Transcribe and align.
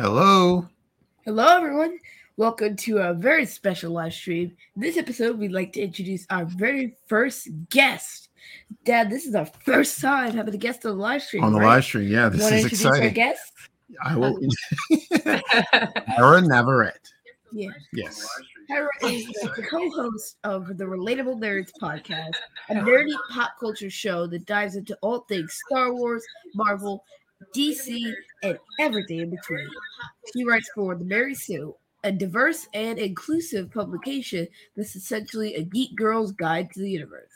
Hello. 0.00 0.66
Hello, 1.26 1.58
everyone. 1.58 1.98
Welcome 2.38 2.74
to 2.76 2.98
a 3.00 3.12
very 3.12 3.44
special 3.44 3.92
live 3.92 4.14
stream. 4.14 4.56
In 4.74 4.80
this 4.80 4.96
episode, 4.96 5.38
we'd 5.38 5.52
like 5.52 5.74
to 5.74 5.82
introduce 5.82 6.26
our 6.30 6.46
very 6.46 6.96
first 7.06 7.48
guest. 7.68 8.30
Dad, 8.86 9.10
this 9.10 9.26
is 9.26 9.34
our 9.34 9.44
first 9.44 10.00
time 10.00 10.34
having 10.34 10.54
a 10.54 10.56
guest 10.56 10.86
on 10.86 10.92
the 10.96 11.02
live 11.02 11.22
stream. 11.22 11.44
On 11.44 11.52
the 11.52 11.60
right? 11.60 11.66
live 11.66 11.84
stream, 11.84 12.08
yeah, 12.08 12.30
this 12.30 12.40
is 12.40 12.52
introduce 12.64 12.86
Our 12.86 12.92
exciting. 12.94 13.12
guest? 13.14 13.52
I 14.02 14.16
will. 14.16 14.38
Aaron 16.16 16.44
Navarrete. 16.48 16.94
Yeah. 17.52 17.68
Yes. 17.92 18.26
Hera 18.68 18.88
is 19.02 19.26
the 19.26 19.66
co-host 19.68 20.38
of 20.44 20.78
the 20.78 20.84
Relatable 20.84 21.38
Nerds 21.40 21.72
podcast, 21.82 22.36
a 22.70 22.74
nerdy 22.74 23.12
pop 23.34 23.50
culture 23.60 23.90
show 23.90 24.26
that 24.28 24.46
dives 24.46 24.76
into 24.76 24.96
all 25.02 25.26
things 25.28 25.58
Star 25.66 25.92
Wars, 25.92 26.24
Marvel, 26.54 27.04
DC, 27.54 28.12
and 28.42 28.58
everything 28.78 29.20
in 29.20 29.30
between. 29.30 29.68
She 30.32 30.44
writes 30.44 30.70
for 30.74 30.94
The 30.94 31.04
Mary 31.04 31.34
Sue, 31.34 31.74
a 32.04 32.12
diverse 32.12 32.66
and 32.74 32.98
inclusive 32.98 33.70
publication 33.70 34.48
that's 34.76 34.96
essentially 34.96 35.54
a 35.54 35.62
geek 35.62 35.96
girl's 35.96 36.32
guide 36.32 36.70
to 36.72 36.80
the 36.80 36.90
universe. 36.90 37.30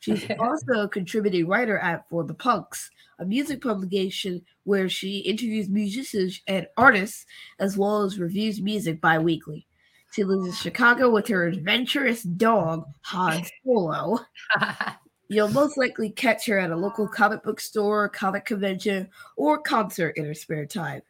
She's 0.00 0.26
also 0.38 0.82
a 0.82 0.88
contributing 0.88 1.46
writer 1.46 1.78
at 1.78 2.08
For 2.08 2.24
the 2.24 2.34
Punks, 2.34 2.90
a 3.18 3.24
music 3.24 3.62
publication 3.62 4.42
where 4.64 4.88
she 4.88 5.18
interviews 5.18 5.68
musicians 5.68 6.40
and 6.46 6.66
artists 6.76 7.26
as 7.58 7.76
well 7.76 8.02
as 8.02 8.18
reviews 8.18 8.60
music 8.60 9.00
bi-weekly. 9.00 9.66
She 10.12 10.22
lives 10.22 10.46
in 10.46 10.52
Chicago 10.52 11.10
with 11.10 11.26
her 11.28 11.46
adventurous 11.46 12.22
dog, 12.22 12.84
Han 13.02 13.44
Solo. 13.64 14.20
You'll 15.28 15.48
most 15.48 15.78
likely 15.78 16.10
catch 16.10 16.46
her 16.46 16.58
at 16.58 16.70
a 16.70 16.76
local 16.76 17.08
comic 17.08 17.42
book 17.42 17.60
store, 17.60 18.08
comic 18.10 18.44
convention, 18.44 19.08
or 19.36 19.58
concert 19.58 20.16
in 20.16 20.24
her 20.26 20.34
spare 20.34 20.66
time. 20.66 21.00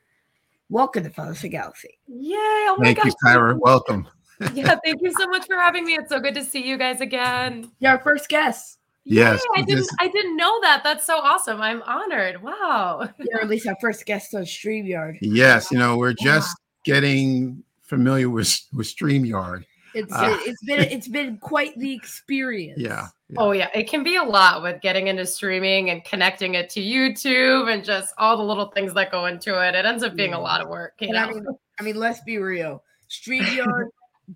Welcome 0.68 1.02
to 1.05 1.10
Fantasy 1.10 1.48
Galaxy. 1.48 1.98
Yay! 2.09 2.36
Oh 2.39 2.77
my 2.78 2.86
Thank 2.86 2.98
gosh. 2.98 3.06
you, 3.06 3.12
Tyra. 3.24 3.58
Welcome. 3.58 4.06
Yeah, 4.52 4.74
thank 4.84 5.00
you 5.00 5.12
so 5.12 5.28
much 5.28 5.47
for 5.47 5.55
having 5.56 5.84
me. 5.84 5.94
It's 5.94 6.11
so 6.11 6.19
good 6.19 6.34
to 6.34 6.44
see 6.44 6.66
you 6.69 6.77
guys 6.77 7.00
again. 7.00 7.70
You're 7.78 7.92
our 7.92 8.00
first 8.00 8.28
guest. 8.28 8.80
Yes, 9.05 9.41
Yay, 9.55 9.62
I 9.62 9.64
didn't 9.64 9.83
because- 9.83 9.97
I 10.00 10.08
didn't 10.08 10.36
know 10.36 10.61
that. 10.62 10.83
That's 10.83 11.06
so 11.06 11.19
awesome. 11.19 11.61
I'm 11.62 11.83
honored. 11.83 12.42
Wow. 12.42 13.08
You're 13.19 13.41
at 13.42 13.48
least 13.48 13.69
our 13.69 13.77
first 13.80 14.05
guest 14.06 14.34
on 14.34 14.42
StreamYard. 14.42 15.19
Yes, 15.20 15.70
you 15.70 15.78
know, 15.78 15.96
we're 15.96 16.14
just 16.14 16.55
getting 16.84 17.62
familiar 17.83 18.28
with 18.28 18.61
with 18.72 18.89
StreamYard. 18.89 19.64
It's 19.94 20.12
Ah. 20.12 20.36
it's 20.41 20.62
been 20.64 20.80
it's 20.80 21.08
been 21.08 21.39
quite 21.39 21.78
the 21.78 21.92
experience. 21.94 22.80
Yeah. 22.80 23.06
Yeah. 23.34 23.40
Oh 23.42 23.52
yeah, 23.52 23.68
it 23.74 23.88
can 23.88 24.02
be 24.02 24.16
a 24.16 24.22
lot 24.22 24.62
with 24.62 24.80
getting 24.80 25.08
into 25.08 25.27
streaming 25.27 25.90
and 25.90 26.04
connecting 26.04 26.54
it 26.54 26.70
to 26.70 26.80
YouTube 26.80 27.72
and 27.72 27.84
just 27.84 28.14
all 28.18 28.36
the 28.36 28.42
little 28.42 28.66
things 28.66 28.94
that 28.94 29.10
go 29.10 29.27
into 29.27 29.60
it. 29.66 29.74
It 29.74 29.84
ends 29.84 30.02
up 30.02 30.16
being 30.16 30.32
a 30.34 30.40
lot 30.40 30.60
of 30.60 30.68
work, 30.68 30.94
you 31.00 31.08
And 31.08 31.18
I 31.18 31.27
know. 31.27 31.34
mean, 31.34 31.46
I 31.78 31.82
mean, 31.82 31.96
let's 31.96 32.20
be 32.22 32.38
real. 32.38 32.82
StreamYard 33.10 33.88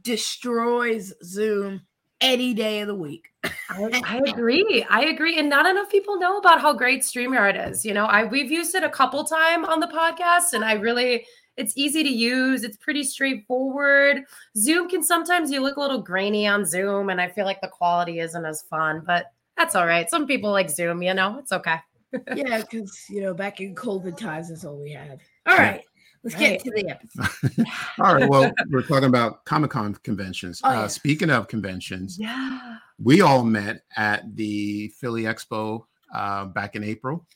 destroys 0.02 1.12
Zoom 1.24 1.82
any 2.20 2.54
day 2.54 2.80
of 2.80 2.88
the 2.88 2.94
week. 2.94 3.30
I, 3.70 4.02
I 4.04 4.16
agree. 4.26 4.84
I 4.90 5.06
agree. 5.06 5.38
And 5.38 5.48
not 5.48 5.66
enough 5.66 5.90
people 5.90 6.18
know 6.18 6.38
about 6.38 6.60
how 6.60 6.72
great 6.72 7.02
StreamYard 7.02 7.70
is. 7.70 7.84
You 7.84 7.94
know, 7.94 8.04
I 8.06 8.24
we've 8.24 8.50
used 8.50 8.74
it 8.74 8.82
a 8.82 8.90
couple 8.90 9.24
time 9.24 9.64
on 9.64 9.80
the 9.80 9.86
podcast 9.86 10.52
and 10.52 10.64
I 10.64 10.74
really 10.74 11.26
it's 11.58 11.72
easy 11.76 12.02
to 12.02 12.08
use. 12.08 12.62
It's 12.64 12.76
pretty 12.76 13.02
straightforward. 13.02 14.24
Zoom 14.56 14.88
can 14.88 15.02
sometimes 15.02 15.50
you 15.50 15.60
look 15.60 15.76
a 15.76 15.80
little 15.80 16.00
grainy 16.00 16.46
on 16.46 16.64
Zoom 16.64 17.10
and 17.10 17.20
I 17.20 17.28
feel 17.28 17.44
like 17.44 17.60
the 17.60 17.68
quality 17.68 18.20
isn't 18.20 18.44
as 18.44 18.62
fun, 18.62 19.02
but 19.04 19.32
that's 19.56 19.74
all 19.74 19.86
right. 19.86 20.08
Some 20.08 20.26
people 20.26 20.50
like 20.52 20.70
Zoom, 20.70 21.02
you 21.02 21.14
know. 21.14 21.36
It's 21.38 21.50
okay. 21.52 21.76
yeah, 22.34 22.58
because 22.62 23.04
you 23.10 23.20
know, 23.20 23.34
back 23.34 23.60
in 23.60 23.74
COVID 23.74 24.16
times, 24.16 24.48
that's 24.48 24.64
all 24.64 24.80
we 24.80 24.92
had. 24.92 25.20
All 25.46 25.56
right, 25.58 25.82
let's 26.22 26.36
Right. 26.36 26.62
get 26.62 26.64
to 26.64 26.70
the 26.70 26.88
episode. 26.90 27.66
All 27.98 28.14
right. 28.14 28.28
Well, 28.28 28.50
we're 28.70 28.82
talking 28.82 29.08
about 29.08 29.44
Comic 29.44 29.72
Con 29.72 29.94
conventions. 30.04 30.60
Oh, 30.64 30.68
uh, 30.70 30.72
yeah. 30.72 30.86
Speaking 30.86 31.28
of 31.28 31.48
conventions, 31.48 32.18
Yeah. 32.18 32.76
we 33.02 33.20
all 33.20 33.44
met 33.44 33.82
at 33.96 34.34
the 34.36 34.88
Philly 34.98 35.24
Expo 35.24 35.84
uh, 36.14 36.46
back 36.46 36.76
in 36.76 36.82
April. 36.84 37.26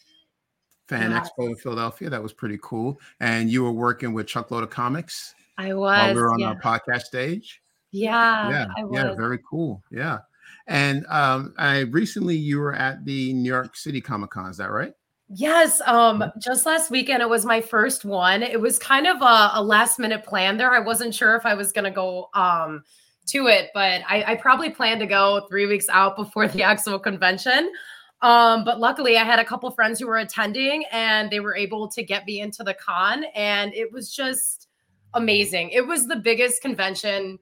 Fan. 1.00 1.12
Expo 1.12 1.48
in 1.48 1.56
Philadelphia. 1.56 2.10
That 2.10 2.22
was 2.22 2.32
pretty 2.32 2.58
cool. 2.62 3.00
And 3.20 3.50
you 3.50 3.62
were 3.62 3.72
working 3.72 4.12
with 4.12 4.26
Truckload 4.26 4.62
of 4.62 4.70
Comics 4.70 5.34
I 5.58 5.74
was. 5.74 5.80
while 5.80 6.14
we 6.14 6.20
were 6.20 6.32
on 6.32 6.38
yeah. 6.38 6.48
our 6.48 6.60
podcast 6.60 7.02
stage. 7.02 7.60
yeah, 7.90 8.50
yeah, 8.50 8.66
I 8.76 8.84
was. 8.84 8.94
yeah, 8.94 9.14
very 9.14 9.38
cool. 9.48 9.82
Yeah. 9.90 10.18
And 10.66 11.04
um, 11.06 11.54
I 11.58 11.80
recently 11.80 12.36
you 12.36 12.58
were 12.58 12.74
at 12.74 13.04
the 13.04 13.32
New 13.32 13.50
York 13.50 13.76
City 13.76 14.00
Comic 14.00 14.30
Con, 14.30 14.48
is 14.48 14.56
that 14.58 14.70
right? 14.70 14.92
Yes, 15.34 15.80
um, 15.86 16.24
just 16.38 16.66
last 16.66 16.90
weekend 16.90 17.22
it 17.22 17.28
was 17.28 17.46
my 17.46 17.60
first 17.60 18.04
one. 18.04 18.42
It 18.42 18.60
was 18.60 18.78
kind 18.78 19.06
of 19.06 19.22
a, 19.22 19.50
a 19.54 19.62
last 19.62 19.98
minute 19.98 20.24
plan 20.24 20.58
there. 20.58 20.70
I 20.70 20.80
wasn't 20.80 21.14
sure 21.14 21.36
if 21.36 21.46
I 21.46 21.54
was 21.54 21.72
gonna 21.72 21.90
go 21.90 22.28
um 22.34 22.84
to 23.28 23.46
it, 23.46 23.70
but 23.72 24.02
I, 24.08 24.32
I 24.32 24.34
probably 24.34 24.70
planned 24.70 25.00
to 25.00 25.06
go 25.06 25.46
three 25.48 25.66
weeks 25.66 25.88
out 25.88 26.16
before 26.16 26.48
the 26.48 26.62
actual 26.64 26.98
convention. 26.98 27.72
Um, 28.22 28.62
but 28.64 28.78
luckily 28.78 29.18
I 29.18 29.24
had 29.24 29.40
a 29.40 29.44
couple 29.44 29.70
friends 29.72 29.98
who 29.98 30.06
were 30.06 30.18
attending 30.18 30.84
and 30.92 31.28
they 31.30 31.40
were 31.40 31.56
able 31.56 31.88
to 31.88 32.02
get 32.04 32.24
me 32.24 32.40
into 32.40 32.62
the 32.62 32.74
con, 32.74 33.24
and 33.34 33.74
it 33.74 33.92
was 33.92 34.14
just 34.14 34.68
amazing. 35.14 35.70
It 35.70 35.86
was 35.86 36.06
the 36.06 36.16
biggest 36.16 36.62
convention 36.62 37.38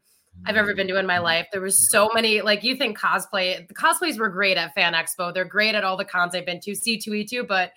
I've 0.46 0.56
ever 0.56 0.74
been 0.74 0.88
to 0.88 0.98
in 0.98 1.06
my 1.06 1.18
life. 1.18 1.46
There 1.52 1.60
was 1.60 1.90
so 1.90 2.10
many, 2.14 2.40
like 2.40 2.64
you 2.64 2.76
think 2.76 2.98
cosplay, 2.98 3.66
the 3.68 3.74
cosplays 3.74 4.18
were 4.18 4.30
great 4.30 4.56
at 4.56 4.74
Fan 4.74 4.94
Expo. 4.94 5.32
They're 5.34 5.44
great 5.44 5.74
at 5.74 5.84
all 5.84 5.96
the 5.96 6.04
cons 6.04 6.34
I've 6.34 6.46
been 6.46 6.60
to, 6.60 6.70
C2E2, 6.70 7.46
but 7.46 7.72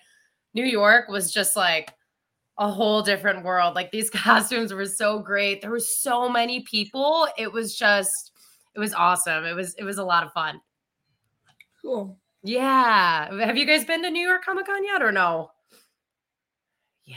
New 0.54 0.64
York 0.64 1.08
was 1.08 1.30
just 1.30 1.56
like 1.56 1.92
a 2.58 2.70
whole 2.70 3.02
different 3.02 3.44
world. 3.44 3.74
Like 3.74 3.90
these 3.90 4.08
costumes 4.10 4.72
were 4.72 4.86
so 4.86 5.18
great. 5.18 5.60
There 5.60 5.70
were 5.70 5.78
so 5.78 6.28
many 6.28 6.60
people. 6.60 7.28
It 7.36 7.52
was 7.52 7.76
just, 7.76 8.32
it 8.74 8.80
was 8.80 8.94
awesome. 8.94 9.44
It 9.44 9.54
was, 9.54 9.74
it 9.74 9.84
was 9.84 9.98
a 9.98 10.04
lot 10.04 10.24
of 10.24 10.32
fun. 10.32 10.60
Cool. 11.82 12.18
Yeah. 12.44 13.34
Have 13.46 13.56
you 13.56 13.64
guys 13.66 13.86
been 13.86 14.02
to 14.02 14.10
New 14.10 14.26
York 14.26 14.44
Comic 14.44 14.66
Con 14.66 14.84
yet 14.84 15.02
or 15.02 15.10
no? 15.10 15.50
Yeah. 17.06 17.16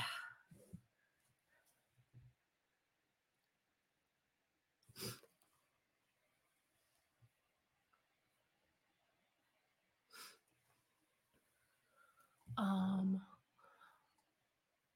Um, 12.58 13.22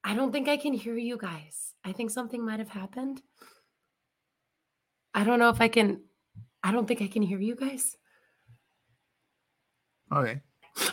I 0.03 0.15
don't 0.15 0.31
think 0.31 0.47
I 0.47 0.55
can 0.55 0.73
hear 0.73 0.95
you 0.97 1.17
guys. 1.17 1.73
I 1.83 1.91
think 1.91 2.09
something 2.09 2.45
might 2.45 2.59
have 2.59 2.69
happened. 2.69 3.21
I 5.13 5.25
don't 5.25 5.39
know 5.39 5.49
if 5.49 5.59
I 5.59 5.67
can. 5.67 6.03
I 6.63 6.71
don't 6.71 6.87
think 6.87 7.01
I 7.01 7.07
can 7.07 7.21
hear 7.21 7.39
you 7.39 7.55
guys. 7.55 7.97
Okay. 10.11 10.41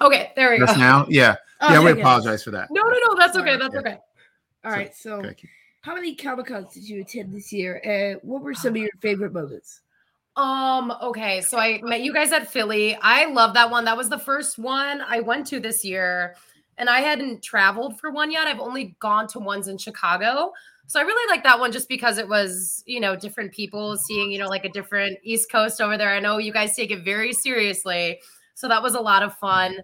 Okay, 0.01 0.33
there 0.37 0.51
we 0.51 0.59
go. 0.59 0.67
Just 0.67 0.79
now? 0.79 1.07
Yeah. 1.09 1.37
Oh, 1.61 1.73
yeah, 1.73 1.81
we 1.81 1.91
okay. 1.91 2.03
apologize 2.03 2.45
for 2.45 2.53
that. 2.53 2.71
No, 2.71 2.83
no, 2.83 2.89
no. 3.09 3.17
That's 3.19 3.37
okay. 3.37 3.57
That's 3.57 3.75
Yeah. 3.75 3.81
okay. 3.81 3.99
All 4.65 4.71
right. 4.71 4.95
So, 4.95 5.15
Okay. 5.15 5.49
how 5.81 5.93
many 5.93 6.15
Comic 6.15 6.47
Cons 6.47 6.73
did 6.73 6.89
you 6.89 7.01
attend 7.01 7.35
this 7.35 7.53
year, 7.53 7.81
and 7.83 8.21
what 8.23 8.43
were 8.43 8.55
some 8.55 8.71
of 8.71 8.77
your 8.77 8.93
favorite 9.01 9.33
moments? 9.33 9.81
Um, 10.37 10.93
okay, 11.03 11.41
so 11.41 11.59
I 11.59 11.81
met 11.83 12.03
you 12.03 12.13
guys 12.13 12.31
at 12.31 12.49
Philly. 12.49 12.97
I 13.03 13.25
love 13.25 13.55
that 13.55 13.73
one. 13.73 13.85
That 13.87 13.97
was 13.97 14.09
the 14.09 14.21
first 14.21 14.57
one 14.57 15.01
I 15.01 15.19
went 15.19 15.49
to 15.49 15.59
this 15.59 15.85
year, 15.85 16.37
and 16.77 16.89
I 16.89 17.01
hadn't 17.01 17.43
traveled 17.43 17.99
for 17.99 18.13
one 18.13 18.31
yet. 18.31 18.47
I've 18.47 18.61
only 18.61 18.95
gone 19.01 19.27
to 19.31 19.41
ones 19.41 19.67
in 19.67 19.79
Chicago. 19.79 20.53
So 20.87 21.01
I 21.01 21.03
really 21.03 21.29
like 21.29 21.43
that 21.43 21.59
one 21.59 21.73
just 21.73 21.89
because 21.89 22.19
it 22.19 22.29
was, 22.29 22.85
you 22.87 23.01
know, 23.01 23.17
different 23.17 23.51
people 23.53 23.97
seeing, 23.97 24.31
you 24.31 24.39
know, 24.39 24.47
like 24.47 24.65
a 24.65 24.71
different 24.71 25.19
East 25.25 25.51
Coast 25.51 25.81
over 25.81 25.99
there. 25.99 26.11
I 26.11 26.21
know 26.21 26.39
you 26.39 26.53
guys 26.53 26.77
take 26.77 26.93
it 26.93 27.03
very 27.05 27.33
seriously. 27.33 28.21
So 28.59 28.67
that 28.67 28.83
was 28.83 28.97
a 28.97 29.01
lot 29.01 29.23
of 29.23 29.37
fun. 29.37 29.77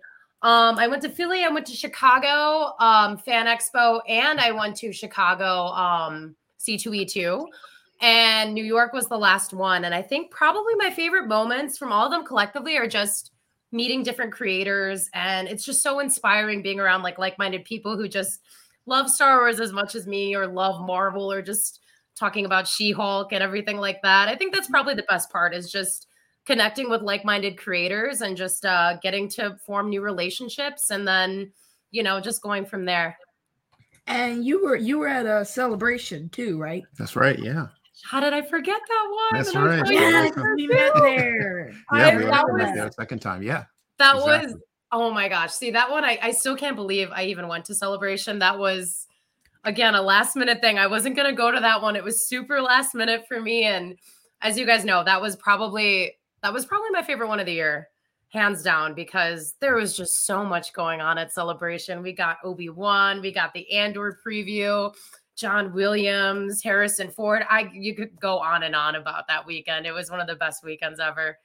Um, 0.42 0.78
I 0.78 0.88
went 0.88 1.00
to 1.02 1.08
Philly, 1.08 1.44
I 1.44 1.48
went 1.48 1.64
to 1.66 1.76
Chicago, 1.76 2.74
um, 2.80 3.16
Fan 3.16 3.46
Expo, 3.46 4.00
and 4.08 4.40
I 4.40 4.50
went 4.50 4.76
to 4.78 4.92
Chicago 4.92 5.68
um 5.68 6.34
C2E2 6.58 7.46
and 8.00 8.52
New 8.52 8.64
York 8.64 8.92
was 8.92 9.06
the 9.06 9.16
last 9.16 9.52
one. 9.52 9.84
And 9.84 9.94
I 9.94 10.02
think 10.02 10.32
probably 10.32 10.74
my 10.74 10.90
favorite 10.90 11.28
moments 11.28 11.78
from 11.78 11.92
all 11.92 12.04
of 12.04 12.10
them 12.10 12.24
collectively 12.24 12.76
are 12.76 12.88
just 12.88 13.30
meeting 13.70 14.02
different 14.02 14.32
creators. 14.32 15.08
And 15.14 15.46
it's 15.46 15.64
just 15.64 15.80
so 15.80 16.00
inspiring 16.00 16.60
being 16.60 16.80
around 16.80 17.02
like 17.02 17.16
like 17.16 17.38
minded 17.38 17.64
people 17.64 17.96
who 17.96 18.08
just 18.08 18.40
love 18.86 19.08
Star 19.08 19.38
Wars 19.38 19.60
as 19.60 19.72
much 19.72 19.94
as 19.94 20.08
me 20.08 20.34
or 20.34 20.48
love 20.48 20.84
Marvel 20.84 21.30
or 21.30 21.42
just 21.42 21.80
talking 22.18 22.44
about 22.44 22.66
She 22.66 22.90
Hulk 22.90 23.32
and 23.32 23.42
everything 23.42 23.76
like 23.76 24.02
that. 24.02 24.28
I 24.28 24.34
think 24.34 24.52
that's 24.52 24.68
probably 24.68 24.94
the 24.94 25.06
best 25.08 25.30
part 25.30 25.54
is 25.54 25.70
just 25.70 26.08
connecting 26.46 26.90
with 26.90 27.02
like 27.02 27.24
minded 27.24 27.56
creators 27.58 28.20
and 28.20 28.36
just 28.36 28.64
uh, 28.66 28.96
getting 29.02 29.28
to 29.30 29.56
form 29.66 29.88
new 29.88 30.00
relationships 30.02 30.90
and 30.90 31.06
then, 31.08 31.50
you 31.90 32.02
know, 32.02 32.20
just 32.20 32.42
going 32.42 32.66
from 32.66 32.84
there. 32.84 33.16
And 34.06 34.44
you 34.44 34.62
were 34.62 34.76
you 34.76 34.98
were 34.98 35.08
at 35.08 35.24
a 35.26 35.44
celebration 35.44 36.28
too, 36.28 36.58
right? 36.58 36.82
That's 36.98 37.16
right. 37.16 37.38
Yeah. 37.38 37.68
How 38.02 38.20
did 38.20 38.34
I 38.34 38.42
forget 38.42 38.78
that 38.86 39.06
one? 39.10 39.40
That's 39.42 39.54
And 39.54 39.64
right. 39.64 39.86
so 39.86 39.92
Yeah, 39.92 40.30
we 40.56 40.66
met 40.66 40.92
there. 40.96 41.70
Yeah. 41.70 41.76
I- 42.08 42.16
we 42.16 42.24
that 42.24 42.44
was- 42.48 42.74
there 42.74 42.86
a 42.86 42.92
second 42.92 43.20
time. 43.20 43.42
Yeah. 43.42 43.64
That 43.98 44.16
Exactly. 44.16 44.52
was 44.52 44.62
oh 44.92 45.10
my 45.10 45.28
gosh. 45.28 45.52
See 45.52 45.70
that 45.70 45.90
one 45.90 46.04
I, 46.04 46.18
I 46.22 46.32
still 46.32 46.56
can't 46.56 46.76
believe 46.76 47.08
I 47.12 47.24
even 47.24 47.48
went 47.48 47.64
to 47.66 47.74
celebration. 47.74 48.40
That 48.40 48.58
was 48.58 49.06
again, 49.64 49.94
a 49.94 50.02
last 50.02 50.36
minute 50.36 50.60
thing. 50.60 50.78
I 50.78 50.86
wasn't 50.88 51.16
going 51.16 51.30
to 51.30 51.34
go 51.34 51.50
to 51.50 51.58
that 51.58 51.80
one. 51.80 51.96
It 51.96 52.04
was 52.04 52.28
super 52.28 52.60
last 52.60 52.94
minute 52.94 53.24
for 53.26 53.40
me. 53.40 53.64
And 53.64 53.96
as 54.42 54.58
you 54.58 54.66
guys 54.66 54.84
know, 54.84 55.02
that 55.02 55.22
was 55.22 55.36
probably, 55.36 56.12
that 56.44 56.52
was 56.52 56.66
probably 56.66 56.90
my 56.90 57.00
favorite 57.00 57.28
one 57.28 57.40
of 57.40 57.46
the 57.46 57.54
year, 57.54 57.88
hands 58.28 58.62
down, 58.62 58.92
because 58.92 59.54
there 59.60 59.76
was 59.76 59.96
just 59.96 60.26
so 60.26 60.44
much 60.44 60.74
going 60.74 61.00
on 61.00 61.16
at 61.16 61.32
Celebration. 61.32 62.02
We 62.02 62.12
got 62.12 62.36
Obi-Wan, 62.44 63.22
we 63.22 63.32
got 63.32 63.54
the 63.54 63.72
Andor 63.72 64.18
preview, 64.24 64.94
John 65.36 65.72
Williams, 65.72 66.62
Harrison 66.62 67.10
Ford. 67.10 67.44
I, 67.48 67.70
you 67.72 67.94
could 67.94 68.20
go 68.20 68.40
on 68.40 68.62
and 68.62 68.76
on 68.76 68.96
about 68.96 69.26
that 69.28 69.46
weekend. 69.46 69.86
It 69.86 69.92
was 69.92 70.10
one 70.10 70.20
of 70.20 70.26
the 70.26 70.36
best 70.36 70.62
weekends 70.62 71.00
ever. 71.00 71.38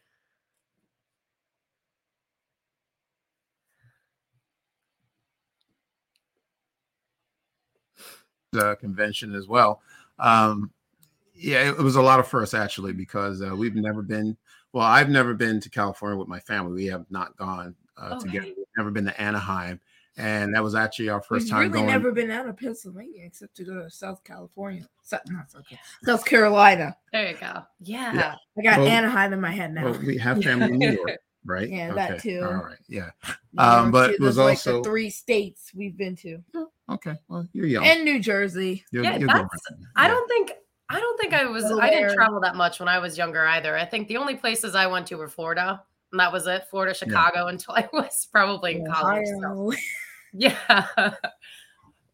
uh, 8.57 8.75
convention 8.75 9.33
as 9.33 9.47
well. 9.47 9.79
Um, 10.17 10.71
yeah, 11.35 11.69
it, 11.69 11.77
was 11.77 11.95
a 11.95 12.01
lot 12.01 12.19
of 12.19 12.27
firsts 12.27 12.55
actually 12.55 12.91
because 12.91 13.41
uh, 13.41 13.55
we've 13.55 13.75
never 13.75 14.01
been. 14.01 14.35
Well, 14.73 14.85
I've 14.85 15.09
never 15.09 15.33
been 15.33 15.59
to 15.61 15.69
California 15.69 16.17
with 16.17 16.27
my 16.27 16.39
family. 16.39 16.73
We 16.73 16.85
have 16.87 17.05
not 17.09 17.35
gone 17.37 17.75
uh, 17.97 18.15
okay. 18.15 18.19
together. 18.19 18.45
We've 18.45 18.65
never 18.77 18.91
been 18.91 19.05
to 19.05 19.21
Anaheim, 19.21 19.79
and 20.17 20.53
that 20.53 20.63
was 20.63 20.75
actually 20.75 21.09
our 21.09 21.21
1st 21.21 21.29
We've 21.31 21.49
time 21.49 21.59
really 21.59 21.73
going. 21.73 21.87
Never 21.87 22.11
been 22.11 22.29
out 22.29 22.47
of 22.47 22.57
Pennsylvania 22.57 23.23
except 23.25 23.55
to 23.57 23.63
go 23.63 23.81
to 23.81 23.89
South 23.89 24.23
California, 24.23 24.87
South, 25.03 25.21
not 25.27 25.51
South, 25.51 25.63
South 26.03 26.25
Carolina. 26.25 26.95
There 27.11 27.31
you 27.31 27.37
go. 27.37 27.63
Yeah, 27.79 28.13
yeah. 28.13 28.35
I 28.57 28.61
got 28.61 28.79
well, 28.79 28.87
Anaheim 28.87 29.33
in 29.33 29.41
my 29.41 29.51
head 29.51 29.73
now. 29.73 29.85
Well, 29.85 29.99
we 30.05 30.17
have 30.17 30.43
family 30.43 30.73
in 30.73 30.77
New 30.77 30.91
York. 30.91 31.17
right? 31.45 31.67
Yeah, 31.67 31.91
okay. 31.91 31.95
that 31.95 32.21
too. 32.21 32.41
All 32.43 32.53
right, 32.53 32.77
yeah. 32.87 33.09
Um, 33.57 33.89
but 33.89 34.11
it 34.11 34.19
was 34.19 34.37
like 34.37 34.49
also 34.49 34.83
three 34.83 35.09
states 35.09 35.71
we've 35.73 35.97
been 35.97 36.15
to. 36.17 36.43
Oh, 36.53 36.67
okay, 36.91 37.15
well, 37.27 37.47
you're 37.53 37.65
young. 37.65 37.85
And 37.85 38.05
New 38.05 38.19
Jersey. 38.19 38.85
You're, 38.91 39.03
yeah, 39.03 39.17
you're 39.17 39.27
that's, 39.27 39.49
I 39.95 40.07
don't 40.07 40.27
think 40.27 40.51
I 40.89 40.99
don't 40.99 41.19
think 41.19 41.33
I 41.33 41.45
was. 41.45 41.65
I 41.65 41.89
didn't 41.89 42.15
travel 42.15 42.39
that 42.41 42.55
much 42.55 42.79
when 42.79 42.89
I 42.89 42.97
was 42.99 43.17
younger 43.17 43.45
either. 43.45 43.77
I 43.77 43.85
think 43.85 44.07
the 44.07 44.17
only 44.17 44.35
places 44.35 44.73
I 44.75 44.87
went 44.87 45.05
to 45.07 45.15
were 45.15 45.27
Florida, 45.29 45.83
and 46.11 46.19
that 46.19 46.33
was 46.33 46.47
it. 46.47 46.65
Florida, 46.69 46.93
Chicago, 46.95 47.43
yeah. 47.45 47.49
until 47.49 47.75
I 47.75 47.87
was 47.93 48.27
probably 48.31 48.75
in 48.77 48.85
college. 48.91 49.27
So. 49.41 49.73
Yeah, 50.31 50.85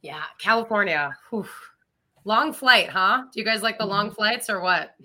yeah, 0.01 0.23
California. 0.39 1.15
Whew. 1.29 1.45
Long 2.23 2.53
flight, 2.53 2.87
huh? 2.89 3.23
Do 3.31 3.39
you 3.39 3.45
guys 3.45 3.61
like 3.61 3.77
the 3.77 3.85
long 3.85 4.07
Mm-hmm. 4.07 4.15
flights 4.15 4.49
or 4.49 4.61
what? 4.61 4.95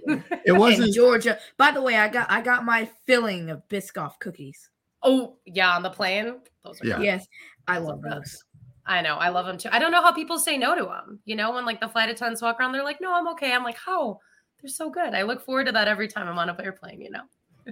It 0.46 0.52
wasn't 0.56 0.94
Georgia. 0.94 1.36
By 1.56 1.70
the 1.72 1.82
way, 1.82 1.96
I 1.96 2.08
got 2.08 2.30
I 2.30 2.40
got 2.40 2.64
my 2.64 2.88
filling 3.06 3.50
of 3.50 3.66
Biscoff 3.68 4.18
cookies. 4.20 4.70
oh, 5.02 5.36
yeah, 5.44 5.74
on 5.74 5.82
the 5.82 5.90
plane. 5.90 6.36
Those 6.64 6.80
are 6.82 6.86
Yeah. 6.86 7.00
Yes, 7.00 7.26
I 7.66 7.78
love 7.78 8.00
those. 8.00 8.44
I 8.90 9.02
know. 9.02 9.14
I 9.14 9.28
love 9.28 9.46
them 9.46 9.56
too. 9.56 9.68
I 9.70 9.78
don't 9.78 9.92
know 9.92 10.02
how 10.02 10.12
people 10.12 10.36
say 10.36 10.58
no 10.58 10.74
to 10.74 10.82
them. 10.82 11.20
You 11.24 11.36
know, 11.36 11.52
when 11.52 11.64
like 11.64 11.80
the 11.80 11.88
flight 11.88 12.08
attendants 12.08 12.42
walk 12.42 12.58
around, 12.58 12.72
they're 12.72 12.82
like, 12.82 13.00
no, 13.00 13.14
I'm 13.14 13.28
okay. 13.28 13.52
I'm 13.52 13.62
like, 13.62 13.78
how? 13.78 14.18
They're 14.60 14.68
so 14.68 14.90
good. 14.90 15.14
I 15.14 15.22
look 15.22 15.44
forward 15.44 15.66
to 15.66 15.72
that 15.72 15.86
every 15.86 16.08
time 16.08 16.26
I'm 16.26 16.38
on 16.40 16.48
a 16.48 16.56
airplane, 16.60 17.00
you 17.00 17.10
know? 17.10 17.22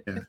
You 0.06 0.22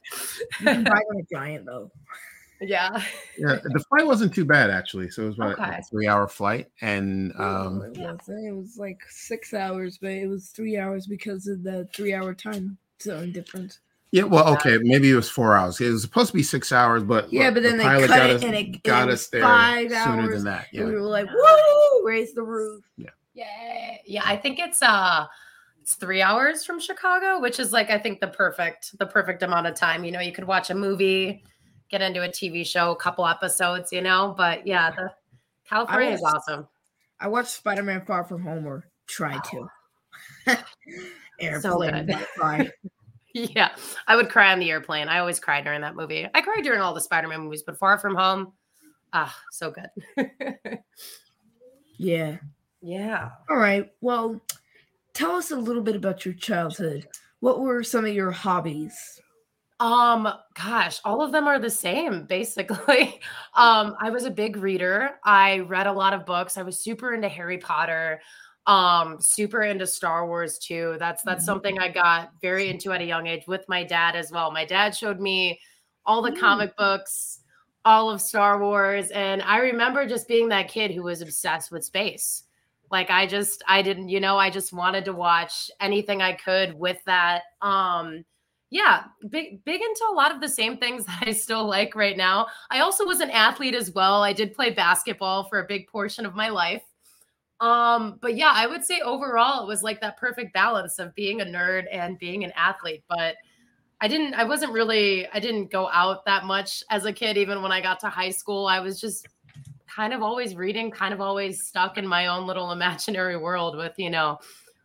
can 0.65 0.83
buy 0.83 0.97
on 1.11 1.19
a 1.19 1.23
giant 1.31 1.67
though. 1.67 1.91
yeah. 2.61 2.89
yeah, 3.37 3.59
the 3.63 3.85
flight 3.87 4.07
wasn't 4.07 4.33
too 4.33 4.45
bad 4.45 4.71
actually. 4.71 5.11
So 5.11 5.23
it 5.23 5.27
was 5.27 5.35
about 5.35 5.59
Okay. 5.59 5.77
a 5.77 5.83
three 5.83 6.07
hour 6.07 6.27
flight, 6.27 6.71
and 6.81 7.33
um, 7.39 7.83
it, 7.83 7.97
was, 7.99 8.27
it 8.27 8.55
was 8.55 8.77
like 8.79 8.99
six 9.09 9.53
hours, 9.53 9.99
but 10.01 10.09
it 10.09 10.27
was 10.27 10.49
three 10.49 10.75
hours 10.75 11.05
because 11.05 11.45
of 11.47 11.61
the 11.61 11.87
three 11.93 12.15
hour 12.15 12.33
time 12.33 12.79
zone 12.99 13.31
difference. 13.31 13.79
Yeah, 14.11 14.23
well, 14.23 14.53
okay, 14.55 14.77
maybe 14.81 15.11
it 15.11 15.15
was 15.15 15.29
four 15.29 15.55
hours. 15.55 15.79
It 15.79 15.89
was 15.91 16.01
supposed 16.01 16.31
to 16.31 16.37
be 16.37 16.43
six 16.43 16.71
hours, 16.71 17.03
but 17.03 17.31
Yeah, 17.31 17.45
look, 17.45 17.55
but 17.55 17.63
then 17.63 17.77
the 17.77 17.83
they 17.83 17.89
pilot 17.89 18.07
cut 18.07 18.17
got 18.17 18.29
it 18.29 18.35
us, 18.37 18.43
and 18.43 18.55
it- 18.55 18.83
got 18.83 19.09
it 19.09 19.13
us 19.13 19.27
there 19.27 19.41
five 19.41 19.89
sooner 19.89 20.21
hours, 20.21 20.35
than 20.35 20.43
that. 20.45 20.67
And 20.73 20.87
we 20.87 20.93
were 20.95 21.01
like, 21.01 21.27
woo, 21.31 22.05
raise 22.07 22.33
the 22.33 22.41
roof. 22.43 22.83
Yeah. 22.97 23.09
Yeah. 23.33 23.95
yeah. 24.05 24.21
I 24.25 24.35
think 24.35 24.59
it's 24.59 24.81
uh 24.81 25.25
it's 25.81 25.95
three 25.95 26.21
hours 26.21 26.65
from 26.65 26.79
Chicago, 26.79 27.39
which 27.39 27.59
is 27.59 27.71
like 27.71 27.89
I 27.89 27.97
think 27.97 28.19
the 28.19 28.27
perfect, 28.27 28.97
the 28.99 29.05
perfect 29.05 29.43
amount 29.43 29.67
of 29.67 29.75
time. 29.75 30.03
You 30.03 30.11
know, 30.11 30.19
you 30.19 30.31
could 30.31 30.45
watch 30.45 30.69
a 30.69 30.75
movie, 30.75 31.43
get 31.89 32.01
into 32.01 32.21
a 32.23 32.27
TV 32.29 32.65
show, 32.65 32.91
a 32.91 32.95
couple 32.95 33.25
episodes, 33.25 33.91
you 33.91 34.01
know. 34.01 34.33
But 34.37 34.65
yeah, 34.67 34.91
the 34.91 35.11
California 35.67 36.11
is 36.11 36.23
awesome. 36.23 36.67
I 37.19 37.27
watched 37.27 37.49
Spider 37.49 37.83
Man 37.83 38.01
Far 38.05 38.23
From 38.23 38.41
Home 38.43 38.65
or 38.65 38.85
tried 39.07 39.43
to. 39.45 39.69
Airplane. 41.39 42.05
good. 42.07 42.71
Yeah, 43.33 43.69
I 44.07 44.15
would 44.15 44.29
cry 44.29 44.51
on 44.51 44.59
the 44.59 44.71
airplane. 44.71 45.07
I 45.07 45.19
always 45.19 45.39
cry 45.39 45.61
during 45.61 45.81
that 45.81 45.95
movie. 45.95 46.27
I 46.33 46.41
cried 46.41 46.63
during 46.63 46.81
all 46.81 46.95
the 46.95 47.01
Spider-Man 47.01 47.41
movies, 47.41 47.61
but 47.61 47.77
Far 47.77 47.99
From 47.99 48.15
Home, 48.15 48.53
ah, 49.13 49.35
so 49.51 49.71
good. 49.71 50.29
Yeah. 51.99 52.37
yeah. 52.81 53.31
All 53.49 53.57
right. 53.57 53.91
Well, 53.99 54.41
tell 55.13 55.31
us 55.31 55.51
a 55.51 55.55
little 55.55 55.83
bit 55.83 55.97
about 55.97 56.23
your 56.25 56.33
childhood. 56.33 57.05
What 57.41 57.59
were 57.59 57.83
some 57.83 58.05
of 58.05 58.13
your 58.13 58.31
hobbies? 58.31 59.19
Um, 59.81 60.27
gosh, 60.55 60.99
all 61.05 61.21
of 61.21 61.31
them 61.31 61.45
are 61.45 61.59
the 61.59 61.69
same, 61.69 62.25
basically. 62.25 63.19
Um, 63.55 63.95
I 63.99 64.09
was 64.09 64.23
a 64.23 64.31
big 64.31 64.55
reader. 64.55 65.19
I 65.25 65.59
read 65.59 65.87
a 65.87 65.91
lot 65.91 66.13
of 66.13 66.25
books. 66.25 66.57
I 66.57 66.61
was 66.61 66.79
super 66.79 67.13
into 67.13 67.27
Harry 67.27 67.57
Potter, 67.57 68.21
um, 68.69 69.19
super 69.19 69.63
into 69.63 69.87
Star 69.87 70.27
Wars 70.27 70.59
too. 70.59 70.95
That's 70.99 71.23
that's 71.23 71.43
Mhm. 71.43 71.45
something 71.45 71.79
I 71.79 71.89
got 71.89 72.31
very 72.41 72.69
into 72.69 72.91
at 72.93 73.01
a 73.01 73.05
young 73.05 73.27
age 73.27 73.47
with 73.47 73.65
my 73.67 73.83
dad 73.83 74.15
as 74.15 74.31
well. 74.31 74.51
My 74.51 74.65
dad 74.65 74.95
showed 74.95 75.19
me 75.19 75.59
all 76.05 76.21
the 76.21 76.31
Mm. 76.31 76.39
comic 76.39 76.75
books, 76.77 77.41
all 77.85 78.09
of 78.11 78.21
Star 78.21 78.59
Wars, 78.59 79.09
and 79.11 79.41
I 79.41 79.57
remember 79.59 80.05
just 80.07 80.27
being 80.27 80.49
that 80.49 80.67
kid 80.69 80.91
who 80.91 81.03
was 81.03 81.21
obsessed 81.21 81.71
with 81.71 81.83
space. 81.85 82.43
Like 82.91 83.09
I 83.09 83.25
just 83.27 83.63
I 83.67 83.81
didn't, 83.81 84.09
you 84.09 84.19
know, 84.19 84.37
I 84.37 84.49
just 84.51 84.73
wanted 84.73 85.05
to 85.05 85.13
watch 85.13 85.71
anything 85.79 86.21
I 86.21 86.33
could 86.33 86.73
with 86.79 87.03
that. 87.05 87.43
Um 87.61 88.23
yeah, 88.71 89.05
big 89.29 89.63
big 89.65 89.81
into 89.81 90.05
a 90.11 90.13
lot 90.13 90.31
of 90.31 90.41
the 90.41 90.49
same 90.49 90.77
things 90.77 91.05
that 91.07 91.23
I 91.27 91.31
still 91.33 91.65
like 91.65 91.95
right 91.95 92.17
now. 92.17 92.47
I 92.69 92.79
also 92.81 93.05
was 93.05 93.19
an 93.19 93.31
athlete 93.31 93.75
as 93.75 93.91
well. 93.91 94.21
I 94.23 94.33
did 94.33 94.53
play 94.55 94.69
basketball 94.71 95.45
for 95.45 95.59
a 95.59 95.67
big 95.67 95.87
portion 95.87 96.25
of 96.25 96.35
my 96.35 96.49
life. 96.49 96.83
Um, 97.61 98.17
but 98.21 98.35
yeah, 98.35 98.51
I 98.53 98.67
would 98.67 98.85
say 98.85 99.01
overall 99.01 99.63
it 99.63 99.67
was 99.67 99.83
like 99.83 99.99
that 100.01 100.17
perfect 100.17 100.53
balance 100.53 100.97
of 100.99 101.13
being 101.15 101.41
a 101.41 101.45
nerd 101.45 101.85
and 101.91 102.17
being 102.17 102.43
an 102.43 102.53
athlete. 102.55 103.03
But 103.09 103.35
I 104.01 104.07
didn't, 104.07 104.33
I 104.33 104.45
wasn't 104.45 104.71
really, 104.71 105.27
I 105.33 105.39
didn't 105.39 105.71
go 105.71 105.89
out 105.89 106.23
that 106.25 106.45
much 106.45 106.83
as 106.89 107.05
a 107.05 107.11
kid. 107.11 107.37
Even 107.37 107.61
when 107.61 107.71
I 107.71 107.81
got 107.81 107.99
to 108.01 108.09
high 108.09 108.29
school, 108.29 108.67
I 108.67 108.79
was 108.79 108.99
just 109.01 109.27
kind 109.93 110.13
of 110.13 110.21
always 110.21 110.55
reading, 110.55 110.89
kind 110.89 111.13
of 111.13 111.19
always 111.19 111.65
stuck 111.65 111.97
in 111.97 112.07
my 112.07 112.27
own 112.27 112.47
little 112.47 112.71
imaginary 112.79 113.35
world 113.35 113.75
with, 113.75 113.93
you 113.97 114.09
know, 114.09 114.39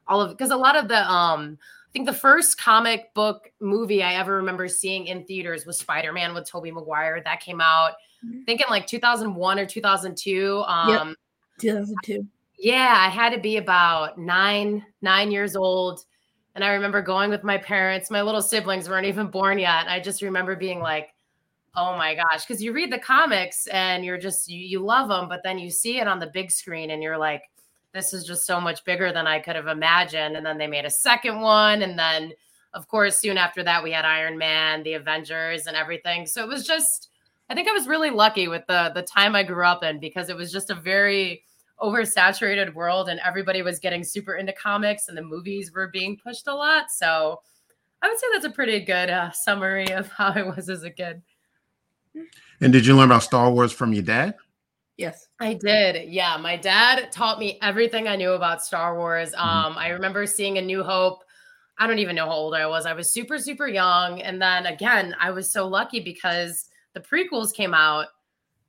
all 0.07 0.21
of 0.21 0.31
because 0.31 0.51
a 0.51 0.57
lot 0.57 0.77
of 0.77 0.89
the 0.89 1.11
um 1.11 1.59
I 1.63 1.91
think 1.93 2.07
the 2.07 2.13
first 2.13 2.59
comic 2.59 3.15
book 3.15 3.53
movie 3.61 4.03
I 4.03 4.15
ever 4.15 4.37
remember 4.37 4.67
seeing 4.67 5.07
in 5.07 5.25
theaters 5.25 5.65
was 5.65 5.79
Spider-Man 5.79 6.35
with 6.35 6.51
Tobey 6.51 6.73
Maguire. 6.73 7.23
That 7.25 7.41
came 7.41 7.61
out. 7.61 7.93
I 8.25 8.45
think 8.45 8.61
in 8.61 8.67
like 8.69 8.87
2001 8.87 9.59
or 9.59 9.67
2002. 9.67 10.65
Um 10.67 10.89
2002. 11.61 12.27
Yeah, 12.59 12.95
I 12.99 13.09
had 13.09 13.31
to 13.31 13.41
be 13.41 13.57
about 13.57 14.19
nine, 14.19 14.85
nine 15.03 15.31
years 15.31 15.57
old. 15.57 16.05
And 16.55 16.63
I 16.63 16.73
remember 16.73 17.03
going 17.03 17.31
with 17.31 17.43
my 17.43 17.59
parents. 17.59 18.11
My 18.11 18.23
little 18.23 18.43
siblings 18.43 18.89
weren't 18.89 19.07
even 19.07 19.27
born 19.27 19.59
yet. 19.59 19.89
I 19.89 20.01
just 20.01 20.23
remember 20.23 20.55
being 20.55 20.81
like, 20.81 21.09
oh 21.75 21.97
my 21.97 22.15
gosh. 22.15 22.47
Because 22.47 22.63
you 22.63 22.73
read 22.73 22.93
the 22.93 22.99
comics 22.99 23.67
and 23.67 24.05
you're 24.05 24.19
just, 24.19 24.49
you, 24.49 24.61
you 24.61 24.79
love 24.79 25.09
them, 25.09 25.29
but 25.29 25.43
then 25.43 25.59
you 25.59 25.71
see 25.71 25.99
it 25.99 26.07
on 26.07 26.21
the 26.21 26.31
big 26.33 26.51
screen 26.51 26.91
and 26.91 27.03
you're 27.03 27.19
like, 27.19 27.43
this 27.93 28.13
is 28.13 28.25
just 28.25 28.47
so 28.47 28.61
much 28.61 28.85
bigger 28.85 29.13
than 29.13 29.27
I 29.27 29.41
could 29.41 29.57
have 29.57 29.67
imagined. 29.67 30.37
And 30.37 30.45
then 30.45 30.59
they 30.59 30.67
made 30.67 30.85
a 30.85 30.91
second 30.91 31.41
one. 31.41 31.83
And 31.83 31.99
then, 31.99 32.33
of 32.73 32.89
course, 32.89 33.19
soon 33.21 33.37
after 33.37 33.63
that, 33.65 33.83
we 33.83 33.93
had 33.93 34.05
Iron 34.05 34.37
Man, 34.37 34.83
the 34.83 34.95
Avengers, 34.95 35.67
and 35.67 35.77
everything. 35.77 36.27
So 36.27 36.43
it 36.43 36.49
was 36.49 36.67
just, 36.67 37.09
I 37.49 37.55
think 37.55 37.69
I 37.69 37.73
was 37.73 37.87
really 37.87 38.11
lucky 38.11 38.49
with 38.49 38.67
the 38.67 38.91
the 38.95 39.03
time 39.03 39.37
I 39.37 39.43
grew 39.43 39.65
up 39.65 39.85
in 39.85 40.01
because 40.01 40.29
it 40.29 40.37
was 40.37 40.51
just 40.51 40.71
a 40.71 40.75
very 40.75 41.45
oversaturated 41.85 42.75
world 42.75 43.09
and 43.09 43.21
everybody 43.21 43.63
was 43.63 43.79
getting 43.79 44.03
super 44.03 44.37
into 44.37 44.53
comics 44.53 45.09
and 45.09 45.17
the 45.17 45.23
movies 45.23 45.73
were 45.73 45.89
being 45.89 46.17
pushed 46.17 46.47
a 46.47 46.55
lot. 46.55 46.91
So 46.91 47.41
I 48.03 48.09
would 48.09 48.19
say 48.19 48.27
that's 48.33 48.47
a 48.47 48.51
pretty 48.51 48.81
good 48.81 49.11
uh, 49.11 49.31
summary 49.33 49.93
of 49.93 50.09
how 50.09 50.33
I 50.35 50.43
was 50.43 50.69
as 50.69 50.83
a 50.83 50.91
kid. 50.91 51.23
And 52.61 52.73
did 52.73 52.87
you 52.87 52.97
learn 52.97 53.11
about 53.11 53.23
Star 53.23 53.51
Wars 53.51 53.73
from 53.73 53.93
your 53.93 54.03
dad? 54.03 54.35
Yes. 54.97 55.29
I 55.41 55.55
did. 55.55 56.09
Yeah. 56.09 56.37
My 56.37 56.57
dad 56.57 57.11
taught 57.11 57.39
me 57.39 57.59
everything 57.61 58.07
I 58.07 58.17
knew 58.17 58.33
about 58.33 58.65
Star 58.65 58.97
Wars. 58.97 59.35
Um, 59.35 59.75
I 59.77 59.89
remember 59.89 60.25
seeing 60.27 60.59
A 60.59 60.63
New 60.63 60.85
Hope. 60.85 61.25
I 61.79 61.87
don't 61.89 61.99
even 61.99 62.15
know 62.15 62.27
how 62.27 62.33
old 62.33 62.55
I 62.55 62.67
was. 62.67 62.87
I 62.87 62.93
was 62.93 63.13
super, 63.13 63.39
super 63.39 63.67
young. 63.67 64.23
And 64.23 64.41
then 64.41 64.67
again, 64.67 65.15
I 65.21 65.33
was 65.33 65.51
so 65.51 65.67
lucky 65.67 65.99
because 65.99 66.69
the 66.95 67.01
prequels 67.01 67.53
came 67.53 67.75
out 67.75 68.07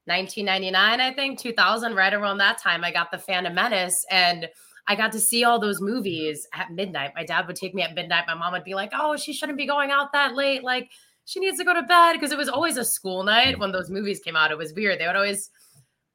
1999, 0.06 1.02
I 1.02 1.14
think, 1.14 1.40
2000, 1.40 1.96
right 1.96 2.14
around 2.14 2.38
that 2.38 2.58
time. 2.58 2.84
I 2.84 2.92
got 2.92 3.12
The 3.12 3.18
Phantom 3.18 3.54
Menace 3.54 4.06
and 4.10 4.48
I 4.88 4.96
got 4.96 5.12
to 5.14 5.20
see 5.20 5.44
all 5.44 5.60
those 5.60 5.82
movies 5.82 6.48
at 6.54 6.72
midnight. 6.72 7.12
My 7.16 7.26
dad 7.26 7.48
would 7.48 7.56
take 7.56 7.74
me 7.74 7.82
at 7.82 7.96
midnight. 7.96 8.26
My 8.28 8.36
mom 8.36 8.54
would 8.54 8.64
be 8.64 8.76
like, 8.76 8.92
oh, 8.94 9.18
she 9.18 9.34
shouldn't 9.34 9.58
be 9.58 9.66
going 9.66 9.90
out 9.90 10.14
that 10.14 10.36
late. 10.36 10.64
Like, 10.64 10.92
she 11.26 11.40
needs 11.40 11.58
to 11.58 11.66
go 11.66 11.74
to 11.74 11.82
bed 11.82 12.14
because 12.14 12.32
it 12.32 12.38
was 12.38 12.50
always 12.50 12.78
a 12.78 12.86
school 12.86 13.24
night 13.24 13.60
when 13.60 13.72
those 13.72 13.90
movies 13.90 14.20
came 14.20 14.36
out. 14.36 14.52
It 14.52 14.58
was 14.58 14.74
weird. 14.74 15.00
They 15.00 15.08
would 15.08 15.16
always 15.16 15.50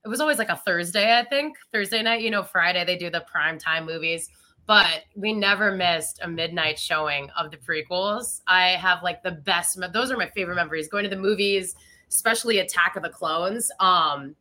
it 0.05 0.09
was 0.09 0.21
always 0.21 0.39
like 0.39 0.49
a 0.49 0.57
Thursday, 0.57 1.19
I 1.19 1.25
think. 1.25 1.57
Thursday 1.73 2.03
night, 2.03 2.23
you 2.23 2.31
know, 2.31 2.43
Friday 2.43 2.85
they 2.85 2.97
do 2.97 3.11
the 3.11 3.25
prime 3.31 3.59
time 3.59 3.85
movies, 3.85 4.31
but 4.67 5.03
we 5.15 5.33
never 5.33 5.73
missed 5.73 6.21
a 6.23 6.29
midnight 6.29 6.79
showing 6.79 7.29
of 7.37 7.51
the 7.51 7.59
prequels. 7.59 8.41
I 8.47 8.69
have 8.71 9.03
like 9.03 9.23
the 9.23 9.33
best 9.33 9.79
those 9.93 10.11
are 10.11 10.17
my 10.17 10.31
favorite 10.31 10.55
memories. 10.55 10.89
Going 10.89 11.05
to 11.05 11.11
the 11.11 11.21
movies, 11.21 11.75
especially 12.11 12.59
Attack 12.59 12.97
of 12.97 13.03
the 13.03 13.09
Clones. 13.09 13.71
Um 13.81 14.35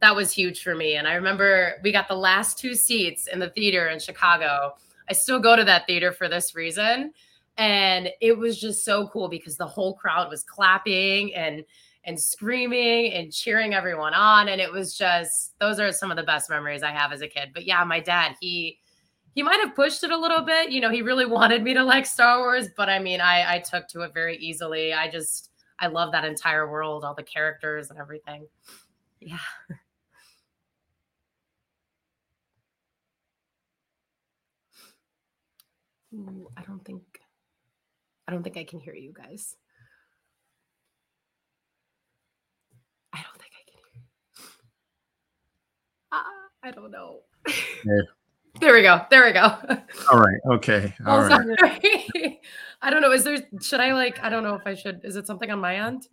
that 0.00 0.14
was 0.14 0.32
huge 0.32 0.62
for 0.62 0.74
me. 0.74 0.96
And 0.96 1.08
I 1.08 1.14
remember 1.14 1.74
we 1.82 1.92
got 1.92 2.08
the 2.08 2.16
last 2.16 2.58
two 2.58 2.74
seats 2.74 3.28
in 3.28 3.38
the 3.38 3.50
theater 3.50 3.88
in 3.88 3.98
Chicago. 3.98 4.74
I 5.08 5.12
still 5.12 5.40
go 5.40 5.56
to 5.56 5.64
that 5.64 5.86
theater 5.86 6.12
for 6.12 6.28
this 6.28 6.54
reason. 6.54 7.12
And 7.58 8.10
it 8.20 8.36
was 8.36 8.60
just 8.60 8.84
so 8.84 9.08
cool 9.08 9.28
because 9.28 9.56
the 9.56 9.66
whole 9.66 9.94
crowd 9.94 10.28
was 10.30 10.44
clapping 10.44 11.34
and 11.34 11.64
and 12.04 12.20
screaming 12.20 13.12
and 13.12 13.32
cheering 13.32 13.74
everyone 13.74 14.14
on. 14.14 14.48
And 14.48 14.60
it 14.60 14.70
was 14.70 14.96
just 14.96 15.58
those 15.58 15.80
are 15.80 15.90
some 15.92 16.10
of 16.10 16.16
the 16.16 16.22
best 16.22 16.50
memories 16.50 16.82
I 16.82 16.90
have 16.90 17.12
as 17.12 17.22
a 17.22 17.28
kid. 17.28 17.50
But 17.54 17.66
yeah, 17.66 17.82
my 17.84 18.00
dad, 18.00 18.36
he 18.40 18.78
he 19.34 19.42
might 19.42 19.60
have 19.60 19.74
pushed 19.74 20.04
it 20.04 20.10
a 20.10 20.16
little 20.16 20.42
bit. 20.42 20.70
You 20.70 20.80
know, 20.80 20.90
he 20.90 21.02
really 21.02 21.26
wanted 21.26 21.62
me 21.62 21.74
to 21.74 21.82
like 21.82 22.06
Star 22.06 22.38
Wars, 22.38 22.68
but 22.76 22.88
I 22.88 22.98
mean, 22.98 23.20
I 23.20 23.56
I 23.56 23.58
took 23.58 23.88
to 23.88 24.02
it 24.02 24.12
very 24.12 24.36
easily. 24.36 24.92
I 24.92 25.08
just 25.10 25.50
I 25.78 25.88
love 25.88 26.12
that 26.12 26.24
entire 26.24 26.70
world, 26.70 27.04
all 27.04 27.14
the 27.14 27.22
characters 27.22 27.90
and 27.90 27.98
everything. 27.98 28.46
Yeah. 29.20 29.38
Ooh, 36.14 36.48
I 36.56 36.62
don't 36.62 36.84
think 36.84 37.02
I 38.28 38.32
don't 38.32 38.42
think 38.42 38.56
I 38.56 38.64
can 38.64 38.80
hear 38.80 38.94
you 38.94 39.12
guys. 39.12 39.56
I 43.12 43.22
don't 43.22 43.40
think 43.40 43.52
I 43.54 43.70
can 43.70 43.78
hear 43.78 44.02
you. 44.02 44.02
Uh, 46.12 46.22
I 46.62 46.70
don't 46.70 46.90
know. 46.90 47.20
Yeah. 47.84 48.02
There 48.60 48.74
we 48.74 48.82
go. 48.82 49.02
There 49.10 49.24
we 49.24 49.32
go. 49.32 49.56
All 50.12 50.18
right. 50.18 50.38
Okay. 50.52 50.94
All 51.06 51.20
oh, 51.20 51.28
right. 51.28 52.38
I 52.82 52.90
don't 52.90 53.02
know. 53.02 53.12
Is 53.12 53.24
there 53.24 53.38
should 53.60 53.80
I 53.80 53.92
like 53.92 54.22
I 54.22 54.28
don't 54.28 54.42
know 54.42 54.54
if 54.54 54.62
I 54.66 54.74
should 54.74 55.00
is 55.04 55.16
it 55.16 55.26
something 55.26 55.50
on 55.50 55.60
my 55.60 55.76
end? 55.76 56.08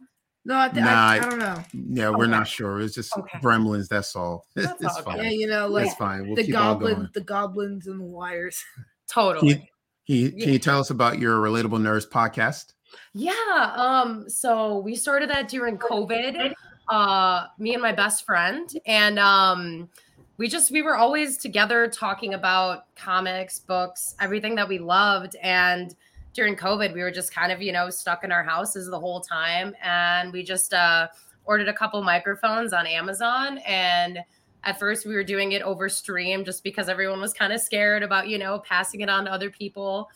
No, 0.45 0.55
I, 0.55 0.71
nah, 0.73 0.89
I, 0.89 1.15
I, 1.15 1.19
don't 1.19 1.39
know. 1.39 1.63
Yeah, 1.71 2.09
we're 2.09 2.27
not 2.27 2.47
sure. 2.49 2.81
It's 2.81 2.95
just 2.95 3.17
okay. 3.17 3.39
gremlins. 3.39 3.87
That's 3.87 4.13
all. 4.13 4.45
That's 4.55 4.81
it's 4.81 4.97
all 4.97 5.03
fine. 5.03 5.23
Yeah, 5.23 5.29
you 5.29 5.47
know, 5.47 5.67
like 5.67 5.97
fine. 5.97 6.27
We'll 6.27 6.35
the 6.35 6.51
goblins, 6.51 7.09
the 7.13 7.21
goblins 7.21 7.87
and 7.87 8.01
the 8.01 8.05
wires. 8.05 8.61
Totally. 9.09 9.53
Can 9.55 10.15
you, 10.15 10.31
can 10.31 10.49
you 10.49 10.59
tell 10.59 10.81
us 10.81 10.89
about 10.89 11.17
your 11.17 11.37
Relatable 11.37 11.79
Nerds 11.79 12.09
podcast? 12.09 12.73
Yeah. 13.13 13.73
Um, 13.75 14.25
so 14.27 14.79
we 14.79 14.95
started 14.95 15.29
that 15.29 15.47
during 15.47 15.77
COVID, 15.77 16.53
uh, 16.89 17.45
me 17.57 17.73
and 17.73 17.81
my 17.81 17.93
best 17.93 18.25
friend. 18.25 18.69
And 18.85 19.17
um, 19.19 19.89
we 20.37 20.47
just 20.47 20.71
we 20.71 20.81
were 20.81 20.95
always 20.95 21.37
together 21.37 21.87
talking 21.87 22.33
about 22.33 22.93
comics, 22.95 23.59
books, 23.59 24.15
everything 24.19 24.55
that 24.55 24.67
we 24.67 24.79
loved. 24.79 25.35
And 25.41 25.95
during 26.33 26.55
COVID, 26.55 26.93
we 26.93 27.01
were 27.01 27.11
just 27.11 27.33
kind 27.33 27.51
of, 27.51 27.61
you 27.61 27.71
know, 27.71 27.89
stuck 27.89 28.23
in 28.23 28.31
our 28.31 28.43
houses 28.43 28.89
the 28.89 28.99
whole 28.99 29.21
time. 29.21 29.75
And 29.81 30.33
we 30.33 30.43
just 30.43 30.73
uh 30.73 31.07
ordered 31.45 31.67
a 31.67 31.73
couple 31.73 32.01
microphones 32.03 32.73
on 32.73 32.87
Amazon 32.87 33.57
and 33.59 34.19
at 34.65 34.79
first, 34.79 35.05
we 35.05 35.13
were 35.13 35.23
doing 35.23 35.51
it 35.51 35.61
over 35.61 35.89
stream 35.89 36.45
just 36.45 36.63
because 36.63 36.87
everyone 36.87 37.19
was 37.19 37.33
kind 37.33 37.51
of 37.51 37.59
scared 37.59 38.01
about, 38.01 38.29
you 38.29 38.37
know, 38.37 38.59
passing 38.59 39.01
it 39.01 39.09
on 39.09 39.25
to 39.25 39.31
other 39.31 39.49
people. 39.49 40.09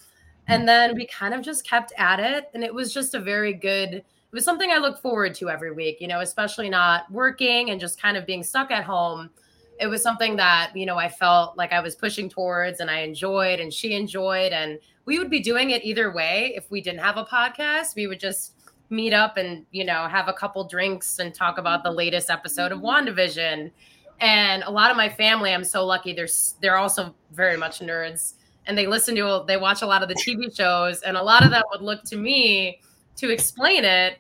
And 0.48 0.68
then 0.68 0.96
we 0.96 1.06
kind 1.08 1.34
of 1.34 1.42
just 1.42 1.68
kept 1.68 1.92
at 1.98 2.20
it. 2.20 2.50
And 2.54 2.64
it 2.64 2.74
was 2.74 2.94
just 2.94 3.14
a 3.14 3.20
very 3.20 3.54
good, 3.54 3.94
it 3.94 4.06
was 4.32 4.46
something 4.46 4.72
I 4.72 4.78
look 4.78 5.02
forward 5.02 5.36
to 5.36 5.50
every 5.50 5.74
week, 5.74 5.98
you 6.00 6.08
know, 6.08 6.22
especially 6.22 6.70
not 6.70 7.12
working 7.12 7.72
and 7.72 7.80
just 7.80 8.02
kind 8.02 8.16
of 8.16 8.26
being 8.26 8.44
stuck 8.44 8.72
at 8.72 8.86
home. 8.86 9.30
It 9.80 9.88
was 9.88 10.02
something 10.02 10.36
that, 10.38 10.72
you 10.76 10.86
know, 10.86 10.98
I 10.98 11.10
felt 11.10 11.58
like 11.58 11.72
I 11.72 11.80
was 11.80 11.96
pushing 11.96 12.30
towards 12.30 12.80
and 12.80 12.90
I 12.90 13.00
enjoyed 13.00 13.60
and 13.60 13.72
she 13.72 13.94
enjoyed. 13.94 14.52
And 14.52 14.80
we 15.06 15.20
would 15.20 15.30
be 15.30 15.40
doing 15.40 15.72
it 15.72 15.84
either 15.84 16.12
way. 16.12 16.54
If 16.56 16.70
we 16.72 16.82
didn't 16.82 17.02
have 17.02 17.18
a 17.18 17.26
podcast, 17.26 17.96
we 17.96 18.08
would 18.08 18.20
just 18.20 18.54
meet 18.90 19.14
up 19.14 19.38
and, 19.38 19.66
you 19.72 19.86
know, 19.86 20.08
have 20.08 20.28
a 20.28 20.34
couple 20.34 20.64
drinks 20.68 21.20
and 21.20 21.34
talk 21.34 21.58
about 21.58 21.84
the 21.84 21.92
latest 21.92 22.30
episode 22.30 22.72
of 22.72 22.80
mm-hmm. 22.80 23.10
WandaVision 23.10 23.72
and 24.20 24.64
a 24.64 24.72
lot 24.72 24.90
of 24.90 24.98
my 24.98 25.10
family 25.10 25.54
i'm 25.54 25.64
so 25.64 25.86
lucky 25.86 26.14
they're 26.14 26.28
they're 26.62 26.78
also 26.78 27.14
very 27.32 27.58
much 27.58 27.80
nerds 27.80 28.34
and 28.66 28.78
they 28.78 28.88
listen 28.88 29.16
to 29.16 29.44
they 29.48 29.58
watch 29.58 29.82
a 29.82 29.86
lot 29.86 30.02
of 30.02 30.10
the 30.10 30.16
tv 30.16 30.56
shows 30.56 31.02
and 31.02 31.16
a 31.16 31.22
lot 31.22 31.44
of 31.44 31.52
them 31.52 31.64
would 31.72 31.82
look 31.82 32.04
to 32.04 32.18
me 32.18 32.80
to 33.16 33.30
explain 33.30 33.84
it 33.84 34.18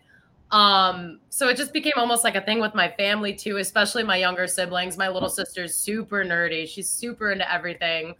um 0.51 1.19
so 1.29 1.49
it 1.49 1.57
just 1.57 1.73
became 1.73 1.93
almost 1.97 2.23
like 2.23 2.35
a 2.35 2.41
thing 2.41 2.61
with 2.61 2.73
my 2.73 2.89
family 2.91 3.33
too 3.33 3.57
especially 3.57 4.03
my 4.03 4.17
younger 4.17 4.47
siblings. 4.47 4.97
My 4.97 5.09
little 5.09 5.29
sister's 5.29 5.75
super 5.75 6.23
nerdy. 6.23 6.67
She's 6.67 6.89
super 6.89 7.31
into 7.31 7.51
everything. 7.51 8.15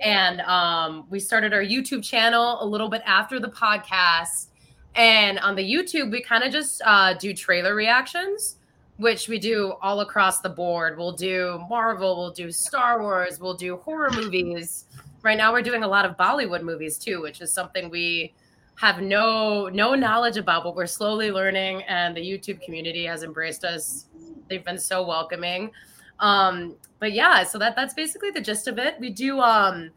And 0.00 0.40
um 0.42 1.06
we 1.10 1.18
started 1.18 1.52
our 1.52 1.64
youtube 1.64 2.04
channel 2.04 2.58
a 2.60 2.66
little 2.66 2.88
bit 2.88 3.02
after 3.04 3.40
the 3.40 3.48
podcast. 3.48 4.48
And 4.94 5.38
on 5.40 5.56
the 5.56 5.64
youtube 5.64 6.12
we 6.12 6.22
kind 6.22 6.44
of 6.44 6.52
just 6.52 6.80
uh 6.84 7.14
do 7.14 7.34
trailer 7.34 7.74
reactions 7.74 8.56
which 8.96 9.28
we 9.28 9.38
do 9.38 9.74
all 9.82 10.00
across 10.00 10.40
the 10.40 10.48
board. 10.48 10.96
We'll 10.96 11.12
do 11.12 11.60
Marvel, 11.68 12.16
we'll 12.16 12.30
do 12.30 12.50
Star 12.52 13.00
Wars, 13.02 13.40
we'll 13.40 13.54
do 13.54 13.76
horror 13.78 14.10
movies. 14.12 14.84
Right 15.22 15.36
now 15.36 15.52
we're 15.52 15.62
doing 15.62 15.82
a 15.82 15.88
lot 15.88 16.04
of 16.04 16.16
Bollywood 16.16 16.62
movies 16.62 16.98
too, 16.98 17.20
which 17.20 17.40
is 17.40 17.52
something 17.52 17.90
we 17.90 18.32
have 18.76 19.00
no 19.00 19.68
no 19.68 19.94
knowledge 19.94 20.36
about, 20.36 20.64
but 20.64 20.74
we're 20.74 20.86
slowly 20.86 21.30
learning 21.30 21.82
and 21.84 22.16
the 22.16 22.20
YouTube 22.20 22.60
community 22.62 23.04
has 23.04 23.22
embraced 23.22 23.64
us. 23.64 24.06
They've 24.48 24.64
been 24.64 24.78
so 24.78 25.06
welcoming. 25.06 25.70
Um 26.20 26.76
but 26.98 27.12
yeah, 27.12 27.44
so 27.44 27.58
that 27.58 27.76
that's 27.76 27.94
basically 27.94 28.30
the 28.30 28.40
gist 28.40 28.66
of 28.68 28.78
it. 28.78 28.98
We 28.98 29.10
do 29.10 29.40
um 29.40 29.90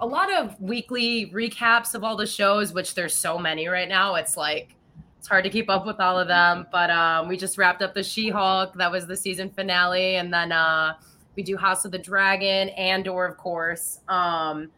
a 0.00 0.06
lot 0.06 0.32
of 0.32 0.60
weekly 0.60 1.30
recaps 1.32 1.94
of 1.94 2.02
all 2.02 2.16
the 2.16 2.26
shows, 2.26 2.72
which 2.72 2.94
there's 2.94 3.14
so 3.14 3.38
many 3.38 3.68
right 3.68 3.88
now. 3.88 4.16
It's 4.16 4.36
like 4.36 4.74
it's 5.18 5.28
hard 5.28 5.44
to 5.44 5.50
keep 5.50 5.70
up 5.70 5.86
with 5.86 6.00
all 6.00 6.18
of 6.18 6.28
them, 6.28 6.66
but 6.70 6.90
um, 6.90 7.28
we 7.28 7.38
just 7.38 7.56
wrapped 7.56 7.80
up 7.80 7.94
the 7.94 8.02
She-Hulk. 8.02 8.74
That 8.74 8.92
was 8.92 9.06
the 9.06 9.16
season 9.16 9.48
finale, 9.48 10.16
and 10.16 10.30
then 10.30 10.52
uh, 10.52 10.96
we 11.34 11.42
do 11.42 11.56
House 11.56 11.86
of 11.86 11.92
the 11.92 11.98
Dragon, 11.98 12.68
Andor, 12.68 13.24
of 13.24 13.38
course. 13.38 14.00
Um, 14.06 14.70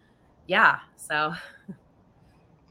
yeah, 0.46 0.78
so. 0.96 1.34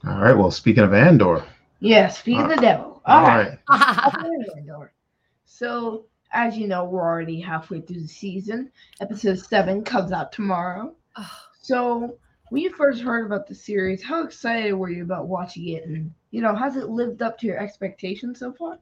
All 0.07 0.19
right. 0.19 0.37
Well, 0.37 0.51
speaking 0.51 0.83
of 0.83 0.93
Andor. 0.93 1.43
Yeah, 1.79 2.09
speaking 2.09 2.41
uh, 2.41 2.49
of 2.49 2.49
the 2.55 2.61
devil. 2.61 3.01
all, 3.05 3.17
all 3.19 3.23
right. 3.23 3.57
right. 3.69 4.15
Andor. 4.57 4.93
So, 5.45 6.05
as 6.31 6.57
you 6.57 6.67
know, 6.67 6.85
we're 6.85 7.01
already 7.01 7.39
halfway 7.39 7.81
through 7.81 8.01
the 8.01 8.07
season. 8.07 8.71
Episode 9.01 9.39
seven 9.39 9.83
comes 9.83 10.11
out 10.11 10.31
tomorrow. 10.31 10.93
So, 11.61 12.17
when 12.49 12.61
you 12.61 12.71
first 12.71 13.01
heard 13.01 13.25
about 13.25 13.47
the 13.47 13.55
series, 13.55 14.03
how 14.03 14.23
excited 14.23 14.73
were 14.73 14.91
you 14.91 15.01
about 15.01 15.27
watching 15.27 15.69
it? 15.69 15.85
And, 15.85 16.13
you 16.29 16.41
know, 16.41 16.55
has 16.55 16.75
it 16.75 16.89
lived 16.89 17.23
up 17.23 17.39
to 17.39 17.47
your 17.47 17.57
expectations 17.57 18.39
so 18.39 18.53
far? 18.53 18.77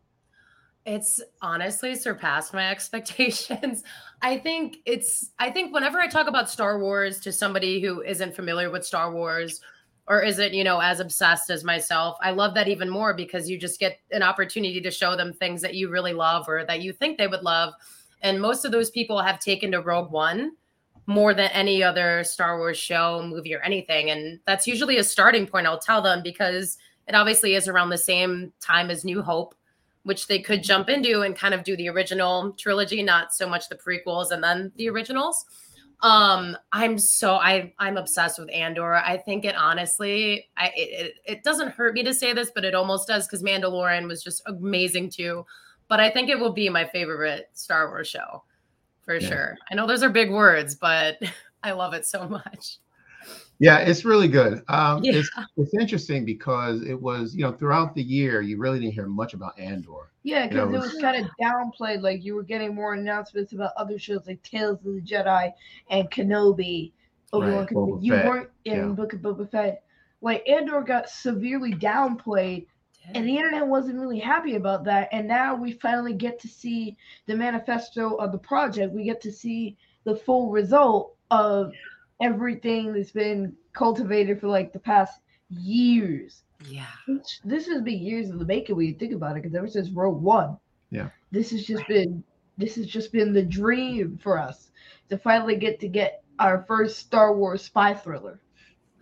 It's 0.86 1.22
honestly 1.42 1.96
surpassed 1.96 2.54
my 2.54 2.70
expectations. 2.72 3.84
I 4.22 4.38
think 4.38 4.80
it's, 4.86 5.32
I 5.40 5.52
think 5.52 5.74
whenever 5.74 6.02
I 6.02 6.08
talk 6.08 6.28
about 6.28 6.50
Star 6.50 6.80
Wars 6.80 7.22
to 7.22 7.32
somebody 7.32 7.80
who 7.80 8.02
isn't 8.02 8.36
familiar 8.36 8.70
with 8.70 8.86
Star 8.86 9.14
Wars 9.14 9.62
or 10.08 10.22
isn't, 10.22 10.54
you 10.54 10.64
know, 10.64 10.80
as 10.80 11.00
obsessed 11.00 11.50
as 11.50 11.64
myself, 11.64 12.18
I 12.22 12.32
love 12.32 12.54
that 12.56 12.68
even 12.68 12.90
more 12.90 13.14
because 13.14 13.50
you 13.50 13.58
just 13.58 13.80
get 13.80 14.00
an 14.12 14.22
opportunity 14.22 14.82
to 14.82 14.92
show 14.92 15.16
them 15.16 15.32
things 15.32 15.62
that 15.62 15.76
you 15.76 15.90
really 15.90 16.14
love 16.14 16.50
or 16.50 16.66
that 16.66 16.82
you 16.82 16.92
think 16.92 17.18
they 17.18 17.28
would 17.28 17.44
love. 17.44 17.74
And 18.22 18.42
most 18.42 18.66
of 18.66 18.72
those 18.72 18.90
people 18.90 19.22
have 19.22 19.40
taken 19.40 19.72
to 19.72 19.82
Rogue 19.82 20.12
One 20.12 20.54
more 21.06 21.34
than 21.34 21.52
any 21.52 21.84
other 21.84 22.24
Star 22.24 22.58
Wars 22.58 22.78
show, 22.78 23.22
movie, 23.26 23.54
or 23.54 23.60
anything. 23.62 24.10
And 24.10 24.40
that's 24.46 24.68
usually 24.68 24.98
a 24.98 25.04
starting 25.04 25.46
point, 25.48 25.68
I'll 25.68 25.80
tell 25.80 26.02
them, 26.02 26.22
because 26.24 26.78
it 27.08 27.16
obviously 27.16 27.56
is 27.56 27.68
around 27.68 27.90
the 27.90 27.98
same 27.98 28.54
time 28.62 28.90
as 28.90 29.04
New 29.04 29.22
Hope, 29.22 29.56
which 30.04 30.28
they 30.28 30.40
could 30.40 30.64
jump 30.64 30.90
into 30.90 31.22
and 31.22 31.36
kind 31.36 31.54
of 31.54 31.64
do 31.64 31.76
the 31.76 31.90
original 31.90 32.54
trilogy, 32.54 33.04
not 33.04 33.34
so 33.34 33.48
much 33.48 33.68
the 33.68 33.76
prequels 33.76 34.32
and 34.32 34.44
then 34.44 34.72
the 34.78 34.90
originals. 34.90 35.46
Um, 36.04 36.58
I'm 36.74 36.98
so 37.00 37.36
I 37.36 37.74
I'm 37.80 37.96
obsessed 37.96 38.38
with 38.38 38.52
Andor. 38.52 38.96
I 38.96 39.18
think 39.18 39.46
it 39.46 39.56
honestly, 39.56 40.50
I 40.58 40.68
it, 40.76 40.90
it, 41.06 41.14
it 41.26 41.44
doesn't 41.44 41.70
hurt 41.70 41.94
me 41.94 42.04
to 42.04 42.14
say 42.14 42.34
this, 42.34 42.52
but 42.54 42.66
it 42.66 42.76
almost 42.76 43.08
does 43.08 43.26
because 43.26 43.42
Mandalorian 43.42 44.06
was 44.06 44.22
just 44.22 44.44
amazing 44.46 45.10
too. 45.10 45.46
But 45.88 46.02
I 46.02 46.10
think 46.10 46.30
it 46.30 46.38
will 46.38 46.52
be 46.52 46.68
my 46.68 46.86
favorite 46.86 47.50
Star 47.54 47.88
Wars 47.88 48.10
show 48.10 48.44
for 49.04 49.16
yeah. 49.16 49.28
sure. 49.28 49.58
I 49.72 49.76
know 49.76 49.88
those 49.88 50.04
are 50.04 50.10
big 50.10 50.30
words, 50.30 50.76
but 50.76 51.18
I 51.64 51.72
love 51.72 51.94
it 51.94 52.06
so 52.06 52.28
much. 52.28 52.80
Yeah, 53.64 53.78
it's 53.78 54.04
really 54.04 54.28
good. 54.28 54.62
Um, 54.68 55.02
yeah. 55.06 55.14
it's, 55.16 55.30
it's 55.56 55.74
interesting 55.74 56.26
because 56.26 56.82
it 56.82 57.02
was, 57.02 57.34
you 57.34 57.44
know, 57.44 57.54
throughout 57.54 57.96
the 57.96 58.04
year, 58.04 58.42
you 58.42 58.58
really 58.58 58.78
didn't 58.78 58.94
hear 58.94 59.08
much 59.08 59.34
about 59.34 59.58
Andor. 59.58 60.12
Yeah, 60.24 60.48
because 60.48 60.66
you 60.66 60.72
know, 60.72 60.76
it 60.76 60.82
was, 60.82 60.94
was 60.94 61.02
kind 61.02 61.24
of 61.24 61.32
downplayed. 61.42 62.02
Like 62.02 62.26
you 62.26 62.36
were 62.36 62.44
getting 62.44 62.76
more 62.76 62.94
announcements 62.94 63.54
about 63.54 63.72
other 63.78 63.98
shows 63.98 64.28
like 64.28 64.44
Tales 64.44 64.80
of 64.86 64.96
the 64.96 65.02
Jedi 65.02 65.54
and 65.90 66.12
Kenobi. 66.12 66.92
Right, 67.34 67.68
you 68.02 68.12
Fett. 68.12 68.28
weren't 68.28 68.50
in 68.66 68.76
yeah. 68.76 68.86
Book 68.88 69.14
of 69.14 69.22
Boba 69.22 69.50
Fett. 69.50 69.84
Like 70.22 70.48
Andor 70.48 70.82
got 70.82 71.10
severely 71.10 71.74
downplayed 71.74 72.66
and 73.14 73.28
the 73.28 73.36
internet 73.36 73.66
wasn't 73.66 74.00
really 74.00 74.20
happy 74.20 74.56
about 74.56 74.84
that. 74.86 75.10
And 75.12 75.28
now 75.28 75.56
we 75.56 75.74
finally 75.74 76.14
get 76.14 76.40
to 76.40 76.48
see 76.48 76.98
the 77.28 77.36
manifesto 77.36 78.16
of 78.16 78.32
the 78.32 78.38
project. 78.38 78.94
We 78.94 79.04
get 79.04 79.22
to 79.22 79.32
see 79.32 79.78
the 80.04 80.16
full 80.16 80.52
result 80.52 81.16
of 81.32 81.74
everything 82.22 82.94
that's 82.94 83.12
been 83.12 83.54
cultivated 83.74 84.40
for 84.40 84.48
like 84.48 84.72
the 84.74 84.80
past 84.80 85.20
years. 85.50 86.44
Yeah. 86.68 86.86
Which- 87.08 87.40
This 87.44 87.68
has 87.68 87.82
been 87.82 88.00
years 88.00 88.30
in 88.30 88.38
the 88.38 88.46
making 88.46 88.76
when 88.76 88.86
you 88.88 88.94
think 88.94 89.14
about 89.14 89.36
it, 89.38 89.44
because 89.44 89.56
ever 89.56 89.68
since 89.68 89.90
Rogue 89.90 90.22
One, 90.22 90.58
Yeah. 90.92 91.10
this 91.32 91.52
has 91.52 91.66
just 91.66 91.88
been 91.88 92.24
this 92.58 92.76
has 92.76 92.86
just 92.86 93.12
been 93.12 93.34
the 93.34 93.42
dream 93.42 94.20
for 94.22 94.38
us 94.38 94.70
to 95.10 95.18
finally 95.18 95.56
get 95.56 95.80
to 95.80 95.88
get 95.88 96.24
our 96.38 96.64
first 96.68 97.00
Star 97.00 97.36
Wars 97.36 97.64
spy 97.64 97.94
thriller. 97.96 98.40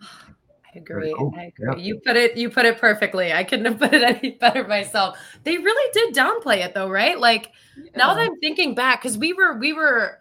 I 0.74 0.78
agree. 0.78 1.14
cool. 1.18 1.34
I 1.36 1.44
agree. 1.44 1.66
Yeah. 1.68 1.76
You 1.76 2.00
put 2.00 2.16
it 2.16 2.36
you 2.36 2.48
put 2.50 2.64
it 2.64 2.78
perfectly. 2.78 3.30
I 3.32 3.44
couldn't 3.44 3.66
have 3.66 3.78
put 3.78 3.92
it 3.92 4.02
any 4.02 4.30
better 4.40 4.66
myself. 4.66 5.18
They 5.44 5.58
really 5.58 5.92
did 5.92 6.14
downplay 6.14 6.64
it 6.64 6.72
though, 6.74 6.88
right? 6.88 7.18
Like 7.20 7.50
now 7.94 8.14
that 8.14 8.20
I'm 8.20 8.38
thinking 8.40 8.74
back, 8.74 9.02
because 9.02 9.18
we 9.18 9.34
were 9.34 9.58
we 9.58 9.74
were 9.74 10.18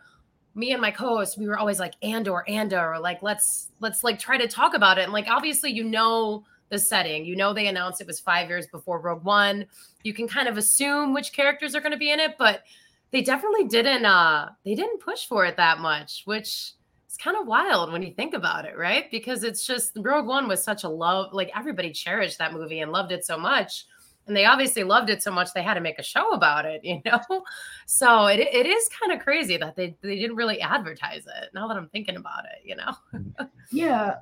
me 0.53 0.72
and 0.72 0.81
my 0.81 0.91
co-host, 0.91 1.38
we 1.38 1.48
were 1.48 1.58
always 1.58 1.79
like 1.79 1.93
Andor, 2.01 2.43
Andor, 2.50 2.93
or 2.93 3.00
like 3.00 3.22
let's 3.22 3.70
let's 3.79 4.03
like 4.03 4.20
try 4.20 4.38
to 4.38 4.48
talk 4.48 4.74
about 4.74 4.98
it. 4.98 5.03
And 5.03 5.13
like 5.13 5.29
obviously 5.29 5.72
you 5.72 5.84
know 5.84 6.43
the 6.70 6.79
setting. 6.79 7.25
You 7.25 7.36
know 7.36 7.53
they 7.53 7.67
announced 7.67 8.01
it 8.01 8.08
was 8.08 8.20
five 8.20 8.50
years 8.50 8.67
before 8.67 9.00
Rogue 9.00 9.24
One. 9.24 9.65
You 10.03 10.13
can 10.13 10.27
kind 10.27 10.48
of 10.48 10.58
assume 10.58 11.13
which 11.13 11.34
characters 11.34 11.75
are 11.75 11.81
going 11.81 11.91
to 11.91 11.98
be 11.98 12.12
in 12.12 12.20
it, 12.20 12.36
but 12.38 12.63
they 13.12 13.22
definitely 13.22 13.65
didn't 13.65 14.05
uh 14.05 14.50
they 14.65 14.75
didn't 14.75 15.01
push 15.01 15.25
for 15.25 15.46
it 15.46 15.58
that 15.58 15.79
much, 15.79 16.24
which 16.25 16.74
is 17.10 17.17
kind 17.17 17.38
of 17.38 17.48
wild 17.48 17.91
when 17.91 18.01
you 18.01 18.13
think 18.13 18.34
about 18.34 18.65
it, 18.65 18.77
right? 18.77 19.12
Because 19.12 19.43
it's 19.43 19.65
just 19.65 19.91
Rogue 19.98 20.27
One 20.27 20.48
was 20.48 20.63
such 20.63 20.84
a 20.84 20.89
love, 20.89 21.34
like 21.34 21.51
everybody 21.55 21.91
cherished 21.91 22.39
that 22.39 22.53
movie 22.53 22.79
and 22.79 22.91
loved 22.91 23.12
it 23.12 23.25
so 23.25 23.38
much. 23.38 23.86
And 24.28 24.36
they 24.38 24.46
obviously 24.46 24.84
loved 24.84 25.10
it 25.10 25.24
so 25.24 25.32
much 25.32 25.54
they 25.54 25.63
had 25.63 25.74
to 25.74 25.82
make 25.82 26.00
a 26.00 26.04
show 26.04 26.32
about 26.32 26.66
it, 26.66 26.84
you 26.84 27.01
know? 27.06 27.20
So 27.86 28.28
it, 28.28 28.40
it 28.40 28.66
is 28.66 28.90
kind 28.90 29.12
of 29.12 29.20
crazy 29.20 29.58
that 29.58 29.75
they, 29.75 29.96
they 30.01 30.16
didn't 30.16 30.38
really 30.38 30.62
advertise 30.62 31.25
it 31.25 31.50
now 31.54 31.68
that 31.68 31.75
I'm 31.75 31.90
thinking 31.90 32.16
about 32.16 32.46
it, 32.46 32.62
you 32.63 32.75
know? 32.78 33.48
yeah, 33.72 34.16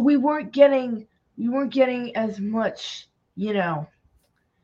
we 0.00 0.16
weren't 0.16 0.52
getting 0.52 1.06
we 1.36 1.48
weren't 1.48 1.72
getting 1.72 2.14
as 2.16 2.40
much, 2.40 3.08
you 3.36 3.52
know, 3.52 3.86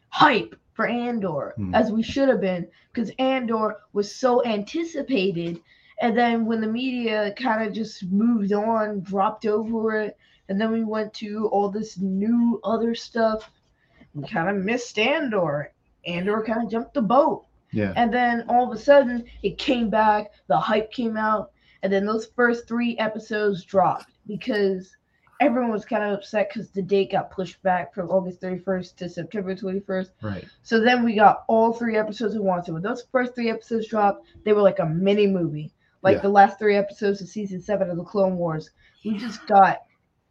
hype 0.09 0.55
for 0.73 0.87
Andor 0.87 1.53
Hmm. 1.57 1.75
as 1.75 1.91
we 1.93 2.03
should 2.03 2.29
have 2.29 2.41
been 2.41 2.67
because 2.93 3.11
Andor 3.19 3.77
was 3.93 4.15
so 4.15 4.43
anticipated. 4.45 5.61
And 6.00 6.17
then 6.17 6.47
when 6.47 6.61
the 6.61 6.67
media 6.67 7.35
kind 7.37 7.67
of 7.67 7.75
just 7.75 8.05
moved 8.05 8.53
on, 8.53 9.00
dropped 9.00 9.45
over 9.45 10.00
it, 10.00 10.17
and 10.49 10.61
then 10.61 10.73
we 10.73 10.83
went 10.83 11.12
to 11.15 11.49
all 11.49 11.69
this 11.71 11.99
new 11.99 12.61
other 12.65 12.95
stuff, 12.95 13.50
we 14.14 14.26
kind 14.26 14.49
of 14.49 14.62
missed 14.64 14.99
Andor. 14.99 15.73
Andor 16.07 16.43
kind 16.43 16.64
of 16.64 16.71
jumped 16.71 16.95
the 16.95 17.02
boat. 17.02 17.47
Yeah. 17.73 17.93
And 17.97 18.12
then 18.12 18.45
all 18.49 18.71
of 18.71 18.76
a 18.76 18.81
sudden, 18.81 19.25
it 19.43 19.59
came 19.59 19.90
back, 19.90 20.33
the 20.49 20.59
hype 20.59 20.90
came 20.93 21.17
out, 21.17 21.52
and 21.83 21.93
then 21.93 22.05
those 22.05 22.26
first 22.35 22.67
three 22.67 22.97
episodes 22.99 23.64
dropped 23.64 24.11
because 24.26 24.97
everyone 25.40 25.71
was 25.71 25.85
kind 25.85 26.05
of 26.05 26.12
upset 26.19 26.50
because 26.52 26.71
the 26.71 26.83
date 26.83 27.12
got 27.12 27.31
pushed 27.31 27.62
back 27.62 27.95
from 27.95 28.11
August 28.11 28.43
31st 28.43 28.97
to 28.97 29.09
September 29.09 29.55
21st. 29.55 30.11
Right. 30.21 30.45
So 30.62 30.81
then 30.81 31.05
we 31.05 31.14
got 31.14 31.45
all 31.49 31.73
three 31.73 31.97
episodes 31.97 32.35
at 32.35 32.43
once. 32.43 32.67
And 32.67 32.75
when 32.75 32.83
those 32.83 33.05
first 33.11 33.35
three 33.35 33.50
episodes 33.50 33.88
dropped, 33.88 34.26
they 34.45 34.52
were 34.52 34.62
like 34.62 34.81
a 34.81 34.87
mini 34.87 35.26
movie. 35.26 35.73
Like 36.02 36.17
Yeah. 36.17 36.23
the 36.23 36.29
last 36.31 36.59
three 36.59 36.76
episodes 36.76 37.21
of 37.21 37.29
season 37.29 37.61
seven 37.62 37.88
of 37.88 37.97
the 37.97 38.05
Clone 38.05 38.37
Wars. 38.37 38.71
We 39.05 39.17
just 39.17 39.47
got 39.47 39.79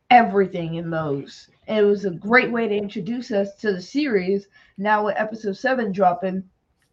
everything 0.10 0.76
in 0.76 0.90
those. 0.90 1.50
It 1.68 1.84
was 1.84 2.06
a 2.06 2.12
great 2.12 2.52
way 2.52 2.68
to 2.68 2.76
introduce 2.76 3.32
us 3.32 3.56
to 3.56 3.74
the 3.74 3.82
series. 3.82 4.48
Now 4.78 5.06
with 5.06 5.16
episode 5.18 5.58
seven 5.58 5.92
dropping, 5.92 6.44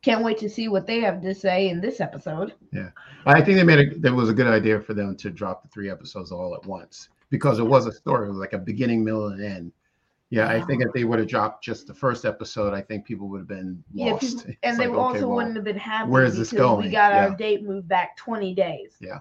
can't 0.02 0.22
wait 0.22 0.38
to 0.38 0.48
see 0.48 0.68
what 0.68 0.86
they 0.86 1.00
have 1.00 1.22
to 1.22 1.34
say 1.34 1.68
in 1.68 1.80
this 1.80 2.00
episode. 2.00 2.54
Yeah, 2.72 2.90
I 3.24 3.40
think 3.40 3.56
they 3.56 3.64
made 3.64 3.78
a 3.78 3.98
that 3.98 4.12
was 4.12 4.30
a 4.30 4.34
good 4.34 4.46
idea 4.46 4.80
for 4.80 4.94
them 4.94 5.16
to 5.16 5.30
drop 5.30 5.62
the 5.62 5.68
three 5.68 5.90
episodes 5.90 6.30
all 6.30 6.54
at 6.54 6.64
once 6.66 7.08
because 7.30 7.58
it 7.58 7.66
was 7.66 7.86
a 7.86 7.92
story. 7.92 8.26
It 8.26 8.30
was 8.30 8.38
like 8.38 8.52
a 8.52 8.58
beginning, 8.58 9.02
middle, 9.02 9.28
and 9.28 9.42
end. 9.42 9.72
Yeah, 10.30 10.48
I 10.48 10.60
think 10.60 10.82
if 10.82 10.92
they 10.92 11.04
would 11.04 11.20
have 11.20 11.28
dropped 11.28 11.62
just 11.62 11.86
the 11.86 11.94
first 11.94 12.24
episode, 12.24 12.74
I 12.74 12.80
think 12.80 13.04
people 13.04 13.28
would 13.28 13.38
have 13.38 13.48
been 13.48 13.82
Yeah, 13.92 14.12
lost. 14.12 14.38
people, 14.38 14.50
It's 14.50 14.58
and 14.64 14.78
they 14.78 14.88
like, 14.88 14.96
okay, 14.96 15.00
also 15.00 15.20
well, 15.28 15.36
wouldn't 15.36 15.54
have 15.54 15.64
been 15.64 15.78
happy 15.78 16.10
where 16.10 16.24
is 16.24 16.36
this 16.36 16.50
because 16.50 16.76
we 16.78 16.82
going? 16.82 16.90
got 16.90 17.12
our 17.12 17.30
date 17.36 17.62
moved 17.62 17.86
back 17.86 18.16
20 18.16 18.52
days. 18.52 18.96
Yeah. 19.00 19.20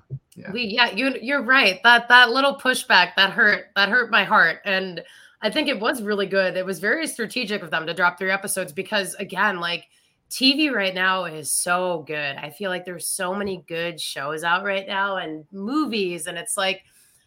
We 0.52 0.64
yeah, 0.64 0.92
you 0.92 1.16
you're 1.22 1.44
right. 1.44 1.80
That 1.84 2.08
that 2.10 2.32
little 2.32 2.56
pushback 2.56 3.12
that 3.18 3.32
hurt 3.32 3.68
that 3.76 3.90
hurt 3.90 4.10
my 4.10 4.24
heart. 4.24 4.60
And 4.66 5.04
I 5.42 5.50
think 5.52 5.68
it 5.70 5.80
was 5.80 6.02
really 6.02 6.26
good. 6.26 6.58
It 6.58 6.66
was 6.66 6.80
very 6.80 7.06
strategic 7.06 7.62
of 7.62 7.70
them 7.70 7.86
to 7.86 7.94
drop 7.94 8.18
three 8.18 8.32
episodes 8.32 8.74
because 8.74 9.14
again, 9.16 9.60
like 9.60 9.86
TV 10.32 10.72
right 10.74 10.96
now 10.96 11.26
is 11.26 11.52
so 11.52 12.04
good. 12.08 12.36
I 12.38 12.50
feel 12.50 12.72
like 12.72 12.84
there's 12.84 13.08
so 13.08 13.34
many 13.36 13.64
good 13.68 14.02
shows 14.02 14.44
out 14.44 14.64
right 14.64 14.88
now 14.88 15.18
and 15.18 15.46
movies, 15.52 16.26
and 16.26 16.36
it's 16.38 16.58
like 16.58 16.82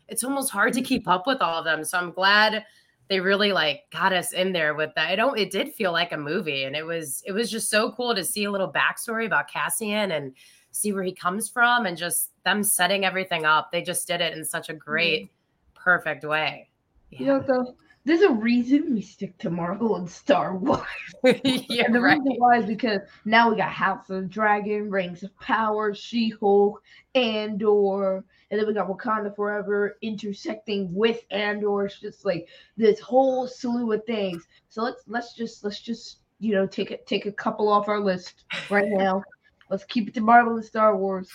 it's 0.09 0.25
almost 0.25 0.51
hard 0.51 0.73
to 0.73 0.83
keep 0.83 1.07
up 1.07 1.27
with 1.29 1.41
all 1.41 1.61
of 1.61 1.65
them. 1.65 1.85
So 1.85 1.97
I'm 1.97 2.11
glad 2.11 2.65
they 3.09 3.21
really 3.21 3.53
like 3.53 3.85
got 3.91 4.13
us 4.13 4.33
in 4.33 4.53
there 4.53 4.75
with 4.75 4.95
that. 4.95 5.09
I 5.09 5.17
don't 5.17 5.39
it 5.39 5.51
did 5.51 5.75
feel 5.75 5.93
like 5.93 6.13
a 6.13 6.17
movie, 6.17 6.65
and 6.65 6.77
it 6.77 6.85
was 6.85 7.23
it 7.27 7.33
was 7.33 7.51
just 7.51 7.71
so 7.71 7.93
cool 7.93 8.15
to 8.15 8.25
see 8.25 8.45
a 8.45 8.51
little 8.51 8.73
backstory 8.73 9.27
about 9.27 9.51
Cassian 9.51 10.13
and 10.13 10.35
see 10.71 10.93
where 10.93 11.03
he 11.03 11.13
comes 11.13 11.49
from 11.49 11.87
and 11.87 11.97
just 11.97 12.31
them 12.45 12.63
setting 12.63 13.05
everything 13.05 13.45
up. 13.45 13.73
They 13.73 13.83
just 13.83 14.07
did 14.07 14.21
it 14.21 14.37
in 14.37 14.45
such 14.45 14.69
a 14.69 14.75
great, 14.75 15.25
mm-hmm. 15.25 15.83
perfect 15.83 16.25
way. 16.25 16.69
You 17.11 17.27
know, 17.27 17.41
though, 17.41 17.75
there's 18.05 18.23
a 18.23 18.31
reason 18.31 18.95
we 18.95 19.01
stick 19.01 19.37
to 19.39 19.51
Marvel 19.51 19.97
and 19.97 20.09
Star 20.09 20.57
Wars. 20.57 20.85
yeah, 21.25 21.33
and 21.85 21.95
the 21.95 22.01
right. 22.01 22.19
reason 22.19 22.35
why 22.39 22.59
is 22.59 22.67
because 22.67 23.01
now 23.25 23.51
we 23.51 23.57
got 23.57 23.71
House 23.71 24.11
of 24.11 24.29
Dragon, 24.29 24.91
Rings 24.91 25.23
of 25.23 25.35
Power, 25.41 25.95
She-Hulk, 25.95 26.83
Andor, 27.15 28.25
and 28.51 28.59
then 28.59 28.67
we 28.67 28.73
got 28.75 28.89
Wakanda 28.89 29.35
Forever 29.35 29.99
intersecting 30.03 30.93
with 30.95 31.23
Andor. 31.31 31.87
It's 31.87 32.01
just 32.01 32.25
like 32.25 32.49
this 32.77 32.99
whole 33.01 33.47
slew 33.47 33.93
of 33.93 34.05
things. 34.05 34.47
So 34.69 34.83
let's 34.83 35.03
let's 35.07 35.35
just 35.35 35.65
let's 35.65 35.81
just 35.81 36.19
you 36.41 36.55
know 36.55 36.67
take 36.67 36.91
it 36.91 37.07
take 37.07 37.27
a 37.27 37.33
couple 37.33 37.69
off 37.69 37.89
our 37.89 38.01
list 38.01 38.45
right 38.71 38.89
now. 38.89 39.23
Let's 39.71 39.85
keep 39.85 40.09
it 40.09 40.15
to 40.15 40.21
Marvel 40.21 40.57
and 40.57 40.65
Star 40.65 40.97
Wars. 40.97 41.31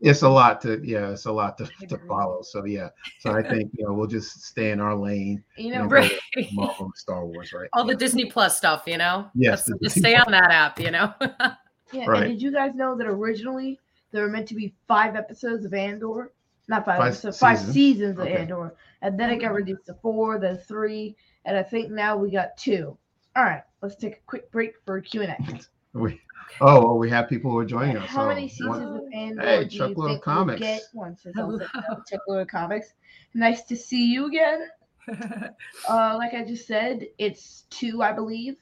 it's 0.00 0.22
a 0.22 0.28
lot 0.28 0.60
to 0.62 0.80
yeah, 0.82 1.10
it's 1.10 1.26
a 1.26 1.32
lot 1.32 1.58
to, 1.58 1.66
to 1.88 1.98
follow. 2.08 2.40
So 2.42 2.64
yeah, 2.64 2.88
so 3.20 3.32
I 3.32 3.42
think 3.42 3.70
you 3.76 3.84
know 3.86 3.92
we'll 3.92 4.06
just 4.06 4.42
stay 4.42 4.70
in 4.70 4.80
our 4.80 4.94
lane. 4.94 5.44
You 5.56 5.72
know, 5.72 5.84
Right. 5.86 6.12
Marvel 6.52 6.86
and 6.86 6.94
Star 6.96 7.26
Wars, 7.26 7.52
right? 7.52 7.68
All 7.74 7.84
the 7.84 7.94
Disney 7.94 8.24
Plus 8.30 8.56
stuff, 8.56 8.84
you 8.86 8.96
know? 8.98 9.28
Yes, 9.34 9.66
just 9.66 9.80
Disney 9.80 10.00
stay 10.00 10.14
Plus. 10.14 10.26
on 10.26 10.32
that 10.32 10.50
app, 10.50 10.80
you 10.80 10.90
know? 10.90 11.12
Yeah, 11.92 12.06
Right. 12.06 12.22
and 12.24 12.32
did 12.32 12.42
you 12.42 12.50
guys 12.50 12.74
know 12.74 12.96
that 12.96 13.06
originally 13.06 13.78
there 14.10 14.22
were 14.24 14.28
meant 14.30 14.48
to 14.48 14.54
be 14.56 14.74
five 14.88 15.14
episodes 15.14 15.64
of 15.64 15.74
Andor? 15.74 16.32
Not 16.68 16.84
five, 16.86 16.98
Five 16.98 17.06
episodes, 17.08 17.38
five 17.38 17.58
seasons. 17.58 17.74
seasons 17.74 18.18
of 18.18 18.24
Okay. 18.26 18.36
Andor. 18.38 18.74
And 19.02 19.20
then 19.20 19.30
it 19.30 19.36
got 19.40 19.52
reduced 19.52 19.86
to 19.86 19.94
four, 19.94 20.38
then 20.38 20.56
three, 20.56 21.14
and 21.44 21.56
I 21.56 21.62
think 21.62 21.90
now 21.90 22.16
we 22.16 22.30
got 22.30 22.56
two. 22.56 22.96
All 23.36 23.44
right, 23.44 23.62
let's 23.82 23.96
take 23.96 24.14
a 24.14 24.20
quick 24.26 24.50
break 24.50 24.74
for 24.84 25.00
Q&A. 25.00 25.36
We, 25.96 26.20
oh, 26.60 26.80
well, 26.84 26.98
we 26.98 27.08
have 27.10 27.28
people 27.28 27.52
who 27.52 27.58
are 27.58 27.64
joining 27.64 27.96
us. 27.98 28.08
How 28.08 28.22
so 28.22 28.26
many 28.28 28.48
seasons 28.48 28.68
one- 28.68 28.82
of 28.82 29.02
Andor 29.12 29.42
Hey, 29.42 29.64
do 29.66 29.76
you 29.76 29.80
think 29.84 29.90
of 29.92 29.96
we'll 29.96 30.18
Comics. 30.18 30.60
get? 30.60 30.82
One 30.92 31.16
says 31.16 31.34
Hello. 31.36 31.52
also 31.88 32.02
Truckload 32.08 32.40
of 32.42 32.48
Comics. 32.48 32.94
Nice 33.32 33.62
to 33.66 33.76
see 33.76 34.06
you 34.06 34.26
again. 34.26 34.68
Uh, 35.88 36.16
like 36.18 36.34
I 36.34 36.42
just 36.44 36.66
said, 36.66 37.06
it's 37.18 37.62
two, 37.70 38.02
I 38.02 38.10
believe. 38.12 38.56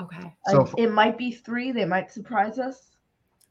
okay. 0.00 0.34
So 0.46 0.62
Uh, 0.62 0.70
it 0.78 0.90
might 0.90 1.16
be 1.18 1.30
three. 1.30 1.70
They 1.70 1.84
might 1.84 2.10
surprise 2.10 2.58
us. 2.58 2.95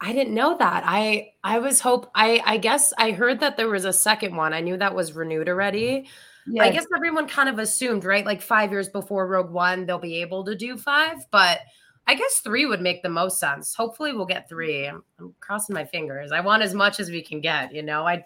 I 0.01 0.12
didn't 0.13 0.34
know 0.34 0.58
that. 0.58 0.84
I 0.86 1.29
I 1.43 1.60
was 1.60 1.79
hope 1.79 2.12
I 2.15 2.41
I 2.45 2.58
guess 2.58 2.93
I 2.97 3.12
heard 3.12 3.39
that 3.39 3.58
there 3.58 3.69
was 3.69 3.86
a 3.86 3.93
second 3.93 4.36
one. 4.36 4.53
I 4.53 4.62
knew 4.62 4.77
that 4.77 4.93
was 4.95 5.13
renewed 5.13 5.47
already. 5.49 6.08
Yeah, 6.47 6.63
I 6.63 6.69
guess 6.71 6.86
everyone 6.95 7.27
kind 7.27 7.49
of 7.49 7.60
assumed, 7.60 8.03
right? 8.05 8.25
Like 8.25 8.41
five 8.41 8.71
years 8.71 8.89
before 8.89 9.27
Rogue 9.27 9.51
One, 9.51 9.86
they'll 9.86 9.97
be 9.97 10.21
able 10.21 10.43
to 10.45 10.55
do 10.55 10.77
five, 10.77 11.17
but 11.31 11.60
I 12.08 12.13
guess 12.13 12.39
three 12.43 12.67
would 12.67 12.81
make 12.81 13.01
the 13.01 13.10
most 13.10 13.39
sense. 13.39 13.73
Hopefully, 13.73 14.13
we'll 14.13 14.27
get 14.27 14.47
three. 14.47 14.86
I'm, 14.86 15.03
I'm 15.19 15.34
crossing 15.39 15.73
my 15.73 15.86
fingers. 15.86 16.31
I 16.31 16.39
want 16.41 16.62
as 16.62 16.75
much 16.75 16.99
as 16.99 17.10
we 17.10 17.23
can 17.23 17.41
get, 17.41 17.73
you 17.73 17.81
know. 17.81 18.05
I 18.05 18.21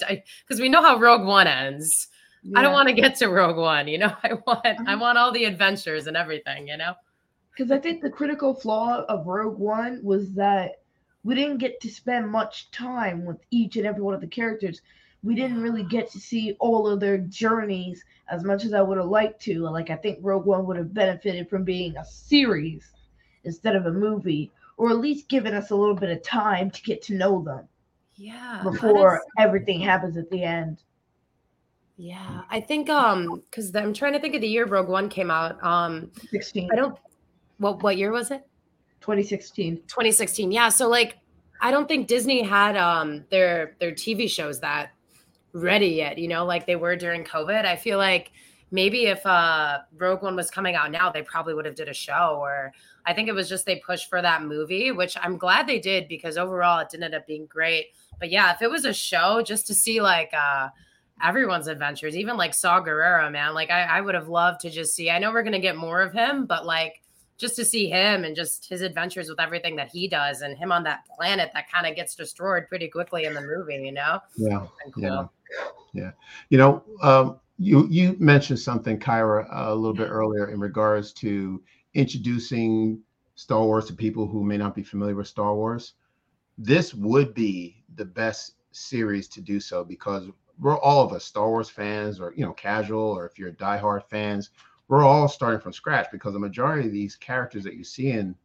because 0.45 0.59
we 0.59 0.67
know 0.69 0.81
how 0.81 0.97
Rogue 0.99 1.25
One 1.25 1.47
ends. 1.47 2.07
I 2.55 2.61
don't 2.61 2.73
want 2.73 2.89
to 2.89 2.93
get 2.95 3.15
to 3.17 3.27
Rogue 3.27 3.57
One, 3.57 3.87
you 3.87 3.97
know. 3.99 4.13
I 4.23 4.33
want 4.45 4.65
I 4.65 4.73
Mhm. 4.75 4.99
want 4.99 5.17
all 5.17 5.31
the 5.31 5.45
adventures 5.45 6.07
and 6.07 6.17
everything, 6.17 6.67
you 6.67 6.77
know. 6.77 6.93
Because 7.51 7.71
I 7.71 7.77
think 7.79 8.01
the 8.01 8.09
critical 8.09 8.53
flaw 8.53 9.05
of 9.07 9.27
Rogue 9.27 9.59
One 9.59 10.01
was 10.03 10.33
that 10.33 10.81
we 11.23 11.35
didn't 11.35 11.57
get 11.57 11.79
to 11.81 11.89
spend 11.89 12.29
much 12.29 12.71
time 12.71 13.25
with 13.25 13.37
each 13.51 13.75
and 13.75 13.85
every 13.85 14.01
one 14.01 14.13
of 14.13 14.21
the 14.21 14.27
characters. 14.27 14.81
We 15.21 15.35
didn't 15.35 15.61
really 15.61 15.83
get 15.83 16.09
to 16.11 16.19
see 16.19 16.55
all 16.59 16.87
of 16.87 16.99
their 17.01 17.17
journeys 17.17 18.03
as 18.31 18.43
much 18.45 18.63
as 18.63 18.73
I 18.73 18.81
would 18.81 18.97
have 18.97 19.07
liked 19.07 19.41
to. 19.43 19.59
Like 19.67 19.89
I 19.89 19.95
think 19.97 20.19
Rogue 20.21 20.45
One 20.45 20.65
would 20.65 20.77
have 20.77 20.93
benefited 20.93 21.49
from 21.49 21.63
being 21.65 21.97
a 21.97 22.05
series 22.05 22.91
instead 23.43 23.75
of 23.75 23.85
a 23.85 23.91
movie, 23.91 24.49
or 24.77 24.89
at 24.91 24.97
least 24.99 25.27
given 25.27 25.53
us 25.53 25.71
a 25.71 25.75
little 25.75 25.95
bit 25.95 26.09
of 26.09 26.23
time 26.23 26.71
to 26.71 26.81
get 26.83 27.01
to 27.03 27.15
know 27.15 27.41
them 27.43 27.67
Yeah. 28.15 28.61
before 28.63 29.17
is- 29.17 29.21
everything 29.37 29.81
happens 29.81 30.15
at 30.15 30.29
the 30.29 30.41
end. 30.43 30.77
yeah, 31.97 32.43
I 32.49 32.61
think 32.61 32.89
um 32.89 33.43
because 33.49 33.75
I'm 33.75 33.93
trying 33.93 34.13
to 34.13 34.19
think 34.21 34.35
of 34.35 34.41
the 34.41 34.47
year 34.47 34.65
Rogue 34.65 34.87
One 34.87 35.09
came 35.09 35.29
out. 35.29 35.61
Um, 35.61 36.11
16. 36.29 36.69
I 36.71 36.75
don't. 36.77 36.97
what 37.57 37.83
what 37.83 37.97
year 37.97 38.11
was 38.11 38.31
it? 38.31 38.47
2016. 39.01 39.77
2016. 39.87 40.51
Yeah. 40.51 40.69
So 40.69 40.87
like 40.87 41.17
I 41.61 41.71
don't 41.71 41.87
think 41.87 42.07
Disney 42.07 42.41
had 42.43 42.77
um 42.77 43.25
their 43.29 43.75
their 43.79 43.91
TV 43.91 44.29
shows 44.29 44.59
that 44.61 44.91
ready 45.53 45.87
yet, 45.87 46.17
you 46.17 46.27
know, 46.27 46.45
like 46.45 46.65
they 46.65 46.75
were 46.75 46.95
during 46.95 47.23
COVID. 47.23 47.65
I 47.65 47.75
feel 47.75 47.97
like 47.97 48.31
maybe 48.71 49.05
if 49.07 49.25
uh 49.25 49.79
Rogue 49.97 50.21
One 50.21 50.35
was 50.35 50.49
coming 50.51 50.75
out 50.75 50.91
now, 50.91 51.09
they 51.11 51.21
probably 51.21 51.53
would 51.53 51.65
have 51.65 51.75
did 51.75 51.89
a 51.89 51.93
show 51.93 52.39
or 52.41 52.71
I 53.05 53.13
think 53.13 53.27
it 53.27 53.33
was 53.33 53.49
just 53.49 53.65
they 53.65 53.77
pushed 53.77 54.09
for 54.09 54.21
that 54.21 54.43
movie, 54.43 54.91
which 54.91 55.17
I'm 55.21 55.37
glad 55.37 55.67
they 55.67 55.79
did 55.79 56.07
because 56.07 56.37
overall 56.37 56.79
it 56.79 56.89
didn't 56.89 57.05
end 57.05 57.15
up 57.15 57.25
being 57.25 57.45
great. 57.47 57.87
But 58.19 58.29
yeah, 58.29 58.53
if 58.53 58.61
it 58.61 58.69
was 58.69 58.85
a 58.85 58.93
show 58.93 59.41
just 59.41 59.67
to 59.67 59.73
see 59.73 60.01
like 60.01 60.31
uh 60.33 60.69
everyone's 61.21 61.67
adventures, 61.67 62.15
even 62.15 62.37
like 62.37 62.53
Saw 62.53 62.81
Gerrera, 62.81 63.29
man, 63.31 63.53
like 63.53 63.71
I, 63.71 63.83
I 63.83 64.01
would 64.01 64.15
have 64.15 64.29
loved 64.29 64.61
to 64.61 64.69
just 64.69 64.95
see. 64.95 65.09
I 65.09 65.19
know 65.19 65.31
we're 65.31 65.43
gonna 65.43 65.59
get 65.59 65.75
more 65.75 66.01
of 66.01 66.13
him, 66.13 66.45
but 66.45 66.65
like 66.65 67.01
just 67.39 67.55
to 67.55 67.65
see 67.65 67.89
him 67.89 68.25
and 68.25 68.35
just 68.35 68.67
his 68.67 68.81
adventures 68.81 69.29
with 69.29 69.39
everything 69.39 69.75
that 69.77 69.89
he 69.89 70.07
does 70.07 70.41
and 70.41 70.57
him 70.57 70.71
on 70.71 70.83
that 70.83 71.05
planet 71.15 71.49
that 71.53 71.71
kind 71.71 71.87
of 71.87 71.95
gets 71.95 72.13
destroyed 72.13 72.67
pretty 72.67 72.89
quickly 72.89 73.23
in 73.25 73.33
the 73.33 73.41
movie, 73.41 73.75
you 73.75 73.93
know? 73.93 74.19
Yeah. 74.35 74.67
Cool. 74.93 75.03
Yeah. 75.03 75.23
Yeah. 75.93 76.11
You 76.49 76.57
know, 76.57 76.83
um, 77.01 77.39
you 77.57 77.87
you 77.89 78.15
mentioned 78.19 78.59
something, 78.59 78.99
Kyra, 78.99 79.45
uh, 79.51 79.73
a 79.73 79.75
little 79.75 79.95
bit 79.95 80.09
earlier 80.09 80.49
in 80.49 80.59
regards 80.59 81.11
to 81.13 81.61
introducing 81.93 82.99
Star 83.35 83.63
Wars 83.63 83.85
to 83.85 83.93
people 83.93 84.27
who 84.27 84.43
may 84.43 84.57
not 84.57 84.75
be 84.75 84.83
familiar 84.83 85.15
with 85.15 85.27
Star 85.27 85.55
Wars. 85.55 85.93
This 86.57 86.93
would 86.93 87.33
be 87.33 87.83
the 87.95 88.05
best 88.05 88.55
series 88.71 89.27
to 89.29 89.41
do 89.41 89.59
so 89.59 89.83
because 89.83 90.27
we're 90.59 90.77
all 90.79 91.03
of 91.03 91.13
us 91.13 91.25
Star 91.25 91.49
Wars 91.49 91.69
fans, 91.69 92.19
or 92.19 92.33
you 92.35 92.45
know, 92.45 92.53
casual, 92.53 93.01
or 93.01 93.25
if 93.25 93.39
you're 93.39 93.51
diehard 93.51 94.03
fans, 94.09 94.51
we're 94.89 95.03
all 95.03 95.27
starting 95.27 95.61
from 95.61 95.71
scratch 95.71 96.07
because 96.11 96.33
the 96.33 96.39
majority 96.39 96.87
of 96.87 96.91
these 96.91 97.15
characters 97.15 97.63
that 97.63 97.75
you 97.75 97.83
see 97.83 98.11
in 98.11 98.35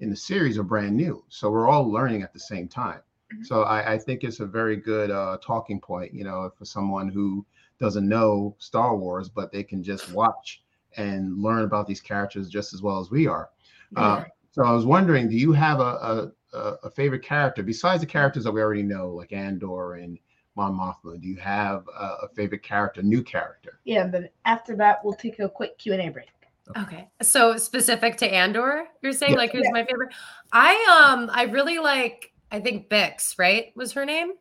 in 0.00 0.10
the 0.10 0.16
series 0.16 0.58
are 0.58 0.62
brand 0.62 0.96
new. 0.96 1.24
So 1.28 1.50
we're 1.50 1.68
all 1.68 1.90
learning 1.90 2.22
at 2.22 2.32
the 2.32 2.38
same 2.38 2.68
time. 2.68 3.00
Mm-hmm. 3.32 3.44
So 3.44 3.62
I, 3.62 3.92
I, 3.92 3.98
think 3.98 4.24
it's 4.24 4.40
a 4.40 4.46
very 4.46 4.76
good 4.76 5.10
uh, 5.10 5.38
talking 5.40 5.80
point, 5.80 6.12
you 6.12 6.24
know, 6.24 6.50
for 6.58 6.64
someone 6.64 7.08
who 7.08 7.46
doesn't 7.78 8.06
know 8.06 8.56
Star 8.58 8.96
Wars, 8.96 9.28
but 9.28 9.52
they 9.52 9.62
can 9.62 9.84
just 9.84 10.12
watch 10.12 10.62
and 10.96 11.40
learn 11.40 11.62
about 11.62 11.86
these 11.86 12.00
characters 12.00 12.48
just 12.48 12.74
as 12.74 12.82
well 12.82 12.98
as 12.98 13.10
we 13.10 13.28
are. 13.28 13.50
Yeah. 13.92 14.02
Uh, 14.02 14.24
so 14.50 14.64
I 14.64 14.72
was 14.72 14.84
wondering, 14.84 15.28
do 15.28 15.36
you 15.36 15.52
have 15.52 15.78
a, 15.80 16.32
a, 16.52 16.58
a 16.82 16.90
favorite 16.90 17.22
character 17.22 17.62
besides 17.62 18.00
the 18.00 18.06
characters 18.06 18.44
that 18.44 18.52
we 18.52 18.60
already 18.60 18.82
know, 18.82 19.10
like 19.10 19.32
Andor 19.32 19.94
and 19.94 20.18
Mon 20.56 20.72
Mothma? 20.72 21.20
Do 21.20 21.28
you 21.28 21.36
have 21.36 21.84
a, 21.88 22.04
a 22.22 22.28
favorite 22.34 22.62
character, 22.62 23.02
new 23.02 23.22
character? 23.22 23.80
Yeah, 23.84 24.06
but 24.06 24.32
after 24.44 24.76
that, 24.76 25.04
we'll 25.04 25.14
take 25.14 25.38
a 25.38 25.48
quick 25.48 25.78
Q 25.78 25.92
and 25.92 26.02
A 26.02 26.08
break. 26.08 26.28
Okay. 26.76 27.08
So 27.22 27.56
specific 27.56 28.16
to 28.18 28.32
Andor, 28.32 28.84
you're 29.02 29.12
saying 29.12 29.32
yeah. 29.32 29.38
like 29.38 29.52
who's 29.52 29.64
yeah. 29.64 29.72
my 29.72 29.84
favorite? 29.84 30.14
I 30.52 31.12
um 31.12 31.30
I 31.32 31.44
really 31.44 31.78
like 31.78 32.32
I 32.50 32.60
think 32.60 32.88
Bix, 32.88 33.38
right? 33.38 33.72
Was 33.76 33.92
her 33.92 34.06
name? 34.06 34.32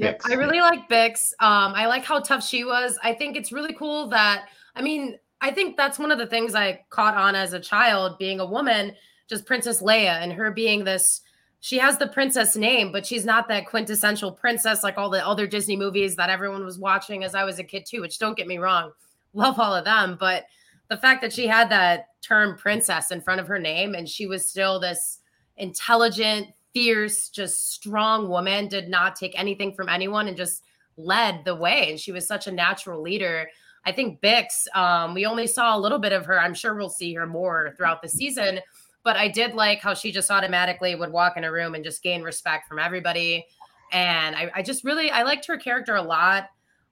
Bix. 0.00 0.18
I 0.24 0.34
really 0.34 0.60
like 0.60 0.88
Bix. 0.88 1.32
Um 1.40 1.72
I 1.74 1.86
like 1.86 2.04
how 2.04 2.20
tough 2.20 2.44
she 2.44 2.64
was. 2.64 2.98
I 3.02 3.14
think 3.14 3.36
it's 3.36 3.52
really 3.52 3.74
cool 3.74 4.08
that 4.08 4.48
I 4.74 4.82
mean, 4.82 5.18
I 5.40 5.52
think 5.52 5.76
that's 5.76 5.98
one 5.98 6.10
of 6.10 6.18
the 6.18 6.26
things 6.26 6.54
I 6.54 6.84
caught 6.90 7.14
on 7.14 7.36
as 7.36 7.52
a 7.52 7.60
child 7.60 8.18
being 8.18 8.40
a 8.40 8.46
woman, 8.46 8.92
just 9.28 9.46
Princess 9.46 9.80
Leia 9.80 10.20
and 10.20 10.32
her 10.32 10.50
being 10.50 10.82
this 10.82 11.20
she 11.60 11.78
has 11.78 11.98
the 11.98 12.06
princess 12.06 12.56
name, 12.56 12.92
but 12.92 13.04
she's 13.04 13.24
not 13.24 13.48
that 13.48 13.66
quintessential 13.66 14.30
princess 14.30 14.84
like 14.84 14.96
all 14.96 15.10
the 15.10 15.26
other 15.26 15.46
Disney 15.46 15.76
movies 15.76 16.14
that 16.16 16.30
everyone 16.30 16.64
was 16.64 16.78
watching 16.78 17.24
as 17.24 17.34
I 17.34 17.44
was 17.44 17.58
a 17.58 17.64
kid 17.64 17.84
too, 17.84 18.00
which 18.00 18.18
don't 18.18 18.36
get 18.36 18.46
me 18.46 18.58
wrong, 18.58 18.92
love 19.34 19.58
all 19.58 19.74
of 19.74 19.84
them, 19.84 20.16
but 20.18 20.46
the 20.88 20.96
fact 20.96 21.20
that 21.22 21.32
she 21.32 21.46
had 21.46 21.70
that 21.70 22.08
term 22.22 22.56
princess 22.56 23.10
in 23.10 23.20
front 23.20 23.40
of 23.40 23.48
her 23.48 23.58
name 23.58 23.94
and 23.94 24.08
she 24.08 24.26
was 24.26 24.48
still 24.48 24.78
this 24.78 25.18
intelligent, 25.56 26.48
fierce, 26.72 27.28
just 27.28 27.72
strong 27.72 28.28
woman, 28.28 28.68
did 28.68 28.88
not 28.88 29.16
take 29.16 29.38
anything 29.38 29.74
from 29.74 29.88
anyone 29.88 30.28
and 30.28 30.36
just 30.36 30.62
led 30.96 31.44
the 31.44 31.54
way. 31.54 31.90
And 31.90 32.00
she 32.00 32.12
was 32.12 32.26
such 32.26 32.46
a 32.46 32.52
natural 32.52 33.02
leader. 33.02 33.48
I 33.84 33.92
think 33.92 34.20
Bix, 34.20 34.66
um, 34.74 35.14
we 35.14 35.26
only 35.26 35.46
saw 35.46 35.76
a 35.76 35.80
little 35.80 35.98
bit 35.98 36.12
of 36.12 36.24
her. 36.26 36.40
I'm 36.40 36.54
sure 36.54 36.74
we'll 36.74 36.88
see 36.88 37.14
her 37.14 37.26
more 37.26 37.74
throughout 37.76 38.00
the 38.02 38.08
season 38.08 38.60
but 39.08 39.16
I 39.16 39.26
did 39.26 39.54
like 39.54 39.80
how 39.80 39.94
she 39.94 40.12
just 40.12 40.30
automatically 40.30 40.94
would 40.94 41.10
walk 41.10 41.38
in 41.38 41.44
a 41.44 41.50
room 41.50 41.74
and 41.74 41.82
just 41.82 42.02
gain 42.02 42.20
respect 42.20 42.68
from 42.68 42.78
everybody. 42.78 43.46
And 43.90 44.36
I, 44.36 44.50
I 44.56 44.62
just 44.62 44.84
really 44.84 45.10
I 45.10 45.22
liked 45.22 45.46
her 45.46 45.56
character 45.56 45.94
a 45.94 46.02
lot. 46.02 46.50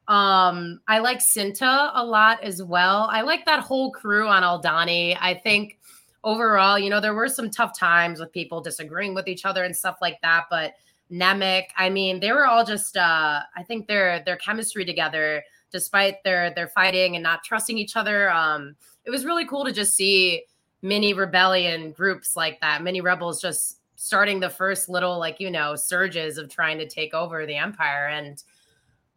Um, 0.08 0.80
I 0.88 1.00
like 1.00 1.18
Cinta 1.18 1.90
a 1.92 2.02
lot 2.02 2.42
as 2.42 2.62
well. 2.62 3.06
I 3.12 3.20
like 3.20 3.44
that 3.44 3.60
whole 3.60 3.92
crew 3.92 4.28
on 4.28 4.42
Aldhani. 4.42 5.18
I 5.20 5.34
think 5.34 5.78
overall, 6.24 6.78
you 6.78 6.88
know, 6.88 7.02
there 7.02 7.12
were 7.12 7.28
some 7.28 7.50
tough 7.50 7.78
times 7.78 8.18
with 8.18 8.32
people 8.32 8.62
disagreeing 8.62 9.12
with 9.12 9.28
each 9.28 9.44
other 9.44 9.64
and 9.64 9.76
stuff 9.76 9.98
like 10.00 10.18
that. 10.22 10.44
But 10.48 10.72
Nemik, 11.12 11.64
I 11.76 11.90
mean, 11.90 12.18
they 12.20 12.32
were 12.32 12.46
all 12.46 12.64
just 12.64 12.96
uh 12.96 13.40
I 13.54 13.62
think 13.62 13.88
their 13.88 14.22
their 14.24 14.36
chemistry 14.36 14.86
together, 14.86 15.42
despite 15.70 16.24
their 16.24 16.50
their 16.54 16.68
fighting 16.68 17.14
and 17.14 17.22
not 17.22 17.44
trusting 17.44 17.76
each 17.76 17.94
other. 17.94 18.30
Um, 18.30 18.74
it 19.04 19.10
was 19.10 19.26
really 19.26 19.44
cool 19.44 19.66
to 19.66 19.72
just 19.72 19.94
see 19.94 20.44
mini 20.86 21.14
rebellion 21.14 21.92
groups 21.92 22.36
like 22.36 22.60
that, 22.60 22.82
mini 22.82 23.00
rebels 23.00 23.40
just 23.40 23.80
starting 23.96 24.40
the 24.40 24.50
first 24.50 24.88
little 24.88 25.18
like 25.18 25.40
you 25.40 25.50
know 25.50 25.74
surges 25.74 26.38
of 26.38 26.48
trying 26.48 26.78
to 26.78 26.86
take 26.86 27.14
over 27.14 27.46
the 27.46 27.56
empire 27.56 28.08
and 28.08 28.42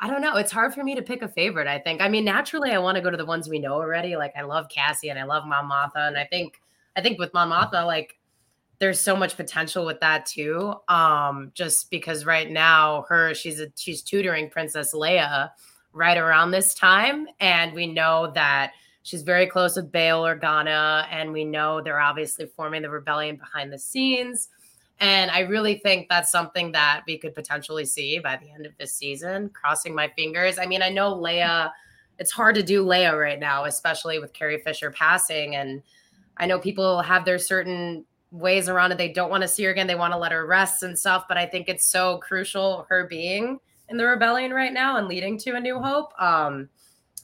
I 0.01 0.09
don't 0.09 0.21
know. 0.21 0.37
It's 0.37 0.51
hard 0.51 0.73
for 0.73 0.81
me 0.81 0.95
to 0.95 1.01
pick 1.01 1.21
a 1.21 1.27
favorite. 1.27 1.67
I 1.67 1.77
think. 1.77 2.01
I 2.01 2.07
mean, 2.07 2.23
naturally, 2.23 2.71
I 2.71 2.77
want 2.77 2.95
to 2.95 3.01
go 3.01 3.11
to 3.11 3.17
the 3.17 3.25
ones 3.25 3.49
we 3.49 3.59
know 3.59 3.73
already. 3.73 4.15
Like, 4.15 4.31
I 4.37 4.43
love 4.43 4.69
Cassie 4.69 5.09
and 5.09 5.19
I 5.19 5.23
love 5.23 5.45
Mon 5.45 5.69
Mothma, 5.69 6.07
and 6.07 6.17
I 6.17 6.23
think, 6.23 6.61
I 6.95 7.01
think 7.01 7.19
with 7.19 7.33
Mon 7.33 7.49
Mothma, 7.49 7.85
like, 7.85 8.17
there's 8.79 8.99
so 8.99 9.13
much 9.13 9.35
potential 9.35 9.85
with 9.85 9.99
that 9.99 10.25
too. 10.25 10.73
Um, 10.87 11.51
just 11.53 11.91
because 11.91 12.25
right 12.25 12.49
now, 12.49 13.05
her 13.09 13.33
she's 13.33 13.59
a 13.59 13.67
she's 13.75 14.01
tutoring 14.01 14.49
Princess 14.49 14.93
Leia 14.93 15.49
right 15.91 16.17
around 16.17 16.51
this 16.51 16.73
time, 16.73 17.27
and 17.41 17.73
we 17.73 17.85
know 17.85 18.31
that 18.35 18.71
She's 19.03 19.21
very 19.23 19.47
close 19.47 19.75
with 19.75 19.91
Bail 19.91 20.23
Organa, 20.23 21.07
and 21.09 21.31
we 21.31 21.45
know 21.45 21.81
they're 21.81 21.99
obviously 21.99 22.45
forming 22.45 22.81
the 22.81 22.89
rebellion 22.89 23.37
behind 23.37 23.71
the 23.71 23.79
scenes. 23.79 24.49
And 24.99 25.31
I 25.31 25.41
really 25.41 25.75
think 25.75 26.09
that's 26.09 26.31
something 26.31 26.73
that 26.73 27.03
we 27.07 27.17
could 27.17 27.33
potentially 27.33 27.85
see 27.85 28.19
by 28.19 28.37
the 28.37 28.51
end 28.51 28.65
of 28.65 28.73
this 28.77 28.93
season. 28.93 29.49
Crossing 29.49 29.95
my 29.95 30.09
fingers. 30.15 30.59
I 30.59 30.65
mean, 30.65 30.81
I 30.81 30.89
know 30.89 31.15
Leia, 31.15 31.71
it's 32.17 32.31
hard 32.31 32.55
to 32.55 32.63
do 32.63 32.85
Leia 32.85 33.17
right 33.17 33.39
now, 33.39 33.63
especially 33.63 34.19
with 34.19 34.33
Carrie 34.33 34.61
Fisher 34.61 34.91
passing. 34.91 35.55
And 35.55 35.81
I 36.35 36.45
know 36.45 36.59
people 36.59 37.01
have 37.01 37.23
their 37.23 37.39
certain 37.39 38.03
ways 38.31 38.67
around 38.67 38.91
it. 38.91 38.97
They 38.97 39.13
don't 39.13 39.29
want 39.29 39.41
to 39.41 39.47
see 39.47 39.63
her 39.63 39.71
again. 39.71 39.87
They 39.87 39.95
want 39.95 40.13
to 40.13 40.19
let 40.19 40.33
her 40.33 40.45
rest 40.45 40.83
and 40.83 40.99
stuff. 40.99 41.25
But 41.29 41.37
I 41.37 41.45
think 41.45 41.69
it's 41.69 41.85
so 41.85 42.17
crucial 42.17 42.85
her 42.89 43.07
being 43.07 43.59
in 43.87 43.95
the 43.95 44.05
rebellion 44.05 44.51
right 44.51 44.73
now 44.73 44.97
and 44.97 45.07
leading 45.07 45.37
to 45.39 45.51
a 45.51 45.59
new 45.59 45.79
hope. 45.79 46.11
Um, 46.19 46.67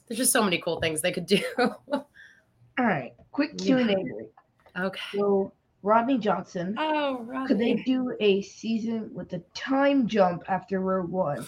there's 0.07 0.17
just 0.17 0.31
so 0.31 0.43
many 0.43 0.59
cool 0.59 0.79
things 0.79 1.01
they 1.01 1.11
could 1.11 1.25
do. 1.25 1.41
All 1.59 2.05
right, 2.77 3.13
quick 3.31 3.57
Q 3.57 3.77
and 3.77 3.89
A. 3.91 4.85
Okay. 4.85 4.99
So 5.13 5.53
Rodney 5.81 6.17
Johnson. 6.17 6.75
Oh, 6.77 7.19
Rodney. 7.21 7.47
Could 7.47 7.59
they 7.59 7.73
do 7.83 8.15
a 8.19 8.41
season 8.41 9.13
with 9.13 9.33
a 9.33 9.39
time 9.53 10.07
jump 10.07 10.43
after 10.47 10.79
Rogue 10.79 11.09
One? 11.09 11.47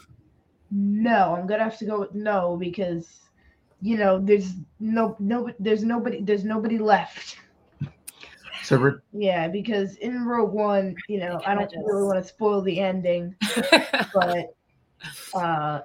No, 0.72 1.36
I'm 1.36 1.48
gonna 1.48 1.64
have 1.64 1.78
to 1.80 1.86
go 1.86 2.00
with 2.02 2.14
no 2.14 2.56
because 2.58 3.20
you 3.82 3.98
know 3.98 4.20
there's 4.20 4.54
no 4.80 5.16
no 5.20 5.50
there's 5.60 5.84
nobody 5.84 6.22
there's 6.22 6.44
nobody 6.44 6.78
left. 6.78 7.38
So 8.64 8.78
we're 8.78 9.02
yeah, 9.14 9.48
because 9.48 9.96
in 9.98 10.26
Rogue 10.26 10.52
One, 10.52 10.96
you 11.08 11.20
know, 11.20 11.42
I 11.46 11.56
don't 11.56 11.72
really 11.86 12.04
want 12.04 12.22
to 12.22 12.28
spoil 12.28 12.62
the 12.62 12.80
ending, 12.80 13.36
but 14.14 14.54
uh 15.34 15.82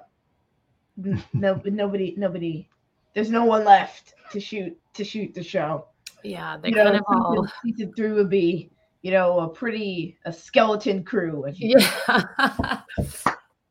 no, 0.97 1.61
nobody, 1.63 2.13
nobody. 2.17 2.67
There's 3.13 3.29
no 3.29 3.45
one 3.45 3.63
left 3.65 4.13
to 4.31 4.39
shoot 4.39 4.77
to 4.93 5.03
shoot 5.03 5.33
the 5.33 5.43
show. 5.43 5.87
Yeah, 6.23 6.57
they 6.57 6.69
you 6.69 6.75
kind 6.75 6.93
know, 6.93 6.99
of 6.99 7.05
all. 7.07 7.47
Season 7.63 7.93
three 7.95 8.11
would 8.11 8.29
be, 8.29 8.71
you 9.01 9.11
know, 9.11 9.41
a 9.41 9.47
pretty 9.47 10.17
a 10.25 10.33
skeleton 10.33 11.03
crew. 11.03 11.45
Yeah. 11.55 12.81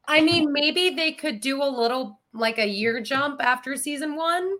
I 0.07 0.21
mean, 0.21 0.53
maybe 0.53 0.91
they 0.91 1.13
could 1.13 1.41
do 1.41 1.63
a 1.63 1.65
little 1.65 2.21
like 2.35 2.59
a 2.59 2.67
year 2.67 3.01
jump 3.01 3.41
after 3.43 3.77
season 3.77 4.15
one 4.15 4.57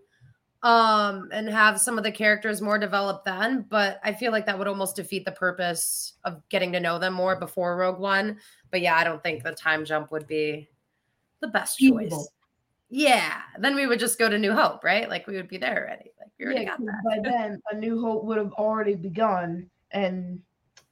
um 0.63 1.29
and 1.33 1.49
have 1.49 1.81
some 1.81 1.99
of 1.99 2.05
the 2.05 2.13
characters 2.13 2.63
more 2.63 2.79
developed 2.79 3.25
then 3.25 3.65
but 3.69 3.99
i 4.05 4.13
feel 4.13 4.31
like 4.31 4.47
that 4.47 4.57
would 4.57 4.69
almost 4.69 4.95
defeat 4.95 5.25
the 5.25 5.33
purpose 5.33 6.15
of 6.25 6.41
getting 6.51 6.71
to 6.71 6.79
know 6.79 6.99
them 6.99 7.15
more 7.15 7.35
before 7.35 7.77
rogue 7.77 7.99
one 7.99 8.39
but 8.71 8.81
yeah 8.81 8.95
i 8.95 9.03
don't 9.03 9.23
think 9.23 9.43
the 9.43 9.53
time 9.53 9.85
jump 9.85 10.13
would 10.13 10.27
be 10.27 10.69
the 11.41 11.49
best 11.49 11.79
choice 11.79 12.29
yeah, 12.95 13.41
then 13.59 13.75
we 13.75 13.87
would 13.87 13.99
just 13.99 14.19
go 14.19 14.29
to 14.29 14.39
New 14.39 14.53
Hope, 14.53 14.85
right? 14.85 15.09
Like 15.09 15.27
we 15.27 15.37
would 15.37 15.49
be 15.49 15.57
there 15.57 15.87
already. 15.87 16.11
Like 16.21 16.29
we 16.39 16.45
already 16.45 16.65
yeah, 16.65 16.77
got 16.77 16.85
that. 16.85 17.03
By 17.07 17.31
then, 17.31 17.59
a 17.71 17.75
New 17.75 17.99
Hope 18.03 18.25
would 18.25 18.37
have 18.37 18.53
already 18.53 18.97
begun, 18.97 19.71
and 19.93 20.39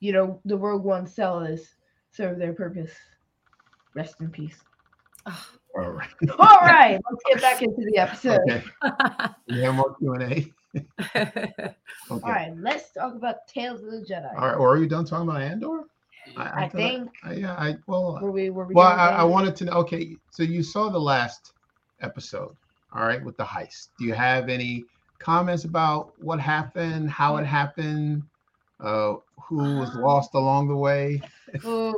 you 0.01 0.13
know 0.13 0.41
the 0.47 0.57
Rogue 0.57 0.83
One 0.83 1.07
sellers 1.07 1.75
serve 2.11 2.39
their 2.39 2.55
purpose. 2.55 2.93
Rest 3.95 4.15
in 4.23 4.31
peace. 4.31 4.57
Oh. 5.27 5.47
All 5.77 5.91
right. 5.91 6.09
All 6.39 6.59
right. 6.63 6.99
Let's 7.11 7.23
get 7.29 7.43
back 7.43 7.63
into 7.63 7.87
the 7.93 7.99
episode. 7.99 8.41
Okay. 8.49 8.63
We 9.49 9.61
have 9.61 9.75
more 9.75 9.95
Q 9.97 10.15
and 10.15 10.23
A. 10.23 10.53
Okay. 11.15 11.75
All 12.11 12.19
right, 12.21 12.53
let's 12.57 12.93
talk 12.93 13.15
about 13.15 13.47
Tales 13.47 13.83
of 13.83 13.91
the 13.91 14.07
Jedi. 14.09 14.33
All 14.37 14.47
right. 14.47 14.57
Or 14.57 14.73
are 14.73 14.79
you 14.79 14.87
done 14.89 15.05
talking 15.05 15.29
about 15.29 15.43
Andor? 15.43 15.83
I 16.37 16.63
thought- 16.63 16.73
think- 16.73 17.11
I, 17.25 17.35
yeah. 17.35 17.53
I 17.55 17.77
well. 17.87 18.19
Were 18.23 18.33
we? 18.33 18.49
Were 18.49 18.65
we? 18.65 18.75
Well, 18.75 18.87
I, 18.87 19.09
I 19.09 19.23
wanted 19.25 19.55
to 19.57 19.65
know. 19.67 19.73
Okay, 19.73 20.17
so 20.31 20.43
you 20.43 20.63
saw 20.63 20.89
the 20.89 20.99
last 20.99 21.53
episode, 22.03 22.57
all 22.95 23.03
right, 23.03 23.25
with 23.25 23.37
the 23.37 23.45
heist. 23.45 23.89
Do 23.99 24.05
you 24.05 24.15
have 24.15 24.49
any 24.49 24.85
comments 25.19 25.65
about 25.65 26.13
what 26.21 26.41
happened, 26.41 27.11
how 27.11 27.37
it 27.37 27.47
happened, 27.47 28.23
uh, 28.81 29.15
who 29.43 29.79
was 29.79 29.95
lost 29.95 30.35
along 30.35 30.69
the 30.69 30.77
way? 30.77 31.21
Oof, 31.65 31.97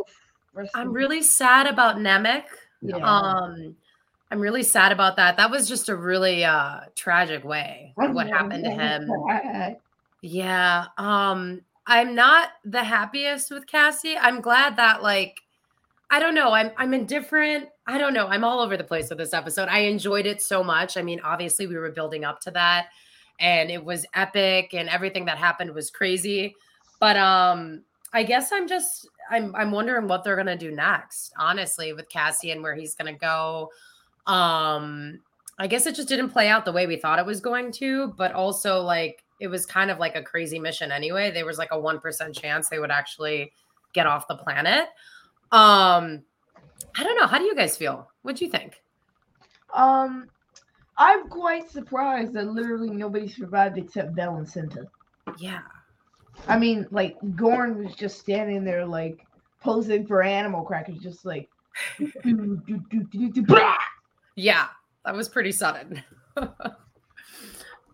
I'm 0.75 0.93
really 0.93 1.23
sad 1.23 1.67
about 1.67 1.97
Nemik. 1.97 2.45
Yeah. 2.81 2.97
Um, 2.97 3.77
I'm 4.31 4.41
really 4.41 4.63
sad 4.63 4.93
about 4.93 5.17
that. 5.17 5.37
That 5.37 5.51
was 5.51 5.69
just 5.69 5.89
a 5.89 5.97
really 5.97 6.45
uh 6.45 6.81
tragic 6.95 7.45
way 7.45 7.93
what 7.97 8.29
happened 8.29 8.65
to 8.65 8.71
him. 8.71 9.77
Yeah. 10.23 10.87
Um, 10.97 11.63
I'm 11.87 12.15
not 12.15 12.51
the 12.65 12.83
happiest 12.83 13.51
with 13.51 13.67
Cassie. 13.67 14.17
I'm 14.17 14.41
glad 14.41 14.77
that 14.77 15.03
like 15.03 15.41
I 16.13 16.21
don't 16.21 16.35
know. 16.35 16.53
I'm 16.53 16.71
I'm 16.77 16.93
indifferent. 16.93 17.71
I 17.87 17.97
don't 17.97 18.13
know. 18.13 18.27
I'm 18.27 18.45
all 18.45 18.61
over 18.61 18.77
the 18.77 18.85
place 18.85 19.09
with 19.09 19.17
this 19.17 19.33
episode. 19.33 19.71
I 19.71 19.79
enjoyed 19.79 20.27
it 20.27 20.43
so 20.43 20.63
much. 20.63 20.99
I 20.99 21.03
mean, 21.03 21.21
obviously 21.25 21.67
we 21.67 21.77
were 21.77 21.91
building 21.91 22.23
up 22.23 22.39
to 22.43 22.51
that 22.51 22.89
and 23.41 23.71
it 23.71 23.83
was 23.83 24.05
epic 24.15 24.75
and 24.75 24.91
everything 24.91 25.25
that 25.25 25.39
happened 25.39 25.75
was 25.75 25.91
crazy. 25.91 26.55
But 27.01 27.17
um 27.17 27.83
I 28.13 28.25
guess 28.25 28.53
I'm 28.53 28.69
just 28.69 29.09
I'm 29.31 29.57
I'm 29.57 29.73
wondering 29.73 30.07
what 30.07 30.23
they're 30.23 30.37
going 30.37 30.47
to 30.47 30.57
do 30.57 30.71
next, 30.71 31.33
honestly, 31.39 31.95
with 31.95 32.11
Cassie 32.11 32.51
and 32.51 32.63
where 32.63 32.75
he's 32.75 32.95
going 32.95 33.13
to 33.13 33.19
go. 33.19 33.71
Um 34.27 35.19
I 35.59 35.67
guess 35.67 35.87
it 35.87 35.95
just 35.95 36.09
didn't 36.09 36.29
play 36.29 36.49
out 36.49 36.67
the 36.67 36.73
way 36.73 36.87
we 36.87 36.97
thought 36.97 37.21
it 37.21 37.27
was 37.27 37.41
going 37.41 37.73
to, 37.73 38.09
but 38.19 38.33
also 38.33 38.83
like 38.83 39.25
it 39.41 39.49
was 39.49 39.65
kind 39.65 39.91
of 39.91 39.99
like 39.99 40.15
a 40.15 40.23
crazy 40.23 40.59
mission 40.59 40.93
anyway. 40.93 41.31
There 41.31 41.47
was 41.47 41.57
like 41.57 41.73
a 41.73 41.77
1% 41.77 42.39
chance 42.39 42.69
they 42.69 42.79
would 42.79 42.91
actually 42.91 43.53
get 43.95 44.07
off 44.07 44.29
the 44.29 44.37
planet. 44.37 44.89
Um 45.53 46.25
I 46.97 47.05
don't 47.05 47.19
know. 47.19 47.27
How 47.27 47.39
do 47.39 47.45
you 47.45 47.55
guys 47.55 47.77
feel? 47.77 48.09
What 48.23 48.37
do 48.37 48.45
you 48.45 48.51
think? 48.51 48.83
Um, 49.73 50.27
I'm 50.99 51.29
quite 51.29 51.71
surprised 51.71 52.35
that 52.35 52.49
literally 52.49 52.91
nobody 52.91 53.29
survived 53.29 53.79
except 53.79 54.15
Vel 54.15 54.37
and 54.37 54.47
Cinta. 54.47 54.87
Yeah. 55.39 55.61
I 56.49 56.59
mean, 56.59 56.87
like 56.91 57.17
Gorn 57.37 57.83
was 57.83 57.95
just 57.95 58.19
standing 58.19 58.65
there, 58.65 58.85
like 58.85 59.27
posing 59.61 60.07
for 60.07 60.23
animal 60.23 60.63
crackers, 60.65 60.99
just 60.99 61.25
like. 61.25 61.49
do, 61.99 62.61
do, 62.67 63.31
do! 63.31 63.47
Yeah. 64.37 64.67
That 65.05 65.15
was 65.15 65.29
pretty 65.29 65.53
sudden. 65.53 66.03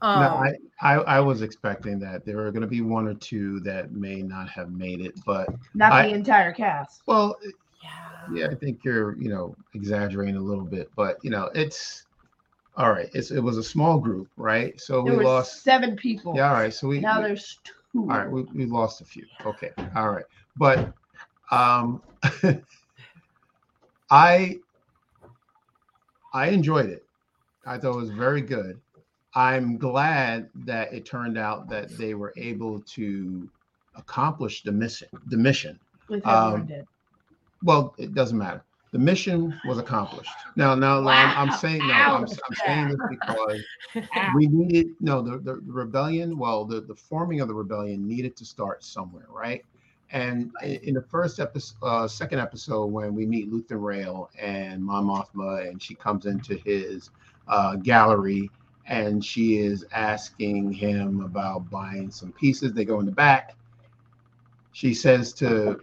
um, 0.03 0.21
no, 0.23 0.29
I, 0.37 0.53
I 0.81 0.95
I 1.17 1.21
was 1.21 1.43
expecting 1.43 1.99
that 2.01 2.25
there 2.25 2.39
are 2.47 2.51
going 2.53 2.63
to 2.63 2.69
be 2.69 2.81
one 2.81 3.07
or 3.09 3.15
two 3.15 3.61
that 3.61 3.93
may 3.93 4.23
not 4.23 4.49
have 4.51 4.71
made 4.71 5.01
it, 5.01 5.15
but 5.25 5.49
Not 5.75 5.93
I- 5.93 6.09
the 6.09 6.15
entire 6.15 6.53
cast. 6.53 7.03
well, 7.07 7.37
yeah. 7.83 7.91
yeah, 8.33 8.47
I 8.51 8.55
think 8.55 8.85
you're 8.85 9.17
you 9.19 9.29
know 9.29 9.57
exaggerating 9.75 10.37
a 10.37 10.41
little 10.41 10.65
bit, 10.65 10.91
but 10.97 11.17
you 11.23 11.31
know 11.31 11.51
it's 11.55 12.07
all 12.77 12.91
right. 12.91 13.09
It's 13.15 13.31
it 13.31 13.41
was 13.41 13.57
a 13.59 13.63
small 13.65 13.99
group, 13.99 14.29
right? 14.37 14.79
So 14.81 15.03
There 15.03 15.13
we 15.13 15.19
were 15.19 15.25
lost. 15.25 15.63
seven 15.65 15.97
people. 15.97 16.35
Yeah, 16.37 16.49
all 16.49 16.55
right. 16.55 16.73
So 16.73 16.87
we 16.89 17.01
Now 17.01 17.21
we- 17.21 17.27
there's 17.29 17.59
two. 17.65 17.73
All 17.95 18.07
right, 18.07 18.31
we, 18.31 18.43
we 18.55 18.67
lost 18.67 19.01
a 19.01 19.05
few. 19.05 19.25
Okay, 19.47 19.71
all 19.97 20.11
right, 20.11 20.25
but 20.57 20.93
um, 21.51 22.03
I 24.11 24.59
I 26.33 26.49
enjoyed 26.49 26.91
it. 26.91 27.05
I 27.67 27.79
thought 27.79 27.95
it 27.95 28.01
was 28.01 28.11
very 28.11 28.41
good. 28.43 28.81
I'm 29.35 29.77
glad 29.77 30.49
that 30.65 30.93
it 30.93 31.05
turned 31.05 31.39
out 31.39 31.69
that 31.69 31.97
they 31.97 32.15
were 32.15 32.33
able 32.37 32.81
to 32.81 33.49
accomplish 33.95 34.63
the 34.63 34.73
mission. 34.73 35.09
The 35.29 35.37
mission. 35.37 35.79
Um. 36.25 36.69
Well, 37.63 37.95
it 37.99 38.15
doesn't 38.15 38.39
matter. 38.39 38.65
The 38.93 38.99
mission 38.99 39.55
was 39.67 39.77
accomplished. 39.77 40.31
Now, 40.57 40.75
now, 40.75 41.01
now 41.01 41.11
I'm, 41.11 41.51
I'm 41.51 41.59
saying 41.59 41.87
no. 41.87 41.93
I'm, 41.93 42.23
I'm 42.25 42.55
saying 42.67 42.89
this 42.89 42.99
because 43.11 43.63
we 44.35 44.47
needed 44.47 44.95
no 45.01 45.21
the, 45.21 45.39
the 45.39 45.61
rebellion 45.67 46.39
well 46.39 46.65
the, 46.65 46.81
the 46.81 46.95
forming 46.95 47.41
of 47.41 47.49
the 47.49 47.55
rebellion 47.55 48.09
needed 48.09 48.35
to 48.37 48.47
start 48.47 48.83
somewhere 48.83 49.27
right 49.29 49.63
and 50.11 50.51
in 50.63 50.95
the 50.95 51.03
first 51.03 51.39
episode 51.39 51.77
uh, 51.83 52.09
second 52.09 52.39
episode 52.39 52.87
when 52.87 53.15
we 53.15 53.27
meet 53.27 53.53
Luthen 53.53 53.83
Rael 53.83 54.31
and 54.39 54.83
Mon 54.83 55.07
Mothma 55.07 55.69
and 55.69 55.83
she 55.83 55.95
comes 55.95 56.25
into 56.25 56.57
his 56.57 57.11
uh, 57.47 57.77
gallery 57.77 58.51
and 58.89 59.25
she 59.25 59.59
is 59.59 59.85
asking 59.93 60.73
him 60.73 61.21
about 61.21 61.71
buying 61.71 62.11
some 62.11 62.33
pieces 62.33 62.73
they 62.73 62.85
go 62.85 63.01
in 63.01 63.07
the 63.07 63.13
back 63.13 63.55
she 64.73 64.95
says 64.95 65.33
to 65.33 65.79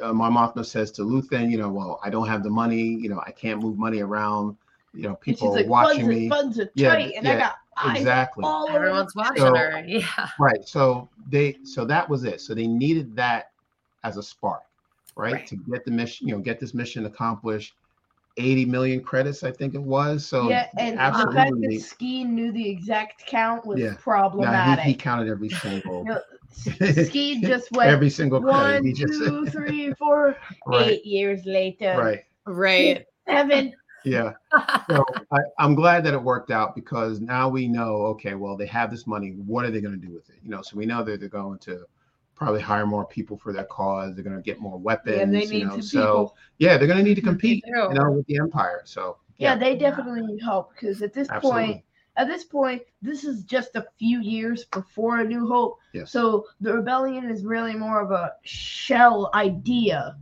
uh, 0.00 0.12
Mon 0.12 0.64
says 0.64 0.90
to 0.92 1.02
Luthen 1.02 1.50
you 1.50 1.58
know 1.58 1.70
well 1.70 2.00
I 2.04 2.10
don't 2.10 2.28
have 2.28 2.42
the 2.42 2.50
money 2.50 2.82
you 2.82 3.08
know 3.08 3.20
I 3.26 3.30
can't 3.32 3.60
move 3.60 3.78
money 3.78 4.00
around 4.00 4.56
you 4.94 5.02
know 5.02 5.14
people 5.16 5.48
she's 5.48 5.56
are 5.56 5.60
like, 5.60 5.68
watching 5.68 6.02
funds 6.06 6.08
me 6.20 6.28
funds 6.28 6.60
are 6.60 6.70
Yeah, 6.74 6.94
tight, 6.94 7.12
and 7.16 7.26
I 7.26 7.32
yeah, 7.32 7.38
got 7.38 7.54
eyes 7.76 7.98
exactly 7.98 8.44
all 8.44 8.68
Everyone's 8.68 9.14
watching 9.14 9.38
So- 9.38 9.54
her. 9.54 9.82
Yeah. 9.86 10.28
Right. 10.38 10.66
So 10.66 11.08
they 11.30 11.58
so 11.64 11.84
that 11.86 12.08
was 12.08 12.24
it. 12.24 12.40
So 12.40 12.54
they 12.54 12.66
needed 12.66 13.16
that 13.16 13.50
as 14.04 14.16
a 14.16 14.22
spark, 14.22 14.62
right? 15.16 15.32
Right. 15.32 15.46
To 15.46 15.56
get 15.56 15.84
the 15.84 15.90
mission, 15.90 16.28
you 16.28 16.34
know, 16.36 16.40
get 16.42 16.60
this 16.60 16.74
mission 16.74 17.06
accomplished. 17.06 17.74
80 18.36 18.64
million 18.66 19.02
credits, 19.02 19.42
I 19.42 19.50
think 19.50 19.74
it 19.74 19.82
was. 19.82 20.24
So 20.26 20.48
yeah, 20.48 20.68
and 20.78 20.98
uh, 20.98 21.10
the 21.10 21.32
fact 21.32 21.36
absolutely. 21.50 21.76
that 21.78 21.84
Skeen 21.84 22.28
knew 22.30 22.52
the 22.52 22.68
exact 22.68 23.26
count 23.26 23.66
was 23.66 23.80
Yeah. 23.80 23.90
Now, 23.90 23.96
problematic. 23.96 24.84
he, 24.84 24.90
he 24.92 24.96
counted 24.96 25.28
every 25.28 25.50
single 25.50 26.04
No, 26.06 26.20
Skeen 26.54 27.42
just 27.42 27.70
went 27.72 27.90
every 27.90 28.10
single 28.10 28.40
credit. 28.40 28.74
one, 28.74 28.84
He 28.86 28.92
just 28.92 29.14
two, 29.14 29.46
three, 29.50 29.92
four, 29.94 30.36
right, 30.66 30.90
eight 30.90 31.06
years 31.06 31.44
later. 31.44 31.94
right. 31.98 32.24
Right. 32.46 33.06
Seven. 33.26 33.72
Yeah. 34.04 34.32
So 34.90 35.04
I, 35.30 35.38
I'm 35.60 35.74
glad 35.76 36.02
that 36.04 36.12
it 36.14 36.20
worked 36.22 36.50
out 36.50 36.74
because 36.74 37.20
now 37.20 37.48
we 37.48 37.68
know, 37.68 38.06
okay, 38.06 38.34
well, 38.34 38.56
they 38.56 38.66
have 38.66 38.90
this 38.90 39.06
money. 39.06 39.30
What 39.46 39.64
are 39.64 39.70
they 39.70 39.80
going 39.80 39.98
to 39.98 40.06
do 40.06 40.12
with 40.12 40.28
it? 40.28 40.36
You 40.42 40.50
know, 40.50 40.60
so 40.60 40.76
we 40.76 40.86
know 40.86 41.04
that 41.04 41.20
they're 41.20 41.28
going 41.28 41.58
to 41.60 41.86
probably 42.34 42.60
hire 42.60 42.86
more 42.86 43.04
people 43.06 43.36
for 43.36 43.52
their 43.52 43.64
cause. 43.64 44.14
They're 44.14 44.24
going 44.24 44.36
to 44.36 44.42
get 44.42 44.58
more 44.60 44.78
weapons. 44.78 45.16
Yeah, 45.16 45.24
they 45.26 45.44
you 45.44 45.50
need 45.50 45.64
know, 45.64 45.70
some 45.72 45.82
so 45.82 46.00
people. 46.00 46.36
yeah, 46.58 46.76
they're 46.76 46.86
going 46.86 46.98
to 46.98 47.04
need 47.04 47.14
to 47.16 47.22
compete, 47.22 47.62
you 47.66 47.94
know, 47.94 48.10
with 48.10 48.26
the 48.26 48.38
Empire. 48.38 48.82
So 48.84 49.18
Yeah, 49.38 49.56
they 49.56 49.76
definitely 49.76 50.22
need 50.22 50.42
help 50.42 50.72
because 50.74 51.02
at 51.02 51.12
this 51.12 51.28
point, 51.40 51.82
at 52.16 52.26
this 52.26 52.44
point, 52.44 52.82
this 53.00 53.24
is 53.24 53.44
just 53.44 53.74
a 53.76 53.86
few 53.98 54.20
years 54.20 54.64
before 54.66 55.20
A 55.20 55.24
New 55.24 55.46
Hope. 55.46 55.78
Yes. 55.94 56.10
So 56.10 56.46
the 56.60 56.74
rebellion 56.74 57.30
is 57.30 57.44
really 57.44 57.74
more 57.74 58.00
of 58.00 58.10
a 58.10 58.32
shell 58.42 59.30
idea 59.34 60.16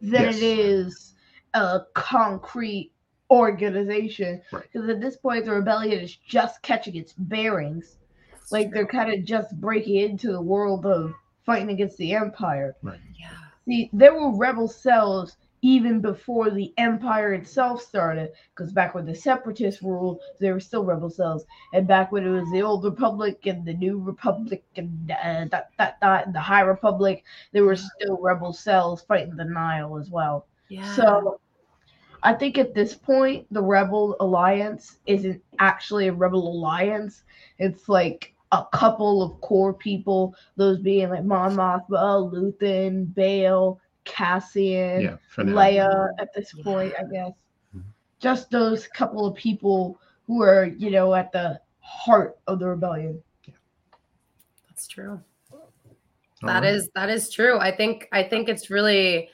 than 0.00 0.22
Yes. 0.22 0.36
it 0.36 0.42
is 0.42 1.14
a 1.54 1.80
concrete 1.94 2.92
organization. 3.30 4.42
Right. 4.52 4.64
Because 4.70 4.88
at 4.88 5.00
this 5.00 5.16
point, 5.16 5.44
the 5.44 5.52
rebellion 5.52 6.00
is 6.00 6.14
just 6.16 6.62
catching 6.62 6.96
its 6.96 7.12
bearings. 7.14 7.96
Like 8.50 8.72
they're 8.72 8.86
kind 8.86 9.12
of 9.12 9.24
just 9.24 9.58
breaking 9.60 9.96
into 9.96 10.32
the 10.32 10.42
world 10.42 10.86
of 10.86 11.14
fighting 11.44 11.70
against 11.70 11.96
the 11.98 12.14
Empire. 12.14 12.76
Right. 12.82 13.00
Yeah. 13.18 13.30
See, 13.66 13.90
there 13.92 14.14
were 14.14 14.36
rebel 14.36 14.68
cells 14.68 15.36
even 15.60 16.00
before 16.00 16.50
the 16.50 16.72
Empire 16.78 17.32
itself 17.32 17.82
started, 17.82 18.30
because 18.54 18.72
back 18.72 18.94
when 18.94 19.04
the 19.04 19.14
Separatists 19.14 19.82
ruled, 19.82 20.20
there 20.38 20.52
were 20.52 20.60
still 20.60 20.84
rebel 20.84 21.10
cells, 21.10 21.44
and 21.72 21.86
back 21.86 22.12
when 22.12 22.24
it 22.24 22.30
was 22.30 22.48
the 22.52 22.62
Old 22.62 22.84
Republic 22.84 23.44
and 23.46 23.64
the 23.64 23.74
New 23.74 23.98
Republic 23.98 24.62
and 24.76 25.10
uh, 25.10 25.46
that 25.50 25.70
that 25.76 25.98
that 26.00 26.26
and 26.26 26.34
the 26.34 26.40
High 26.40 26.60
Republic, 26.60 27.24
there 27.52 27.64
were 27.64 27.76
still 27.76 28.18
rebel 28.20 28.52
cells 28.52 29.02
fighting 29.02 29.34
the 29.34 29.44
Nile 29.44 29.98
as 29.98 30.10
well. 30.10 30.46
Yeah. 30.68 30.94
So, 30.94 31.40
I 32.22 32.34
think 32.34 32.56
at 32.58 32.74
this 32.74 32.94
point, 32.94 33.46
the 33.50 33.62
Rebel 33.62 34.16
Alliance 34.20 34.98
isn't 35.06 35.42
actually 35.58 36.08
a 36.08 36.12
Rebel 36.12 36.46
Alliance. 36.48 37.24
It's 37.58 37.88
like 37.88 38.32
a 38.52 38.64
couple 38.72 39.22
of 39.22 39.40
core 39.40 39.74
people, 39.74 40.34
those 40.56 40.78
being 40.78 41.10
like 41.10 41.24
Mon 41.24 41.54
Mothma, 41.54 42.32
Luthen, 42.32 43.12
Bail, 43.14 43.80
Cassian, 44.04 45.02
yeah. 45.02 45.16
Leia 45.36 46.08
at 46.18 46.32
this 46.34 46.52
point, 46.62 46.94
I 46.98 47.04
guess. 47.12 47.32
Mhm. 47.76 47.82
Just 48.20 48.50
those 48.50 48.86
couple 48.88 49.26
of 49.26 49.34
people 49.36 50.00
who 50.26 50.42
are, 50.42 50.64
you 50.64 50.90
know, 50.90 51.14
at 51.14 51.30
the 51.32 51.60
heart 51.80 52.38
of 52.46 52.58
the 52.58 52.66
rebellion. 52.68 53.22
Yeah. 53.44 53.54
That's 54.68 54.86
true. 54.86 55.20
All 55.52 55.68
That 56.42 56.62
right. 56.62 56.72
is 56.74 56.88
that 56.94 57.10
is 57.10 57.30
true. 57.30 57.58
I 57.58 57.74
think 57.74 58.08
I 58.12 58.22
think 58.22 58.48
it's 58.48 58.70
really 58.70 59.30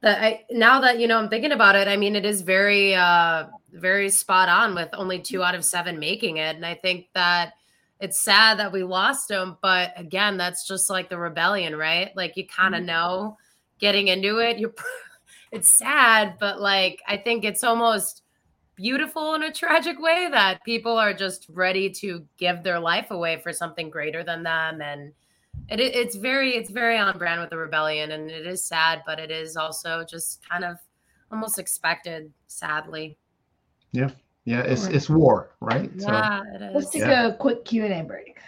that 0.00 0.22
I 0.22 0.44
now 0.50 0.80
that 0.80 0.98
you 0.98 1.06
know 1.06 1.18
I'm 1.18 1.28
thinking 1.28 1.52
about 1.52 1.76
it, 1.76 1.86
I 1.86 1.96
mean 1.96 2.16
it 2.16 2.24
is 2.24 2.40
very 2.40 2.94
uh 2.94 3.46
very 3.72 4.08
spot 4.08 4.48
on 4.48 4.74
with 4.74 4.88
only 4.94 5.20
2 5.20 5.42
out 5.42 5.54
of 5.54 5.64
7 5.64 5.98
making 5.98 6.38
it 6.38 6.56
and 6.56 6.64
I 6.66 6.74
think 6.74 7.08
that 7.14 7.52
it's 8.00 8.22
sad 8.22 8.58
that 8.58 8.72
we 8.72 8.82
lost 8.82 9.28
them, 9.28 9.58
but 9.60 9.92
again, 9.96 10.38
that's 10.38 10.66
just 10.66 10.88
like 10.88 11.10
the 11.10 11.18
rebellion, 11.18 11.76
right? 11.76 12.10
Like 12.16 12.36
you 12.36 12.46
kind 12.46 12.74
of 12.74 12.80
mm-hmm. 12.80 12.86
know 12.86 13.36
getting 13.78 14.08
into 14.08 14.38
it, 14.38 14.58
you're 14.58 14.74
it's 15.52 15.78
sad, 15.78 16.36
but 16.40 16.60
like 16.60 17.02
I 17.06 17.18
think 17.18 17.44
it's 17.44 17.62
almost 17.62 18.22
beautiful 18.74 19.34
in 19.34 19.42
a 19.42 19.52
tragic 19.52 20.00
way 20.00 20.28
that 20.30 20.64
people 20.64 20.96
are 20.96 21.12
just 21.12 21.46
ready 21.50 21.90
to 21.90 22.24
give 22.38 22.62
their 22.62 22.80
life 22.80 23.10
away 23.10 23.38
for 23.42 23.52
something 23.52 23.90
greater 23.90 24.24
than 24.24 24.42
them 24.42 24.80
and 24.80 25.12
it, 25.68 25.80
it's 25.80 26.16
very 26.16 26.56
it's 26.56 26.70
very 26.70 26.96
on 26.96 27.18
brand 27.18 27.42
with 27.42 27.50
the 27.50 27.56
rebellion 27.58 28.12
and 28.12 28.30
it 28.30 28.46
is 28.46 28.64
sad 28.64 29.02
but 29.04 29.18
it 29.18 29.30
is 29.30 29.54
also 29.54 30.02
just 30.08 30.40
kind 30.48 30.64
of 30.64 30.78
almost 31.30 31.58
expected 31.58 32.32
sadly. 32.46 33.18
Yeah 33.92 34.12
yeah 34.44 34.60
it's 34.60 34.86
it's 34.86 35.08
war 35.08 35.50
right 35.60 35.90
yeah 35.96 36.40
so, 36.40 36.54
it 36.54 36.62
is. 36.62 36.74
let's 36.74 36.90
take 36.90 37.02
yeah. 37.02 37.28
a 37.28 37.34
quick 37.34 37.64
q&a 37.64 38.02
break 38.02 38.38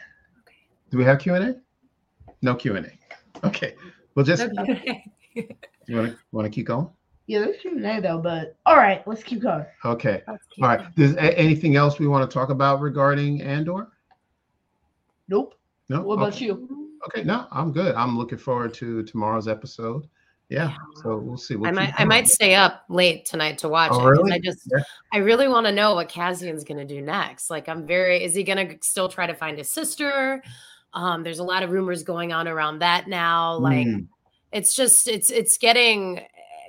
okay 0.40 0.56
do 0.90 0.98
we 0.98 1.04
have 1.04 1.18
q&a 1.18 1.54
no 2.42 2.54
q&a 2.54 2.82
okay 3.44 3.74
we'll 4.14 4.24
just 4.24 4.42
okay. 4.58 5.04
you 5.34 5.96
want 5.96 6.10
to 6.10 6.18
want 6.32 6.44
to 6.44 6.50
keep 6.50 6.66
going 6.66 6.88
yeah, 7.26 7.38
there's 7.38 7.60
Q&A 7.60 8.00
though, 8.00 8.18
but 8.18 8.56
all 8.66 8.76
right, 8.76 9.06
let's 9.06 9.22
keep 9.22 9.40
going. 9.40 9.64
Okay. 9.84 10.22
Keep 10.50 10.64
all 10.64 10.68
right. 10.68 10.80
Going. 10.80 10.92
Does 10.96 11.16
anything 11.16 11.76
else 11.76 11.98
we 11.98 12.06
want 12.06 12.28
to 12.28 12.32
talk 12.32 12.50
about 12.50 12.80
regarding 12.80 13.40
Andor? 13.42 13.88
Nope. 15.28 15.54
No. 15.88 16.02
What 16.02 16.16
about 16.16 16.40
you? 16.40 16.90
Okay. 17.06 17.22
No, 17.22 17.46
I'm 17.50 17.72
good. 17.72 17.94
I'm 17.94 18.18
looking 18.18 18.38
forward 18.38 18.74
to 18.74 19.02
tomorrow's 19.04 19.48
episode. 19.48 20.08
Yeah. 20.52 20.74
So 21.02 21.16
we'll 21.16 21.38
see. 21.38 21.56
We'll 21.56 21.68
I 21.68 21.72
might 21.72 21.94
I 21.96 22.04
might 22.04 22.28
stay 22.28 22.54
up 22.54 22.84
late 22.90 23.24
tonight 23.24 23.56
to 23.58 23.70
watch 23.70 23.92
oh, 23.94 24.06
it. 24.06 24.10
Really? 24.10 24.32
I 24.32 24.38
just 24.38 24.70
yeah. 24.70 24.82
I 25.10 25.18
really 25.18 25.48
want 25.48 25.66
to 25.66 25.72
know 25.72 25.94
what 25.94 26.10
Cassian's 26.10 26.62
gonna 26.62 26.84
do 26.84 27.00
next. 27.00 27.48
Like 27.48 27.70
I'm 27.70 27.86
very 27.86 28.22
is 28.22 28.34
he 28.34 28.42
gonna 28.42 28.74
still 28.82 29.08
try 29.08 29.26
to 29.26 29.34
find 29.34 29.56
his 29.56 29.70
sister? 29.70 30.42
Um, 30.92 31.22
there's 31.22 31.38
a 31.38 31.44
lot 31.44 31.62
of 31.62 31.70
rumors 31.70 32.02
going 32.02 32.34
on 32.34 32.46
around 32.46 32.80
that 32.80 33.08
now. 33.08 33.56
Like 33.56 33.86
mm. 33.86 34.06
it's 34.52 34.74
just 34.74 35.08
it's 35.08 35.30
it's 35.30 35.56
getting 35.56 36.20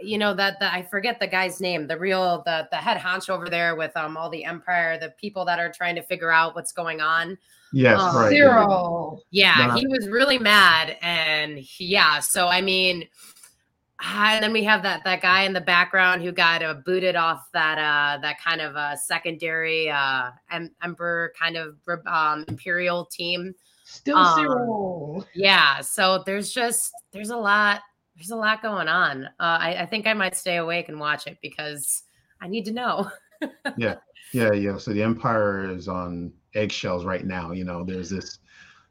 you 0.02 0.18
know 0.18 0.34
that 0.34 0.60
the, 0.60 0.72
I 0.72 0.84
forget 0.84 1.20
the 1.20 1.28
guy's 1.28 1.60
name, 1.60 1.88
the 1.88 1.98
real 1.98 2.42
the 2.46 2.70
the 2.72 2.78
head 2.78 2.98
honcho 2.98 3.32
over 3.32 3.50
there 3.50 3.76
with 3.76 3.96
um 3.98 4.16
all 4.16 4.30
the 4.30 4.46
empire, 4.46 4.98
the 4.98 5.10
people 5.10 5.44
that 5.44 5.60
are 5.60 5.72
trying 5.72 5.96
to 5.96 6.04
figure 6.04 6.32
out 6.32 6.56
what's 6.56 6.72
going 6.72 7.02
on. 7.02 7.38
Yes, 7.74 8.00
um, 8.00 8.16
right. 8.16 8.32
Syril. 8.32 9.20
Yeah, 9.32 9.76
he 9.76 9.88
was 9.88 10.08
really 10.08 10.40
mad, 10.40 10.96
and 11.02 11.58
he, 11.58 11.88
yeah. 11.88 12.20
So 12.20 12.48
I 12.48 12.62
mean, 12.62 13.08
and 14.02 14.44
then 14.44 14.54
we 14.54 14.64
have 14.64 14.84
that 14.84 15.04
that 15.04 15.22
guy 15.22 15.44
in 15.44 15.54
the 15.54 15.62
background 15.62 16.22
who 16.22 16.32
got 16.32 16.64
uh, 16.64 16.74
booted 16.86 17.16
off 17.16 17.48
that 17.54 17.78
uh 17.78 18.20
that 18.22 18.40
kind 18.42 18.62
of 18.62 18.76
uh 18.76 18.96
secondary 18.96 19.90
uh 19.90 20.32
emperor 20.82 21.34
kind 21.40 21.58
of 21.58 21.78
um 22.08 22.46
imperial 22.48 23.06
team. 23.06 23.54
Still 23.86 24.18
um, 24.18 24.40
Syril. 24.40 25.26
Yeah, 25.36 25.82
so 25.82 26.24
there's 26.26 26.52
just 26.52 26.92
there's 27.12 27.30
a 27.30 27.38
lot 27.38 27.82
there's 28.16 28.32
a 28.32 28.36
lot 28.36 28.62
going 28.62 28.88
on. 28.88 29.26
Uh, 29.26 29.58
I, 29.60 29.76
I 29.82 29.86
think 29.86 30.08
I 30.08 30.14
might 30.14 30.36
stay 30.36 30.58
awake 30.58 30.90
and 30.90 31.00
watch 31.00 31.28
it 31.28 31.38
because 31.42 32.04
I 32.42 32.48
need 32.48 32.66
to 32.66 32.72
know. 32.72 33.10
yeah, 33.78 33.96
yeah, 34.34 34.54
yeah. 34.54 34.78
So 34.78 34.94
the 34.94 35.04
Empire 35.04 35.70
is 35.70 35.88
on 35.88 36.32
eggshells 36.56 37.06
right 37.06 37.26
now. 37.26 37.52
You 37.52 37.64
know, 37.64 37.84
there's 37.84 38.10
this, 38.10 38.40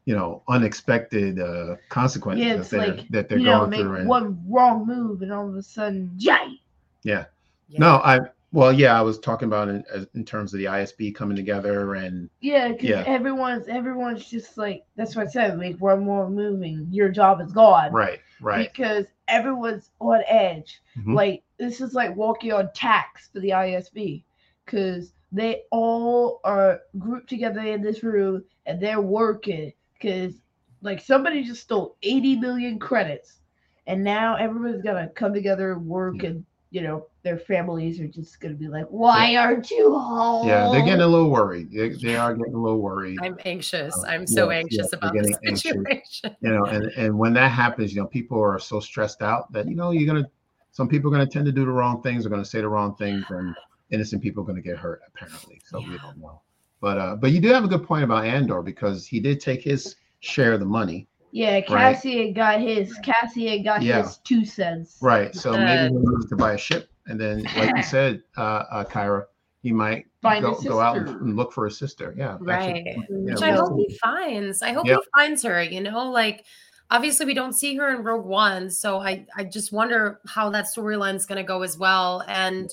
you 0.05 0.15
know, 0.15 0.43
unexpected 0.47 1.39
uh, 1.39 1.75
consequence 1.89 2.39
yeah, 2.39 2.57
that 2.57 2.69
they're 2.69 2.87
like, 2.87 3.07
that 3.09 3.29
they're 3.29 3.37
you 3.37 3.45
going 3.45 3.69
know, 3.69 3.77
through. 3.77 3.89
Make 3.89 3.99
and, 3.99 4.09
one 4.09 4.43
wrong 4.47 4.85
move, 4.85 5.21
and 5.21 5.31
all 5.31 5.47
of 5.47 5.55
a 5.55 5.63
sudden, 5.63 6.11
yay! 6.17 6.59
Yeah. 7.03 7.25
yeah. 7.67 7.79
No, 7.79 7.95
I 8.03 8.19
well, 8.53 8.71
yeah, 8.71 8.97
I 8.97 9.01
was 9.01 9.17
talking 9.17 9.47
about 9.47 9.67
in, 9.67 9.83
in 10.13 10.23
terms 10.23 10.53
of 10.53 10.59
the 10.59 10.65
ISB 10.65 11.15
coming 11.15 11.35
together 11.35 11.95
and 11.95 12.29
yeah, 12.39 12.67
because 12.67 12.87
yeah. 12.87 13.03
everyone's 13.07 13.67
everyone's 13.67 14.29
just 14.29 14.59
like 14.59 14.85
that's 14.95 15.15
what 15.15 15.27
I 15.27 15.29
said. 15.31 15.57
Like 15.57 15.77
one 15.77 16.05
more 16.05 16.29
moving, 16.29 16.87
your 16.91 17.09
job 17.09 17.41
is 17.41 17.51
gone. 17.51 17.91
Right, 17.91 18.19
right. 18.39 18.71
Because 18.71 19.07
everyone's 19.27 19.89
on 19.99 20.21
edge. 20.27 20.81
Mm-hmm. 20.95 21.15
Like 21.15 21.43
this 21.57 21.81
is 21.81 21.95
like 21.95 22.15
walking 22.15 22.53
on 22.53 22.69
tacks 22.75 23.29
for 23.33 23.39
the 23.39 23.49
ISB, 23.49 24.23
because 24.65 25.13
they 25.31 25.63
all 25.71 26.39
are 26.43 26.81
grouped 26.99 27.29
together 27.29 27.61
in 27.61 27.81
this 27.81 28.03
room 28.03 28.43
and 28.67 28.79
they're 28.79 29.01
working. 29.01 29.73
Because 30.03 30.35
like 30.81 30.99
somebody 30.99 31.43
just 31.43 31.61
stole 31.61 31.95
eighty 32.03 32.35
million 32.35 32.77
credits, 32.77 33.39
and 33.87 34.03
now 34.03 34.35
everyone's 34.35 34.83
gonna 34.83 35.07
come 35.15 35.33
together, 35.33 35.71
and 35.71 35.85
work, 35.87 36.23
and 36.23 36.45
you 36.71 36.81
know 36.81 37.07
their 37.23 37.37
families 37.37 38.01
are 38.01 38.07
just 38.07 38.41
going 38.41 38.53
to 38.53 38.59
be 38.59 38.67
like, 38.67 38.85
"Why 38.87 39.31
yeah. 39.31 39.43
aren't 39.43 39.71
you 39.71 39.97
home?" 39.97 40.47
Yeah, 40.47 40.69
they're 40.71 40.83
getting 40.83 41.01
a 41.01 41.07
little 41.07 41.29
worried. 41.29 41.71
They, 41.71 41.89
they 41.89 42.17
are 42.17 42.35
getting 42.35 42.53
a 42.53 42.61
little 42.61 42.81
worried. 42.81 43.17
I'm 43.21 43.37
anxious. 43.45 43.95
Uh, 43.97 44.07
I'm 44.07 44.27
so 44.27 44.49
anxious 44.49 44.91
about 44.91 45.13
this 45.13 45.37
situation. 45.41 45.85
Anxious. 45.89 46.31
You 46.41 46.49
know, 46.49 46.65
and 46.65 46.85
and 46.97 47.17
when 47.17 47.33
that 47.33 47.49
happens, 47.49 47.93
you 47.95 48.01
know, 48.01 48.07
people 48.07 48.41
are 48.41 48.59
so 48.59 48.81
stressed 48.81 49.21
out 49.21 49.51
that 49.53 49.67
you 49.67 49.75
know 49.75 49.91
you're 49.91 50.11
gonna. 50.11 50.29
Some 50.71 50.89
people 50.89 51.13
are 51.13 51.15
going 51.15 51.27
to 51.27 51.31
tend 51.31 51.45
to 51.45 51.51
do 51.51 51.65
the 51.65 51.71
wrong 51.71 52.01
things. 52.01 52.23
They're 52.23 52.31
going 52.31 52.43
to 52.43 52.49
say 52.49 52.59
the 52.59 52.67
wrong 52.67 52.95
things, 52.95 53.23
and 53.29 53.55
innocent 53.91 54.23
people 54.23 54.41
are 54.43 54.45
going 54.47 54.55
to 54.55 54.67
get 54.67 54.75
hurt. 54.75 55.01
Apparently, 55.07 55.61
so 55.65 55.79
yeah. 55.79 55.89
we 55.89 55.97
don't 55.99 56.17
know. 56.17 56.41
But 56.83 56.97
uh, 56.97 57.15
but 57.15 57.31
you 57.31 57.39
do 57.39 57.47
have 57.47 57.63
a 57.63 57.67
good 57.69 57.83
point 57.87 58.03
about 58.03 58.25
Andor 58.25 58.61
because 58.61 59.07
he 59.07 59.19
did 59.19 59.39
take 59.39 59.63
his 59.63 59.95
share 60.19 60.51
of 60.51 60.59
the 60.59 60.65
money 60.65 61.07
yeah, 61.33 61.61
Cassian 61.61 62.25
right. 62.25 62.33
got 62.35 62.61
his. 62.61 62.93
Cassian 62.99 63.63
got 63.63 63.81
yeah. 63.81 64.03
his 64.03 64.17
two 64.17 64.45
cents. 64.45 64.99
Right. 65.01 65.33
So 65.33 65.53
uh, 65.53 65.57
maybe 65.57 65.95
he 65.95 65.99
needs 65.99 66.29
to 66.29 66.35
buy 66.35 66.53
a 66.53 66.57
ship, 66.57 66.91
and 67.07 67.19
then, 67.19 67.41
like 67.57 67.75
you 67.75 67.81
said, 67.95 68.21
uh, 68.37 68.65
uh 68.69 68.83
Kyra, 68.83 69.25
he 69.63 69.71
might 69.71 70.05
go, 70.21 70.53
go 70.61 70.79
out 70.79 70.97
and 70.97 71.35
look 71.35 71.51
for 71.51 71.65
his 71.65 71.75
sister. 71.75 72.13
Yeah. 72.15 72.37
Right. 72.39 72.95
Which 73.09 73.41
I 73.41 73.49
hope 73.49 73.75
he 73.75 73.97
finds. 73.97 74.61
I 74.61 74.73
hope 74.73 74.85
he 74.85 74.95
finds 75.15 75.41
her. 75.41 75.63
You 75.63 75.81
know, 75.81 76.11
like 76.11 76.45
obviously 76.91 77.25
we 77.25 77.33
don't 77.33 77.53
see 77.53 77.75
her 77.77 77.95
in 77.95 78.03
Rogue 78.03 78.27
One, 78.27 78.69
so 78.69 78.99
I 78.99 79.25
I 79.35 79.43
just 79.43 79.71
wonder 79.71 80.19
how 80.27 80.51
that 80.51 80.65
storyline's 80.65 81.25
going 81.25 81.39
to 81.39 81.47
go 81.47 81.63
as 81.63 81.79
well, 81.79 82.23
and. 82.27 82.71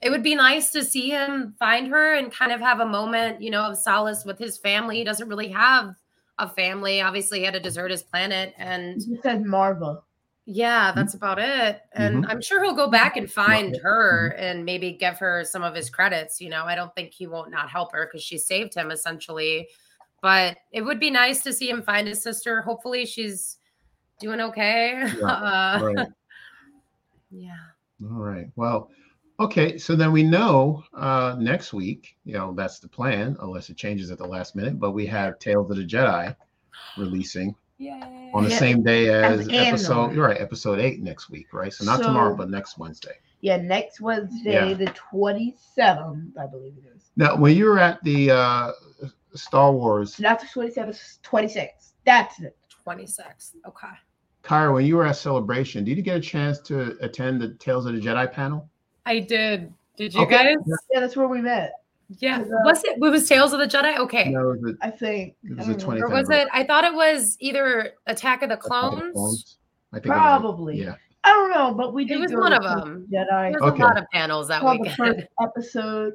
It 0.00 0.10
would 0.10 0.22
be 0.22 0.34
nice 0.34 0.70
to 0.72 0.84
see 0.84 1.10
him 1.10 1.54
find 1.58 1.88
her 1.88 2.14
and 2.14 2.32
kind 2.32 2.52
of 2.52 2.60
have 2.60 2.80
a 2.80 2.86
moment, 2.86 3.42
you 3.42 3.50
know, 3.50 3.64
of 3.64 3.76
solace 3.76 4.24
with 4.24 4.38
his 4.38 4.56
family. 4.56 4.96
He 4.98 5.04
doesn't 5.04 5.28
really 5.28 5.48
have 5.48 5.94
a 6.38 6.48
family. 6.48 7.00
Obviously, 7.00 7.40
he 7.40 7.44
had 7.44 7.54
to 7.54 7.60
desert 7.60 7.90
his 7.90 8.02
planet, 8.02 8.54
and 8.58 9.02
he 9.02 9.18
said 9.22 9.42
Maarva. 9.42 10.02
Yeah, 10.50 10.92
that's 10.94 11.12
about 11.12 11.38
it. 11.38 11.82
And 11.92 12.22
mm-hmm. 12.22 12.30
I'm 12.30 12.40
sure 12.40 12.64
he'll 12.64 12.74
go 12.74 12.88
back 12.88 13.18
and 13.18 13.30
find 13.30 13.76
her 13.82 14.32
mm-hmm. 14.32 14.42
and 14.42 14.64
maybe 14.64 14.92
give 14.92 15.18
her 15.18 15.44
some 15.44 15.62
of 15.62 15.74
his 15.74 15.90
credits. 15.90 16.40
You 16.40 16.48
know, 16.48 16.64
I 16.64 16.74
don't 16.74 16.94
think 16.94 17.12
he 17.12 17.26
won't 17.26 17.50
not 17.50 17.68
help 17.68 17.92
her 17.92 18.06
because 18.06 18.22
she 18.24 18.38
saved 18.38 18.74
him 18.74 18.90
essentially. 18.90 19.68
But 20.22 20.56
it 20.72 20.80
would 20.80 20.98
be 20.98 21.10
nice 21.10 21.42
to 21.42 21.52
see 21.52 21.68
him 21.68 21.82
find 21.82 22.08
his 22.08 22.22
sister. 22.22 22.62
Hopefully, 22.62 23.04
she's 23.04 23.58
doing 24.20 24.40
okay. 24.40 25.04
Yeah. 25.20 25.20
Uh, 25.22 25.80
right. 25.82 26.08
yeah. 27.30 27.50
All 28.04 28.16
right. 28.16 28.46
Well, 28.56 28.88
Okay, 29.40 29.78
so 29.78 29.94
then 29.94 30.10
we 30.10 30.24
know 30.24 30.82
uh, 30.94 31.36
next 31.38 31.72
week, 31.72 32.16
you 32.24 32.34
know, 32.34 32.52
that's 32.54 32.80
the 32.80 32.88
plan, 32.88 33.36
unless 33.40 33.70
it 33.70 33.76
changes 33.76 34.10
at 34.10 34.18
the 34.18 34.26
last 34.26 34.56
minute. 34.56 34.80
But 34.80 34.92
we 34.92 35.06
have 35.06 35.38
Tales 35.38 35.70
of 35.70 35.76
the 35.76 35.84
Jedi 35.84 36.34
releasing 36.96 37.54
Yay. 37.78 38.32
on 38.34 38.42
the 38.42 38.50
yeah. 38.50 38.58
same 38.58 38.82
day 38.82 39.08
as, 39.10 39.40
as 39.40 39.48
episode. 39.48 40.12
You're 40.12 40.26
right, 40.26 40.40
episode 40.40 40.80
eight 40.80 41.00
next 41.02 41.30
week, 41.30 41.52
right? 41.52 41.72
So 41.72 41.84
not 41.84 42.00
so, 42.00 42.06
tomorrow, 42.06 42.34
but 42.34 42.50
next 42.50 42.78
Wednesday. 42.78 43.14
Yeah, 43.40 43.58
next 43.58 44.00
Wednesday, 44.00 44.54
yeah. 44.54 44.74
the 44.74 44.92
27th, 45.12 46.36
I 46.36 46.46
believe 46.48 46.74
it 46.76 46.96
is. 46.96 47.10
Now, 47.16 47.36
when 47.36 47.56
you 47.56 47.66
were 47.66 47.78
at 47.78 48.02
the 48.02 48.32
uh, 48.32 48.72
Star 49.34 49.72
Wars, 49.72 50.18
not 50.18 50.40
the 50.40 50.46
27th, 50.46 51.20
26th. 51.22 51.92
That's 52.04 52.40
it. 52.40 52.56
26th. 52.86 53.52
Okay. 53.66 53.86
Kyra, 54.42 54.72
when 54.72 54.86
you 54.86 54.96
were 54.96 55.06
at 55.06 55.16
Celebration, 55.16 55.84
did 55.84 55.96
you 55.96 56.02
get 56.02 56.16
a 56.16 56.20
chance 56.20 56.58
to 56.60 56.96
attend 57.04 57.40
the 57.40 57.54
Tales 57.54 57.86
of 57.86 57.94
the 57.94 58.00
Jedi 58.00 58.32
panel? 58.32 58.68
I 59.08 59.20
did. 59.20 59.72
Did 59.96 60.14
you 60.14 60.20
okay. 60.22 60.54
guys? 60.54 60.78
Yeah, 60.92 61.00
that's 61.00 61.16
where 61.16 61.28
we 61.28 61.40
met. 61.40 61.72
Yeah. 62.18 62.40
Uh, 62.40 62.64
was 62.64 62.84
it? 62.84 62.98
It 62.98 63.00
was 63.00 63.26
Tales 63.26 63.54
of 63.54 63.58
the 63.58 63.66
Jedi. 63.66 63.96
Okay. 63.98 64.30
No, 64.30 64.50
it 64.50 64.76
I 64.82 64.90
think. 64.90 65.34
It 65.42 65.56
was 65.56 65.66
the 65.66 65.74
20th. 65.74 66.02
Or 66.02 66.08
was 66.10 66.28
it? 66.28 66.46
I 66.52 66.62
thought 66.62 66.84
it 66.84 66.94
was 66.94 67.36
either 67.40 67.94
Attack 68.06 68.42
of 68.42 68.50
the 68.50 68.56
Clones. 68.56 69.00
Of 69.00 69.06
the 69.06 69.12
clones. 69.12 69.56
I 69.92 69.96
think 69.96 70.06
Probably. 70.06 70.82
yeah. 70.82 70.94
I 71.24 71.30
don't 71.30 71.50
know, 71.50 71.74
but 71.74 71.94
we 71.94 72.04
did. 72.04 72.18
It 72.18 72.20
was 72.20 72.32
one 72.32 72.52
of 72.52 72.62
them. 72.62 73.06
Jedi. 73.12 73.50
There's 73.50 73.62
okay. 73.62 73.82
a 73.82 73.86
lot 73.86 73.98
of 73.98 74.04
panels 74.12 74.48
that 74.48 74.62
weekend. 74.62 74.86
The 74.86 74.96
first 74.96 75.26
episode. 75.42 76.14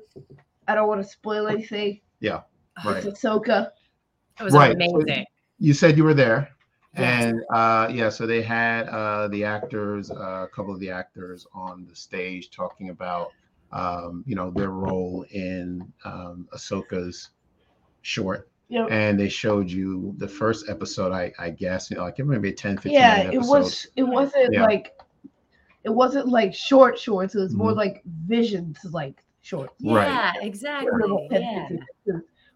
I 0.68 0.76
don't 0.76 0.88
want 0.88 1.02
to 1.02 1.08
spoil 1.08 1.48
anything. 1.48 2.00
Yeah. 2.20 2.42
Right. 2.86 3.04
It's 3.04 3.22
Ahsoka. 3.22 3.72
It 4.40 4.44
was 4.44 4.54
right. 4.54 4.72
amazing. 4.72 5.04
So 5.08 5.24
you 5.60 5.74
said 5.74 5.98
you 5.98 6.04
were 6.04 6.14
there. 6.14 6.50
And 6.96 7.42
uh, 7.52 7.90
yeah, 7.92 8.10
so 8.10 8.28
they 8.28 8.42
had 8.42 8.88
uh, 8.90 9.28
the 9.30 9.44
actors, 9.44 10.12
uh, 10.12 10.44
a 10.44 10.48
couple 10.48 10.74
of 10.74 10.80
the 10.80 10.91
actors 10.91 11.48
on 11.54 11.88
the 11.89 11.96
stage 11.96 12.52
talking 12.52 12.89
about, 12.89 13.32
um, 13.72 14.24
you 14.28 14.36
know, 14.36 14.52
their 14.52 14.70
role 14.70 15.26
in 15.32 15.91
um, 16.06 16.48
Ahsoka's 16.54 17.32
short. 18.02 18.50
Yep. 18.70 18.88
And 18.91 19.20
they 19.20 19.30
showed 19.30 19.70
you 19.70 20.14
the 20.18 20.28
first 20.28 20.70
episode, 20.70 21.12
I, 21.12 21.32
I 21.39 21.50
guess, 21.50 21.89
you 21.89 21.98
know, 21.98 22.04
like 22.04 22.20
it 22.20 22.26
maybe 22.26 22.52
10, 22.52 22.78
15 22.78 22.91
Yeah, 22.91 23.32
it 23.32 23.41
was, 23.41 23.88
it 23.96 24.04
wasn't 24.04 24.54
yeah. 24.54 24.64
like, 24.64 24.94
it 25.84 25.89
wasn't 25.89 26.28
like 26.28 26.54
short 26.54 26.98
shorts. 26.98 27.36
It 27.36 27.39
was 27.39 27.50
mm-hmm. 27.50 27.58
more 27.64 27.74
like 27.74 28.02
visions, 28.06 28.80
like 28.91 29.24
short. 29.41 29.72
Yeah, 29.80 30.32
right. 30.32 30.38
exactly. 30.41 31.28
Yeah 31.32 31.68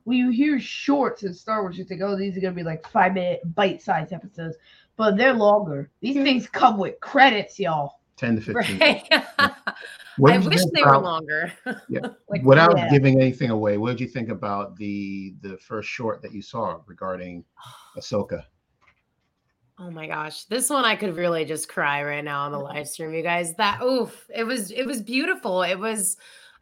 when 0.08 0.18
you 0.18 0.30
hear 0.30 0.58
shorts 0.58 1.24
in 1.24 1.34
Star 1.34 1.62
Wars, 1.62 1.78
you 1.78 1.84
think, 1.84 2.02
oh, 2.02 2.16
these 2.16 2.38
are 2.38 2.40
gonna 2.40 2.54
be 2.54 2.64
like 2.64 2.88
five 2.88 3.14
minute 3.14 3.42
bite 3.56 3.82
sized 3.82 4.14
episodes, 4.14 4.56
but 4.96 5.18
they're 5.18 5.34
longer. 5.34 5.92
These 6.00 6.16
mm-hmm. 6.16 6.24
things 6.24 6.48
come 6.48 6.78
with 6.78 6.98
credits, 7.02 7.60
y'all. 7.60 8.00
10 8.16 8.38
to 8.38 8.42
15. 8.42 8.80
Right. 8.80 9.14
What 10.18 10.34
I 10.34 10.38
wish 10.40 10.58
think 10.58 10.74
they 10.74 10.82
were 10.82 10.98
longer. 10.98 11.54
Yeah. 11.90 12.08
like, 12.30 12.42
Without 12.42 12.76
yeah. 12.76 12.90
giving 12.90 13.22
anything 13.22 13.52
away, 13.52 13.78
what 13.78 13.90
did 13.90 14.02
you 14.02 14.08
think 14.08 14.30
about 14.30 14.76
the 14.78 15.36
the 15.42 15.58
first 15.58 15.90
short 15.90 16.24
that 16.24 16.32
you 16.32 16.42
saw 16.42 16.80
regarding 16.88 17.44
Ahsoka? 17.98 18.44
Oh 19.78 19.92
my 19.92 20.08
gosh, 20.08 20.46
this 20.46 20.70
one 20.70 20.86
I 20.86 20.96
could 20.96 21.18
really 21.18 21.46
just 21.46 21.68
cry 21.68 22.02
right 22.04 22.24
now 22.24 22.44
on 22.44 22.52
the 22.54 22.58
live 22.58 22.88
stream, 22.88 23.14
you 23.14 23.22
guys. 23.22 23.54
That 23.56 23.84
oof, 23.84 24.26
it 24.34 24.46
was 24.46 24.72
it 24.72 24.86
was 24.86 25.02
beautiful. 25.02 25.62
It 25.62 25.78
was 25.78 26.18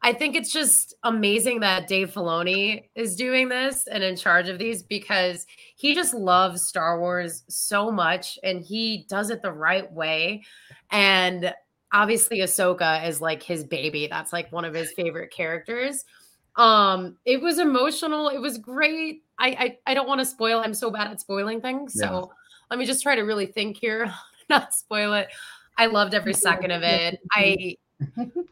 I 0.06 0.14
think 0.14 0.36
it's 0.36 0.54
just 0.54 0.94
amazing 1.02 1.62
that 1.62 1.88
Dave 1.88 2.12
Filoni 2.14 2.90
is 2.94 3.16
doing 3.16 3.50
this 3.50 3.88
and 3.88 4.04
in 4.04 4.16
charge 4.16 4.50
of 4.50 4.60
these 4.60 4.84
because 4.84 5.48
he 5.76 5.96
just 5.96 6.14
loves 6.14 6.62
Star 6.68 7.00
Wars 7.00 7.44
so 7.50 7.92
much 7.92 8.38
and 8.44 8.62
he 8.62 9.08
does 9.10 9.32
it 9.32 9.42
the 9.42 9.52
right 9.52 9.92
way. 9.92 10.44
And 10.92 11.52
obviously 11.92 12.38
Ahsoka 12.42 13.08
is 13.10 13.20
like 13.20 13.42
his 13.42 13.64
baby. 13.64 14.06
That's 14.08 14.32
like 14.32 14.52
one 14.52 14.64
of 14.64 14.76
his 14.76 14.92
favorite 14.94 15.32
characters. 15.32 16.06
Um, 16.56 17.18
it 17.26 17.42
was 17.42 17.58
emotional. 17.58 18.30
It 18.30 18.38
was 18.40 18.60
great. 18.60 19.24
I 19.40 19.48
I, 19.88 19.92
I 19.92 19.94
don't 19.96 20.08
want 20.08 20.20
to 20.20 20.26
spoil. 20.26 20.60
I'm 20.60 20.76
so 20.76 20.92
bad 20.92 21.08
at 21.08 21.20
spoiling 21.20 21.62
things. 21.62 21.96
So 21.96 22.06
Yeah. 22.06 22.22
let 22.70 22.78
me 22.80 22.86
just 22.86 23.02
try 23.02 23.16
to 23.16 23.24
really 23.24 23.48
think 23.48 23.78
here, 23.78 24.14
not 24.52 24.72
spoil 24.76 25.14
it. 25.14 25.30
I 25.80 25.88
loved 25.88 26.14
every 26.14 26.36
second 26.36 26.70
of 26.70 26.84
it. 26.84 27.20
I 27.34 27.76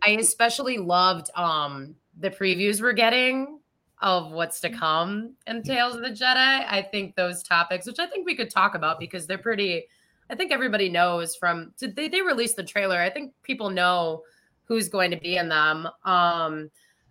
I 0.03 0.09
especially 0.11 0.77
loved 0.77 1.29
um 1.35 1.95
the 2.19 2.29
previews 2.29 2.81
we're 2.81 2.93
getting 2.93 3.59
of 4.01 4.31
what's 4.31 4.59
to 4.61 4.69
come 4.69 5.33
in 5.47 5.63
Tales 5.63 5.95
of 5.95 6.01
the 6.01 6.09
Jedi. 6.09 6.65
I 6.67 6.87
think 6.91 7.15
those 7.15 7.41
topics, 7.41 7.87
which 7.87 7.99
I 7.99 8.07
think 8.07 8.25
we 8.25 8.35
could 8.35 8.49
talk 8.49 8.75
about 8.75 8.99
because 8.99 9.27
they're 9.27 9.37
pretty 9.37 9.87
I 10.29 10.35
think 10.35 10.51
everybody 10.51 10.89
knows 10.89 11.35
from 11.35 11.73
did 11.77 11.95
they 11.95 12.07
they 12.07 12.21
released 12.21 12.55
the 12.55 12.63
trailer. 12.63 12.99
I 12.99 13.09
think 13.09 13.33
people 13.43 13.69
know 13.69 14.23
who's 14.65 14.89
going 14.89 15.11
to 15.11 15.17
be 15.17 15.37
in 15.37 15.49
them. 15.49 15.87
Um 16.05 16.69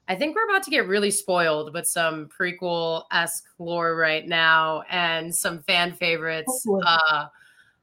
I 0.09 0.16
think 0.16 0.35
we're 0.35 0.45
about 0.45 0.64
to 0.64 0.70
get 0.70 0.89
really 0.89 1.11
spoiled 1.11 1.72
with 1.72 1.87
some 1.87 2.28
prequel 2.28 3.05
esque 3.12 3.45
lore 3.59 3.95
right 3.97 4.26
now 4.26 4.83
and 4.91 5.35
some 5.35 5.62
fan 5.62 5.93
favorites. 5.95 6.66
Uh, 6.85 7.26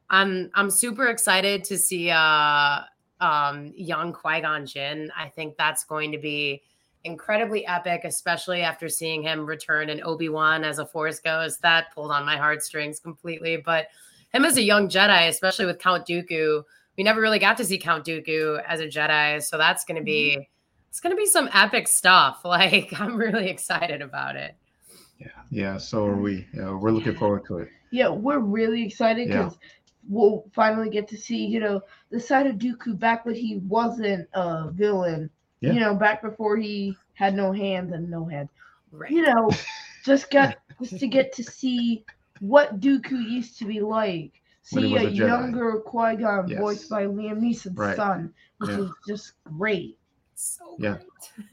I'm 0.09 0.49
I'm 0.53 0.69
super 0.69 1.07
excited 1.07 1.63
to 1.65 1.77
see 1.77 2.09
uh, 2.09 2.81
um, 3.19 3.71
young 3.75 4.13
Qui 4.13 4.41
Gon 4.41 4.65
Jinn. 4.65 5.11
I 5.17 5.29
think 5.29 5.57
that's 5.57 5.83
going 5.83 6.11
to 6.11 6.17
be 6.17 6.61
incredibly 7.03 7.65
epic, 7.65 8.01
especially 8.03 8.61
after 8.61 8.89
seeing 8.89 9.23
him 9.23 9.45
return 9.45 9.89
in 9.89 10.01
Obi 10.03 10.29
Wan 10.29 10.63
as 10.63 10.79
a 10.79 10.85
Force 10.85 11.19
Ghost. 11.19 11.61
That 11.61 11.93
pulled 11.93 12.11
on 12.11 12.25
my 12.25 12.37
heartstrings 12.37 12.99
completely. 12.99 13.57
But 13.57 13.87
him 14.33 14.45
as 14.45 14.57
a 14.57 14.61
young 14.61 14.89
Jedi, 14.89 15.27
especially 15.27 15.65
with 15.65 15.79
Count 15.79 16.05
Dooku, 16.05 16.63
we 16.97 17.03
never 17.03 17.21
really 17.21 17.39
got 17.39 17.57
to 17.57 17.65
see 17.65 17.77
Count 17.77 18.05
Dooku 18.05 18.61
as 18.67 18.81
a 18.81 18.87
Jedi, 18.87 19.41
so 19.41 19.57
that's 19.57 19.85
going 19.85 19.97
to 19.97 20.03
be 20.03 20.49
it's 20.89 20.99
going 20.99 21.15
to 21.15 21.17
be 21.17 21.25
some 21.25 21.49
epic 21.53 21.87
stuff. 21.87 22.41
Like 22.45 22.99
I'm 22.99 23.15
really 23.15 23.49
excited 23.49 24.01
about 24.01 24.35
it. 24.35 24.55
Yeah, 25.19 25.27
yeah. 25.49 25.77
So 25.77 26.05
are 26.05 26.15
we. 26.15 26.47
Yeah, 26.53 26.71
we're 26.71 26.91
looking 26.91 27.15
forward 27.15 27.45
to 27.47 27.59
it. 27.59 27.69
Yeah, 27.91 28.09
we're 28.09 28.39
really 28.39 28.85
excited 28.85 29.29
Yeah. 29.29 29.49
Because 30.09 30.15
we'll 30.31 30.45
finally 30.53 30.89
get 30.89 31.07
to 31.09 31.17
see, 31.17 31.45
you 31.45 31.59
know, 31.59 31.81
the 32.11 32.19
side 32.19 32.47
of 32.47 32.55
Dooku 32.55 32.97
back 32.97 33.25
when 33.25 33.35
he 33.35 33.57
wasn't 33.67 34.27
a 34.33 34.69
villain. 34.71 35.29
Yeah. 35.61 35.73
You 35.73 35.79
know, 35.81 35.95
back 35.95 36.21
before 36.21 36.57
he 36.57 36.95
had 37.13 37.35
no 37.35 37.51
hands 37.51 37.91
and 37.93 38.09
no 38.09 38.25
head. 38.25 38.49
Right. 38.91 39.11
You 39.11 39.23
know, 39.23 39.51
just 40.05 40.31
got 40.31 40.57
just 40.81 40.99
to 40.99 41.07
get 41.07 41.33
to 41.33 41.43
see 41.43 42.05
what 42.39 42.79
Dooku 42.79 43.11
used 43.11 43.59
to 43.59 43.65
be 43.65 43.81
like. 43.81 44.41
See 44.61 44.95
a, 44.95 45.07
a 45.07 45.09
younger 45.09 45.79
Qui 45.79 46.15
Gon 46.17 46.47
Yes. 46.47 46.59
voiced 46.59 46.89
by 46.89 47.05
Liam 47.05 47.39
Neeson's 47.39 47.77
Right. 47.77 47.95
son, 47.95 48.33
which 48.59 48.69
Yeah. 48.69 48.81
is 48.81 48.91
just 49.07 49.33
great. 49.43 49.97
so 50.35 50.75
Yeah. 50.79 50.93
great. 50.93 51.07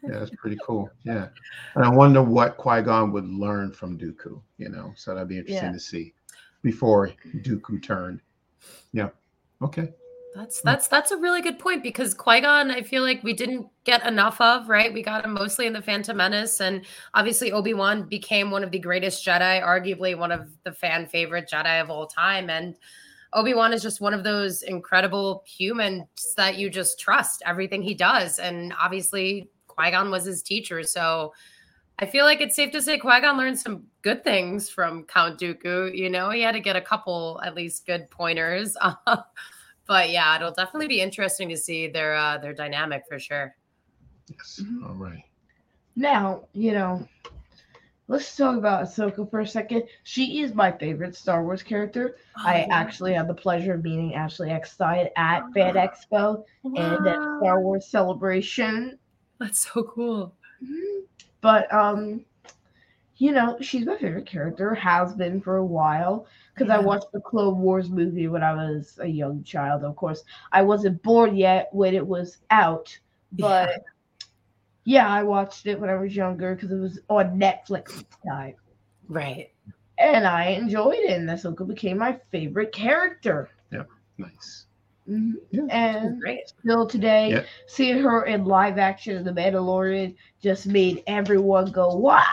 Yeah, 0.04 0.18
that's 0.20 0.30
pretty 0.36 0.58
cool. 0.64 0.88
Yeah, 1.02 1.28
and 1.74 1.84
I 1.84 1.88
wonder 1.88 2.22
what 2.22 2.56
Qui 2.56 2.82
Gon 2.82 3.10
would 3.12 3.26
learn 3.28 3.72
from 3.72 3.98
Dooku. 3.98 4.40
You 4.58 4.68
know, 4.68 4.92
so 4.96 5.14
that'd 5.14 5.28
be 5.28 5.38
interesting 5.38 5.68
Yeah. 5.68 5.72
to 5.72 5.80
see 5.80 6.14
before 6.62 7.10
Dooku 7.38 7.82
turned. 7.82 8.20
Yeah. 8.92 9.10
Okay. 9.62 9.92
That's 10.34 10.60
that's 10.60 10.86
that's 10.88 11.12
a 11.12 11.16
really 11.16 11.40
good 11.40 11.58
point 11.58 11.82
because 11.82 12.12
Qui 12.12 12.42
Gon, 12.42 12.70
I 12.70 12.82
feel 12.82 13.02
like 13.02 13.22
we 13.22 13.32
didn't 13.32 13.68
get 13.84 14.06
enough 14.06 14.38
of, 14.38 14.68
right? 14.68 14.92
We 14.92 15.02
got 15.02 15.24
him 15.24 15.32
mostly 15.32 15.66
in 15.66 15.72
the 15.72 15.80
Phantom 15.80 16.14
Menace, 16.14 16.60
and 16.60 16.84
obviously 17.14 17.52
Obi 17.52 17.72
Wan 17.72 18.06
became 18.06 18.50
one 18.50 18.62
of 18.62 18.70
the 18.70 18.78
greatest 18.78 19.24
Jedi, 19.24 19.62
arguably 19.62 20.16
one 20.16 20.30
of 20.30 20.50
the 20.64 20.72
fan 20.72 21.06
favorite 21.06 21.48
Jedi 21.50 21.80
of 21.80 21.88
all 21.88 22.06
time, 22.06 22.50
and 22.50 22.76
Obi 23.32 23.54
Wan 23.54 23.72
is 23.72 23.80
just 23.80 24.02
one 24.02 24.12
of 24.12 24.24
those 24.24 24.60
incredible 24.60 25.42
humans 25.46 26.04
that 26.36 26.58
you 26.58 26.68
just 26.68 27.00
trust 27.00 27.42
everything 27.46 27.80
he 27.80 27.94
does, 27.94 28.38
and 28.38 28.74
obviously 28.78 29.48
Qui 29.68 29.90
Gon 29.90 30.10
was 30.10 30.24
his 30.24 30.42
teacher, 30.42 30.82
so. 30.82 31.32
I 31.98 32.06
feel 32.06 32.24
like 32.26 32.40
it's 32.42 32.54
safe 32.54 32.72
to 32.72 32.82
say 32.82 32.98
Qui 32.98 33.20
Gon 33.22 33.38
learned 33.38 33.58
some 33.58 33.84
good 34.02 34.22
things 34.22 34.68
from 34.68 35.04
Count 35.04 35.40
Dooku. 35.40 35.96
You 35.96 36.10
know, 36.10 36.30
he 36.30 36.42
had 36.42 36.52
to 36.52 36.60
get 36.60 36.76
a 36.76 36.80
couple 36.80 37.40
at 37.42 37.54
least 37.54 37.86
good 37.86 38.10
pointers. 38.10 38.76
but 39.86 40.10
yeah, 40.10 40.36
it'll 40.36 40.52
definitely 40.52 40.88
be 40.88 41.00
interesting 41.00 41.48
to 41.48 41.56
see 41.56 41.88
their 41.88 42.14
uh, 42.14 42.36
their 42.38 42.52
dynamic 42.52 43.04
for 43.08 43.18
sure. 43.18 43.56
Yes. 44.28 44.60
Mhm. 44.62 44.86
All 44.86 44.94
right. 44.94 45.22
Now, 45.94 46.42
you 46.52 46.72
know, 46.72 47.08
let's 48.08 48.36
talk 48.36 48.58
about 48.58 48.84
Ahsoka 48.84 49.30
for 49.30 49.40
a 49.40 49.46
second. 49.46 49.84
She 50.02 50.42
is 50.42 50.52
my 50.54 50.70
favorite 50.70 51.16
Star 51.16 51.42
Wars 51.42 51.62
character. 51.62 52.16
I 52.36 52.64
Oh, 52.64 52.72
actually 52.72 53.14
had 53.14 53.26
the 53.28 53.34
pleasure 53.34 53.72
of 53.72 53.82
meeting 53.84 54.14
Ashley 54.14 54.50
Eckstein 54.50 55.08
at 55.16 55.50
Fan 55.54 55.74
Expo 55.76 56.44
and 56.64 57.06
at 57.06 57.16
Star 57.40 57.62
Wars 57.62 57.86
Celebration. 57.86 58.98
That's 59.40 59.72
so 59.72 59.82
cool. 59.84 60.34
But 61.46 61.72
um, 61.72 62.24
you 63.18 63.30
know, 63.30 63.56
she's 63.60 63.86
my 63.86 63.96
favorite 63.96 64.26
character, 64.26 64.74
has 64.74 65.14
been 65.14 65.40
for 65.40 65.56
a 65.56 65.64
while. 65.64 66.26
Because 66.54 66.70
I 66.70 66.78
watched 66.78 67.12
the 67.12 67.20
Clone 67.20 67.60
Wars 67.60 67.88
movie 67.88 68.26
when 68.28 68.42
I 68.42 68.52
was 68.54 68.98
a 69.00 69.06
young 69.06 69.44
child. 69.44 69.84
Of 69.84 69.94
course, 69.94 70.24
I 70.50 70.62
wasn't 70.62 71.02
born 71.02 71.36
yet 71.36 71.68
when 71.72 71.94
it 71.94 72.06
was 72.06 72.38
out, 72.50 72.98
but 73.32 73.84
yeah, 74.84 75.08
I 75.08 75.22
watched 75.22 75.66
it 75.66 75.78
when 75.78 75.90
I 75.90 75.94
was 75.96 76.16
younger 76.16 76.54
because 76.54 76.72
it 76.72 76.80
was 76.80 76.98
on 77.08 77.38
Netflix 77.38 78.00
at 78.00 78.10
the 78.10 78.28
time. 78.28 78.54
Right. 79.08 79.52
and 79.98 80.26
I 80.26 80.46
enjoyed 80.48 80.98
it. 80.98 81.10
And 81.20 81.28
Ahsoka 81.28 81.66
became 81.66 81.98
my 81.98 82.18
favorite 82.32 82.72
character. 82.72 83.50
Yeah, 83.72 83.84
Nice. 84.18 84.66
Mhm. 85.08 85.34
Yeah. 85.50 85.62
And 85.70 86.22
still 86.58 86.86
today, 86.86 87.30
Yeah. 87.30 87.42
seeing 87.66 88.02
her 88.02 88.24
in 88.24 88.44
live 88.44 88.78
action 88.78 89.16
in 89.16 89.24
The 89.24 89.32
Mandalorian 89.32 90.14
just 90.42 90.66
made 90.66 91.02
everyone 91.06 91.70
go, 91.70 91.94
"What?" 91.96 92.24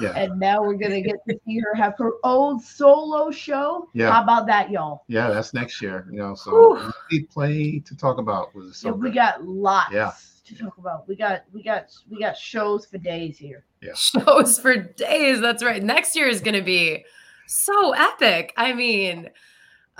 Yeah. 0.00 0.10
And 0.16 0.40
now 0.40 0.60
we're 0.60 0.74
gonna 0.74 1.00
get 1.00 1.16
to 1.28 1.38
see 1.46 1.58
her 1.60 1.74
have 1.76 1.94
her 1.98 2.12
own 2.24 2.58
solo 2.60 3.30
show. 3.30 3.88
Yeah. 3.94 4.10
How 4.10 4.22
about 4.24 4.46
that, 4.48 4.70
y'all? 4.70 5.04
Yeah, 5.06 5.30
that's 5.30 5.54
next 5.54 5.80
year. 5.80 6.06
You 6.10 6.18
know, 6.18 6.34
so 6.34 6.92
we 7.10 7.22
play 7.24 7.78
to 7.78 7.96
talk 7.96 8.18
about 8.18 8.54
with 8.54 8.76
Yeah, 8.84 8.90
we 8.90 9.10
got 9.10 9.44
lots 9.44 9.92
Yeah. 9.92 10.12
to 10.46 10.58
talk 10.58 10.76
about. 10.78 11.06
We 11.08 11.14
got 11.16 11.44
we 11.52 11.62
got 11.62 11.86
we 12.10 12.18
got 12.18 12.36
shows 12.36 12.86
for 12.86 12.98
days 12.98 13.38
here. 13.38 13.64
Yeah. 13.80 13.92
Shows 13.94 14.58
for 14.58 14.76
days. 14.76 15.40
That's 15.40 15.62
right. 15.62 15.82
Next 15.82 16.16
year 16.16 16.26
is 16.26 16.40
going 16.40 16.54
to 16.54 16.62
be 16.62 17.04
so 17.46 17.92
epic. 17.92 18.52
I 18.56 18.72
mean, 18.72 19.28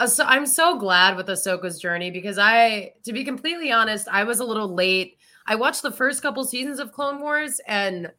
so 0.07 0.25
I'm 0.25 0.47
so 0.47 0.79
glad 0.79 1.17
with 1.17 1.27
Ahsoka's 1.27 1.79
journey 1.79 2.11
because 2.11 2.39
I, 2.39 2.93
to 3.05 3.13
be 3.13 3.25
completely 3.25 3.71
honest, 3.71 4.09
I 4.09 4.25
was 4.25 4.41
a 4.41 4.45
little 4.45 4.75
late. 4.75 5.19
I 5.47 5.55
watched 5.55 5.83
the 5.83 5.93
first 5.93 6.23
couple 6.23 6.45
seasons 6.45 6.79
of 6.79 6.93
Clone 6.93 7.21
Wars, 7.21 7.61
and 7.67 8.11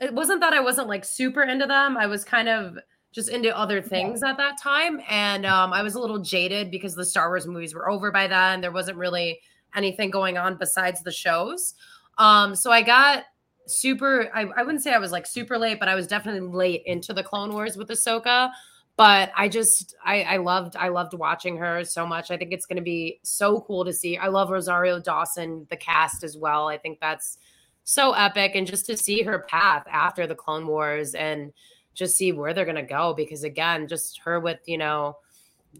it 0.00 0.12
wasn't 0.12 0.40
that 0.40 0.52
I 0.52 0.60
wasn't 0.60 0.88
like 0.88 1.04
super 1.04 1.42
into 1.42 1.66
them. 1.66 1.96
I 1.96 2.06
was 2.06 2.24
kind 2.24 2.48
of 2.48 2.76
just 3.12 3.30
into 3.30 3.56
other 3.56 3.80
things 3.80 4.22
at 4.22 4.36
that 4.36 4.60
time, 4.60 5.00
and 5.08 5.46
um, 5.46 5.72
I 5.72 5.82
was 5.82 5.94
a 5.94 6.00
little 6.00 6.18
jaded 6.18 6.70
because 6.70 6.94
the 6.94 7.04
Star 7.04 7.28
Wars 7.28 7.46
movies 7.46 7.74
were 7.74 7.88
over 7.88 8.12
by 8.12 8.26
then. 8.26 8.60
There 8.60 8.72
wasn't 8.72 8.98
really 8.98 9.40
anything 9.74 10.10
going 10.10 10.36
on 10.36 10.56
besides 10.56 11.02
the 11.02 11.12
shows. 11.12 11.74
Um, 12.18 12.54
so 12.54 12.70
I 12.70 12.82
got 12.82 13.24
super 13.66 14.30
I, 14.32 14.42
I 14.56 14.62
wouldn't 14.62 14.82
say 14.82 14.92
I 14.92 14.98
was 14.98 15.12
like 15.12 15.26
super 15.26 15.58
late, 15.58 15.78
but 15.80 15.88
I 15.88 15.94
was 15.94 16.06
definitely 16.06 16.48
late 16.48 16.82
into 16.86 17.12
the 17.12 17.22
Clone 17.22 17.52
Wars 17.52 17.76
with 17.76 17.88
Ahsoka. 17.88 18.50
But 18.96 19.30
I 19.36 19.48
just 19.48 19.94
I, 20.04 20.22
I 20.22 20.36
loved 20.38 20.74
I 20.74 20.88
loved 20.88 21.12
watching 21.12 21.58
her 21.58 21.84
so 21.84 22.06
much. 22.06 22.30
I 22.30 22.36
think 22.38 22.52
it's 22.52 22.64
gonna 22.64 22.80
be 22.80 23.20
so 23.22 23.60
cool 23.60 23.84
to 23.84 23.92
see. 23.92 24.16
I 24.16 24.28
love 24.28 24.50
Rosario 24.50 24.98
Dawson, 24.98 25.66
the 25.68 25.76
cast 25.76 26.24
as 26.24 26.36
well. 26.36 26.68
I 26.68 26.78
think 26.78 26.98
that's 26.98 27.36
so 27.84 28.12
epic. 28.12 28.52
And 28.54 28.66
just 28.66 28.86
to 28.86 28.96
see 28.96 29.22
her 29.22 29.40
path 29.40 29.84
after 29.90 30.26
the 30.26 30.34
Clone 30.34 30.66
Wars 30.66 31.14
and 31.14 31.52
just 31.94 32.16
see 32.16 32.32
where 32.32 32.54
they're 32.54 32.64
gonna 32.64 32.82
go. 32.82 33.12
Because 33.14 33.44
again, 33.44 33.86
just 33.86 34.20
her 34.20 34.40
with, 34.40 34.60
you 34.66 34.78
know, 34.78 35.18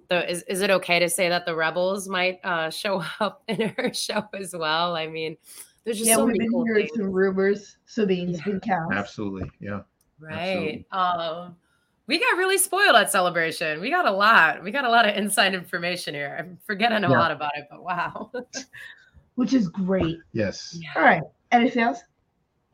the 0.09 0.31
is, 0.31 0.43
is 0.43 0.61
it 0.61 0.69
okay 0.69 0.99
to 0.99 1.09
say 1.09 1.31
that 1.31 1.47
the 1.47 1.57
rebels 1.57 2.09
might 2.09 2.39
uh 2.45 2.69
show 2.69 3.03
up 3.21 3.43
in 3.49 3.71
her 3.71 3.95
show 3.95 4.25
as 4.35 4.55
well? 4.55 4.95
I 4.95 5.07
mean, 5.07 5.39
there's 5.85 5.97
just 5.97 6.09
yeah, 6.09 6.17
so 6.17 6.27
we've 6.27 6.37
many 6.37 6.41
been 6.41 6.51
cool 6.51 6.64
hearing 6.64 6.87
things. 6.87 6.99
some 6.99 7.12
rumors. 7.12 7.77
Sabine's 7.87 8.43
been 8.43 8.61
cast. 8.61 8.93
Absolutely. 8.93 9.51
Yeah. 9.59 9.81
Right. 10.21 10.85
Um, 10.93 11.57
we 12.07 12.19
got 12.19 12.37
really 12.37 12.59
spoiled 12.59 12.97
at 12.97 13.11
celebration. 13.11 13.81
We 13.81 13.91
got 13.91 14.07
a 14.07 14.13
lot. 14.13 14.63
We 14.63 14.71
got 14.71 14.85
a 14.85 14.91
lot 14.91 15.09
of 15.09 15.17
inside 15.17 15.55
information 15.55 16.15
here. 16.15 16.37
I 16.39 16.57
forget 16.67 16.93
I 16.93 16.99
know 16.99 17.11
Yeah. 17.11 17.19
a 17.19 17.21
lot 17.21 17.31
about 17.33 17.53
it, 17.57 17.67
but 17.71 17.83
wow. 17.83 18.31
which 19.35 19.53
is 19.55 19.69
great. 19.69 20.19
Yes. 20.33 20.79
All 20.95 21.03
right. 21.03 21.23
Anything 21.53 21.83
else? 21.83 22.01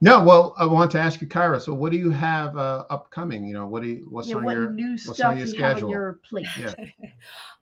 No, 0.01 0.22
well, 0.24 0.55
I 0.59 0.66
want 0.66 0.91
to 0.93 0.99
ask 1.01 1.20
you, 1.20 1.28
Kyra. 1.28 1.61
So, 1.61 1.72
what 1.72 1.93
do 1.93 1.97
you 1.99 2.11
have 2.11 2.57
uh, 2.59 2.85
upcoming? 2.91 3.47
You 3.47 3.55
know, 3.55 3.66
what 3.68 3.83
do 3.83 3.89
you, 3.89 4.07
what's 4.11 4.28
Yeah, 4.28 4.37
on 4.37 4.45
what 4.45 4.57
your 4.57 4.70
new 4.70 4.91
what's 4.93 5.14
stuff 5.14 5.30
on 5.30 5.39
your 5.39 5.47
you 5.47 5.55
have 5.62 5.64
on 5.64 5.70
schedule? 5.76 5.91
your 5.91 6.18
plate? 6.28 6.47
Yeah. 6.59 6.74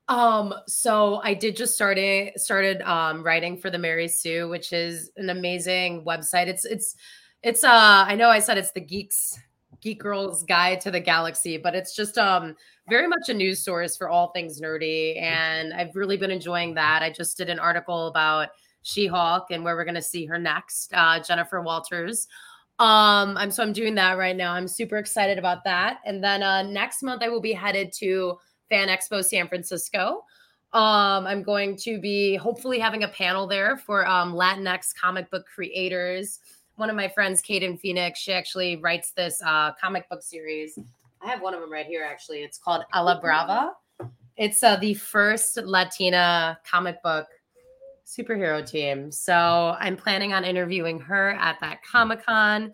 Um, 0.09 0.53
so 0.67 1.21
I 1.23 1.35
did 1.35 1.55
just 1.55 1.73
started 1.73 2.33
started 2.37 2.83
um 2.83 3.23
writing 3.23 3.57
for 3.57 3.71
the 3.71 3.79
Mary 3.79 4.09
Sue, 4.09 4.49
which 4.49 4.73
is 4.73 5.09
an 5.17 5.31
amazing 5.31 6.05
website. 6.05 6.49
It's 6.49 6.65
it's 6.65 6.97
it's 7.45 7.63
uh 7.63 8.05
I 8.09 8.17
know 8.17 8.29
I 8.29 8.41
said 8.41 8.59
it's 8.59 8.73
the 8.73 8.81
geeks 8.81 9.39
geek 9.81 10.01
girls 10.01 10.45
guide 10.45 10.81
to 10.83 10.91
the 10.91 11.01
galaxy, 11.01 11.57
but 11.57 11.75
it's 11.75 11.95
just 11.95 12.19
um 12.19 12.55
very 12.89 13.07
much 13.07 13.29
a 13.29 13.35
news 13.35 13.63
source 13.65 13.97
for 13.97 14.09
all 14.09 14.29
things 14.29 14.61
nerdy. 14.61 15.21
And 15.21 15.73
I've 15.73 15.95
really 15.95 16.17
been 16.17 16.31
enjoying 16.31 16.75
that. 16.75 17.03
I 17.03 17.11
just 17.11 17.37
did 17.37 17.49
an 17.49 17.59
article 17.59 18.09
about 18.09 18.49
She-Hulk 18.83 19.47
and 19.51 19.65
where 19.65 19.77
we're 19.77 19.85
gonna 19.85 20.03
see 20.03 20.27
her 20.27 20.39
next, 20.39 20.93
uh 20.95 21.21
Jennifer 21.21 21.61
Walters. 21.61 22.27
Um, 22.79 23.37
I'm 23.37 23.51
so 23.51 23.63
I'm 23.63 23.73
doing 23.75 23.95
that 23.97 24.17
right 24.17 24.37
now. 24.37 24.53
I'm 24.53 24.67
super 24.67 24.97
excited 24.97 25.39
about 25.39 25.65
that. 25.65 25.99
And 26.05 26.23
then 26.23 26.43
uh 26.43 26.63
next 26.63 27.03
month 27.03 27.23
I 27.23 27.29
will 27.29 27.41
be 27.41 27.53
headed 27.53 27.93
to 27.99 28.39
Fan 28.69 28.89
Expo 28.89 29.25
San 29.25 29.49
Francisco. 29.49 30.25
Um, 30.73 31.27
I'm 31.27 31.43
going 31.43 31.75
to 31.79 32.01
be 32.01 32.37
hopefully 32.37 32.79
having 32.79 33.03
a 33.03 33.09
panel 33.09 33.49
there 33.49 33.77
for 33.77 34.07
um, 34.07 34.33
Latinx 34.33 34.95
comic 34.95 35.29
book 35.29 35.45
creators. 35.53 36.39
One 36.81 36.89
of 36.89 36.97
my 36.97 37.09
friends, 37.09 37.43
Kaden 37.43 37.79
Phoenix, 37.79 38.19
she 38.21 38.33
actually 38.33 38.77
writes 38.77 39.11
this 39.11 39.43
uh, 39.45 39.73
comic 39.79 40.09
book 40.09 40.23
series. 40.23 40.79
I 41.21 41.29
have 41.29 41.43
one 41.43 41.53
of 41.53 41.61
them 41.61 41.71
right 41.71 41.85
here, 41.85 42.03
actually. 42.03 42.39
It's 42.39 42.57
called 42.57 42.85
A 42.95 43.05
La 43.05 43.21
Brava. 43.21 43.73
It's 44.39 44.63
uh, 44.63 44.77
the 44.77 44.95
first 44.95 45.59
Latina 45.59 46.59
comic 46.65 47.03
book 47.03 47.27
superhero 48.07 48.67
team. 48.67 49.13
So 49.13 49.77
I'm 49.79 49.95
planning 49.95 50.33
on 50.33 50.43
interviewing 50.43 50.99
her 51.01 51.33
at 51.33 51.59
that 51.61 51.85
Comic 51.85 52.25
Con 52.25 52.73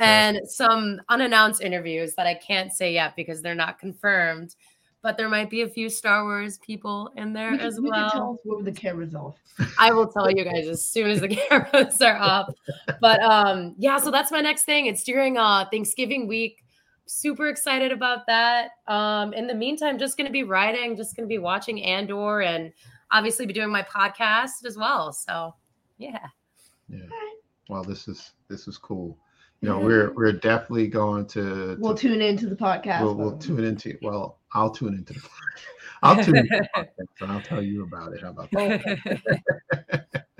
and 0.00 0.40
some 0.46 1.00
unannounced 1.08 1.62
interviews 1.62 2.16
that 2.16 2.26
I 2.26 2.34
can't 2.34 2.72
say 2.72 2.92
yet 2.92 3.14
because 3.14 3.40
they're 3.40 3.54
not 3.54 3.78
confirmed. 3.78 4.56
But 5.04 5.16
there 5.18 5.28
might 5.28 5.50
be 5.50 5.60
a 5.60 5.68
few 5.68 5.88
Star 5.90 6.24
Wars 6.24 6.56
people 6.58 7.12
in 7.16 7.32
there 7.34 7.52
You 7.52 7.58
can- 7.58 7.66
as 7.66 7.76
you 7.76 7.82
can 7.82 7.92
tell 8.10 8.20
well. 8.20 8.32
us 8.32 8.38
when 8.44 8.64
the 8.64 8.72
camera's 8.72 9.14
off. 9.14 9.36
I 9.78 9.92
will 9.92 10.08
tell 10.08 10.30
you 10.30 10.42
guys 10.44 10.66
as 10.66 10.84
soon 10.84 11.10
as 11.10 11.20
the 11.20 11.28
cameras 11.48 12.00
are 12.00 12.16
up. 12.16 12.54
But 13.02 13.22
um, 13.22 13.74
yeah, 13.78 13.98
so 13.98 14.10
that's 14.10 14.32
my 14.32 14.40
next 14.40 14.64
thing. 14.64 14.86
It's 14.86 15.04
during 15.04 15.36
uh 15.38 15.66
Thanksgiving 15.70 16.26
week. 16.26 16.64
Super 17.06 17.48
excited 17.48 17.92
about 17.92 18.26
that. 18.28 18.70
Um, 18.88 19.34
in 19.34 19.46
the 19.46 19.54
meantime, 19.54 19.98
just 19.98 20.16
gonna 20.16 20.30
be 20.30 20.42
writing, 20.42 20.96
just 20.96 21.14
gonna 21.14 21.28
be 21.28 21.36
watching 21.38 21.82
Andor 21.82 22.40
and 22.40 22.72
obviously 23.10 23.44
be 23.44 23.52
doing 23.52 23.70
my 23.70 23.82
podcast 23.82 24.64
as 24.64 24.76
well. 24.78 25.12
So 25.12 25.54
yeah. 25.98 26.26
Yeah. 26.88 27.00
Well, 27.68 27.84
this 27.84 28.08
is 28.08 28.32
this 28.48 28.66
is 28.68 28.78
cool. 28.78 29.18
You 29.60 29.68
know, 29.70 29.78
we're 29.80 30.12
we're 30.14 30.32
definitely 30.32 30.88
going 30.88 31.24
to. 31.28 31.42
to 31.42 31.76
We'll 31.78 31.94
tune 31.94 32.20
into 32.20 32.46
the 32.48 32.56
podcast. 32.56 33.00
we'll, 33.02 33.14
we'll 33.14 33.38
tune 33.38 33.64
into. 33.64 33.96
Well, 34.02 34.38
I'll 34.54 34.70
tune 34.70 34.94
into 34.94 35.12
the. 35.12 35.20
podcast. 35.20 35.30
I'll 36.02 36.24
tune 36.24 36.36
into 36.36 36.56
the 36.56 36.68
podcast 36.76 37.22
and 37.22 37.32
I'll 37.32 37.40
tell 37.40 37.62
you 37.62 37.82
about 37.82 38.12
it. 38.12 38.22
How 38.22 38.30
about 38.30 38.50
that? 38.52 40.24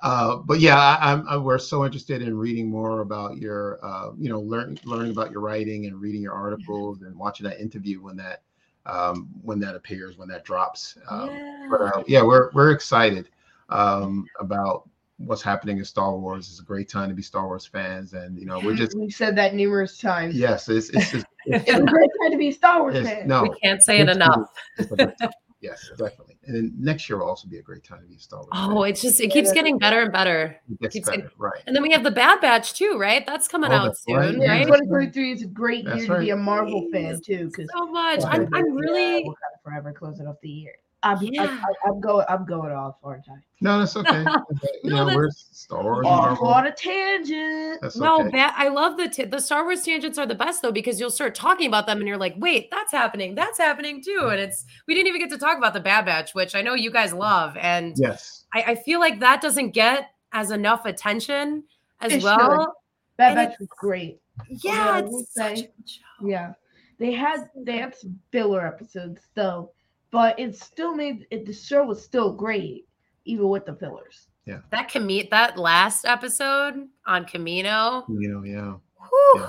Uh, 0.00 0.36
but 0.36 0.60
yeah, 0.60 0.76
I, 0.78 1.12
I'm, 1.12 1.26
I, 1.28 1.36
we're 1.36 1.58
so 1.58 1.84
interested 1.84 2.22
in 2.22 2.36
reading 2.36 2.70
more 2.70 3.00
about 3.00 3.38
your, 3.38 3.84
uh, 3.84 4.10
you 4.16 4.28
know, 4.28 4.40
learning 4.40 4.78
learning 4.84 5.10
about 5.10 5.32
your 5.32 5.40
writing 5.40 5.86
and 5.86 6.00
reading 6.00 6.22
your 6.22 6.34
articles 6.34 7.02
and 7.02 7.18
watching 7.18 7.48
that 7.48 7.60
interview 7.60 8.00
when 8.00 8.16
that 8.16 8.42
um, 8.86 9.28
when 9.42 9.58
that 9.60 9.74
appears 9.74 10.16
when 10.16 10.28
that 10.28 10.44
drops. 10.44 10.96
Um, 11.10 11.68
But 11.68 11.80
uh, 11.80 12.04
yeah, 12.06 12.22
we're 12.22 12.50
we're 12.52 12.70
excited 12.70 13.28
um, 13.70 14.26
about 14.38 14.88
what's 15.18 15.42
happening 15.42 15.78
in 15.78 15.84
Star 15.84 16.16
Wars. 16.16 16.48
It's 16.48 16.60
a 16.60 16.64
great 16.64 16.88
time 16.88 17.08
to 17.08 17.14
be 17.14 17.22
Star 17.22 17.46
Wars 17.46 17.66
fans, 17.66 18.12
and 18.14 18.38
you 18.38 18.46
know, 18.46 18.60
we're 18.60 18.74
just 18.74 18.96
We've 18.96 19.12
said 19.12 19.36
that 19.36 19.54
numerous 19.54 19.98
times. 19.98 20.34
yes, 20.36 20.68
it's 20.68 20.88
it's, 20.90 21.10
just, 21.12 21.26
It's 21.46 21.70
a 21.70 21.82
great 21.82 22.10
time 22.22 22.30
to 22.32 22.36
be 22.38 22.48
a 22.48 22.52
Star 22.52 22.80
Wars 22.80 22.94
it's 22.96 23.08
fan. 23.08 23.26
no, 23.28 23.42
we 23.42 23.50
can't 23.62 23.82
say 23.82 23.98
it 24.00 24.08
enough. 24.08 24.48
it's 24.78 24.90
a 24.92 24.96
great 24.96 25.18
time. 25.18 25.30
yes, 25.60 25.90
definitely. 25.96 26.36
And 26.46 26.54
then 26.56 26.72
next 26.78 27.08
year 27.08 27.18
will 27.18 27.26
also 27.28 27.48
be 27.48 27.58
a 27.58 27.62
great 27.62 27.84
time 27.84 28.00
to 28.00 28.06
be 28.06 28.14
a 28.16 28.18
Star 28.18 28.40
Wars. 28.40 28.48
Oh, 28.52 28.82
fan. 28.82 28.90
it's 28.90 29.02
just 29.02 29.20
it 29.20 29.30
keeps 29.30 29.52
getting 29.52 29.76
better 29.78 30.00
and 30.02 30.12
better. 30.12 30.56
it 30.70 30.80
gets 30.80 30.92
keeps 30.94 31.10
better, 31.10 31.30
right? 31.36 31.62
And 31.66 31.74
then 31.74 31.82
we 31.82 31.90
have 31.92 32.04
the 32.04 32.10
Bad 32.10 32.40
Batch 32.40 32.74
too, 32.74 32.96
right? 32.98 33.26
That's 33.26 33.48
coming 33.48 33.70
Oh, 33.72 33.74
out 33.74 33.84
that's 33.86 34.04
soon, 34.04 34.16
right. 34.16 34.34
Yeah, 34.38 34.52
right? 34.52 34.66
2023 34.66 35.32
is 35.32 35.42
a 35.42 35.46
great 35.46 35.84
That's 35.84 36.06
year 36.06 36.14
to 36.14 36.20
be 36.20 36.30
a 36.30 36.36
Marvel 36.36 36.86
fan 36.92 37.20
too, 37.24 37.46
because 37.46 37.68
So 37.76 37.86
much. 37.86 38.20
I'm, 38.24 38.48
I'm 38.54 38.72
really 38.74 39.24
Wakanda 39.24 39.62
forever 39.64 39.92
closing 39.92 40.26
off 40.26 40.36
the 40.42 40.48
year. 40.50 40.72
I'm, 41.04 41.18
Yeah. 41.22 41.42
I, 41.42 41.46
I, 41.46 41.88
I'm 41.90 42.00
going. 42.00 42.26
I'm 42.28 42.44
going 42.44 42.72
off, 42.72 42.96
aren't 43.04 43.28
I? 43.28 43.34
No, 43.60 43.78
that's 43.78 43.96
okay. 43.96 44.24
you 44.82 44.90
No, 44.90 45.06
know, 45.06 45.14
we're 45.16 45.30
Star 45.30 45.82
Wars. 45.82 46.04
Off 46.06 46.40
on 46.42 46.66
a 46.66 46.72
tangent. 46.72 47.80
That's 47.80 47.96
no 47.96 48.20
okay. 48.22 48.30
bad. 48.30 48.54
I 48.56 48.68
love 48.68 48.96
the 48.96 49.08
t- 49.08 49.24
the 49.24 49.38
Star 49.40 49.64
Wars 49.64 49.82
tangents 49.82 50.18
are 50.18 50.26
the 50.26 50.34
best 50.34 50.60
though 50.62 50.72
because 50.72 50.98
you'll 50.98 51.10
start 51.10 51.34
talking 51.34 51.68
about 51.68 51.86
them 51.86 51.98
and 51.98 52.08
you're 52.08 52.16
like, 52.16 52.34
wait, 52.38 52.68
that's 52.72 52.90
happening, 52.92 53.34
that's 53.36 53.58
happening 53.58 54.02
too, 54.02 54.28
and 54.30 54.40
it's 54.40 54.64
we 54.88 54.94
didn't 54.94 55.06
even 55.08 55.20
get 55.20 55.30
to 55.30 55.38
talk 55.38 55.56
about 55.56 55.72
the 55.72 55.80
Bad 55.80 56.04
Batch, 56.04 56.34
which 56.34 56.54
I 56.54 56.62
know 56.62 56.74
you 56.74 56.90
guys 56.90 57.12
love, 57.12 57.56
and 57.58 57.94
Yes. 57.96 58.44
I, 58.52 58.62
I 58.68 58.74
feel 58.74 58.98
like 58.98 59.20
that 59.20 59.40
doesn't 59.40 59.70
get 59.70 60.10
as 60.32 60.50
enough 60.50 60.84
attention 60.84 61.62
as 62.00 62.12
It 62.12 62.22
well. 62.24 62.74
That 63.18 63.28
And 63.28 63.36
match 63.36 63.52
it- 63.54 63.60
was 63.60 63.68
great. 63.78 64.20
Yeah, 64.48 64.90
I 64.94 65.00
will 65.02 65.20
it's 65.20 65.34
such 65.34 65.52
a 65.52 65.56
say- 65.56 65.70
show. 65.86 66.26
Yeah, 66.26 66.52
they 66.98 67.12
had 67.12 67.48
they 67.56 67.78
had 67.78 67.94
some 67.96 68.18
filler 68.32 68.66
episodes 68.66 69.20
though, 69.34 69.70
but 70.10 70.38
it 70.38 70.56
still 70.56 70.94
made 70.94 71.26
it. 71.30 71.46
The 71.46 71.52
show 71.52 71.84
was 71.84 72.02
still 72.02 72.32
great, 72.32 72.86
even 73.24 73.48
with 73.48 73.66
the 73.66 73.74
fillers. 73.74 74.28
Yeah. 74.46 74.60
That 74.70 74.90
Cami- 74.90 75.28
that 75.30 75.58
last 75.58 76.04
episode 76.06 76.88
on 77.06 77.24
Kamino, 77.26 78.04
You 78.08 78.28
know, 78.28 78.42
yeah. 78.44 78.74
whew, 79.08 79.40
Yeah. 79.42 79.48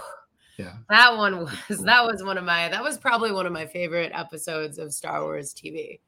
Yeah. 0.58 0.74
that 0.90 1.16
one 1.16 1.40
was 1.40 1.80
that 1.86 2.06
was 2.06 2.22
one 2.24 2.38
of 2.38 2.44
my 2.44 2.68
that 2.68 2.84
was 2.84 2.98
probably 2.98 3.32
one 3.32 3.46
of 3.46 3.54
my 3.54 3.66
favorite 3.66 4.12
episodes 4.14 4.78
of 4.78 4.94
Star 4.94 5.24
Wars 5.24 5.54
TV. 5.54 6.00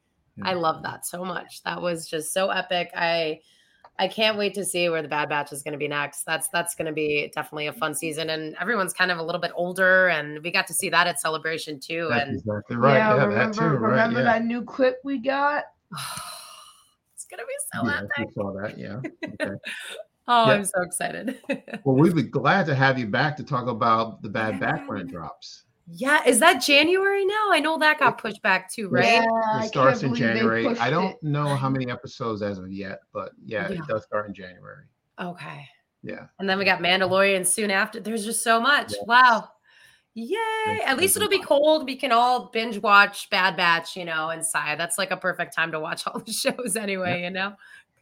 I 0.42 0.54
love 0.54 0.82
that 0.82 1.04
so 1.06 1.24
much. 1.24 1.62
That 1.62 1.80
was 1.80 2.08
just 2.08 2.32
so 2.32 2.48
epic. 2.50 2.90
I 2.94 3.40
I 3.98 4.08
can't 4.08 4.38
wait 4.38 4.54
to 4.54 4.64
see 4.64 4.88
where 4.88 5.02
the 5.02 5.08
Bad 5.08 5.28
Batch 5.28 5.52
is 5.52 5.62
going 5.62 5.72
to 5.72 5.78
be 5.78 5.88
next. 5.88 6.24
That's 6.24 6.48
that's 6.48 6.74
going 6.74 6.86
to 6.86 6.92
be 6.92 7.30
definitely 7.34 7.66
a 7.66 7.72
fun 7.72 7.94
season, 7.94 8.30
and 8.30 8.56
everyone's 8.60 8.92
kind 8.92 9.10
of 9.10 9.18
a 9.18 9.22
little 9.22 9.40
bit 9.40 9.52
older, 9.54 10.08
and 10.08 10.42
we 10.42 10.50
got 10.50 10.66
to 10.68 10.74
see 10.74 10.88
that 10.88 11.06
at 11.06 11.20
Celebration 11.20 11.78
too. 11.78 12.08
That's 12.10 12.28
And 12.28 12.38
exactly 12.38 12.76
right. 12.76 12.96
Yeah, 12.96 13.12
remember, 13.12 13.34
that 13.34 13.54
too. 13.54 13.64
Right. 13.64 13.90
remember 13.90 14.20
yeah. 14.20 14.24
that 14.24 14.44
new 14.44 14.62
clip 14.64 14.98
we 15.04 15.18
got? 15.18 15.64
it's 17.14 17.26
going 17.26 17.38
to 17.38 17.46
be 17.46 17.54
so 17.74 17.86
yeah, 17.86 17.98
epic. 17.98 18.28
we 18.28 18.42
saw 18.42 18.52
that. 18.62 18.78
Yeah. 18.78 19.00
Okay. 19.40 19.56
Oh, 20.28 20.46
Yeah. 20.46 20.52
I'm 20.52 20.64
so 20.64 20.82
excited. 20.82 21.38
Well, 21.84 21.96
we'd 21.96 22.14
be 22.14 22.22
glad 22.22 22.66
to 22.66 22.76
have 22.76 22.96
you 22.96 23.08
back 23.08 23.36
to 23.38 23.42
talk 23.42 23.66
about 23.66 24.22
the 24.22 24.28
bad 24.28 24.60
Batch 24.60 24.78
background 24.78 25.10
drops. 25.10 25.64
Yeah, 25.86 26.24
is 26.26 26.38
that 26.40 26.62
January 26.62 27.24
now? 27.24 27.48
I 27.50 27.60
know 27.60 27.78
that 27.78 27.98
got 27.98 28.18
pushed 28.18 28.42
back 28.42 28.70
too, 28.72 28.88
right? 28.88 29.04
Yeah, 29.04 29.22
It 29.24 29.28
I 29.62 29.66
starts 29.66 30.02
in 30.02 30.14
January. 30.14 30.66
I 30.78 30.90
don't 30.90 31.12
it. 31.12 31.22
know 31.22 31.54
how 31.56 31.68
many 31.68 31.90
episodes 31.90 32.42
as 32.42 32.58
of 32.58 32.70
yet, 32.72 33.00
but 33.12 33.32
yeah, 33.44 33.68
Yeah. 33.68 33.78
it 33.80 33.86
does 33.88 34.04
start 34.04 34.26
in 34.28 34.34
January. 34.34 34.84
Okay. 35.20 35.66
Yeah. 36.02 36.26
And 36.38 36.48
then 36.48 36.58
we 36.58 36.64
got 36.64 36.80
Mandalorian 36.80 37.46
soon 37.46 37.70
after. 37.70 38.00
There's 38.00 38.24
just 38.24 38.42
so 38.42 38.60
much. 38.60 38.92
Yes. 38.92 39.04
Wow. 39.06 39.48
Yay. 40.14 40.26
Yes, 40.36 40.82
At 40.86 40.98
least 40.98 41.16
it'll 41.16 41.28
be 41.28 41.40
cold. 41.42 41.86
We 41.86 41.96
can 41.96 42.12
all 42.12 42.50
binge 42.52 42.78
watch 42.78 43.30
Bad 43.30 43.56
Batch, 43.56 43.96
you 43.96 44.04
know, 44.04 44.28
and 44.30 44.40
inside. 44.40 44.78
That's 44.78 44.98
like 44.98 45.10
a 45.10 45.16
perfect 45.16 45.54
time 45.54 45.72
to 45.72 45.80
watch 45.80 46.06
all 46.06 46.18
the 46.20 46.32
shows 46.32 46.76
anyway, 46.76 47.22
you 47.22 47.30
know? 47.30 47.54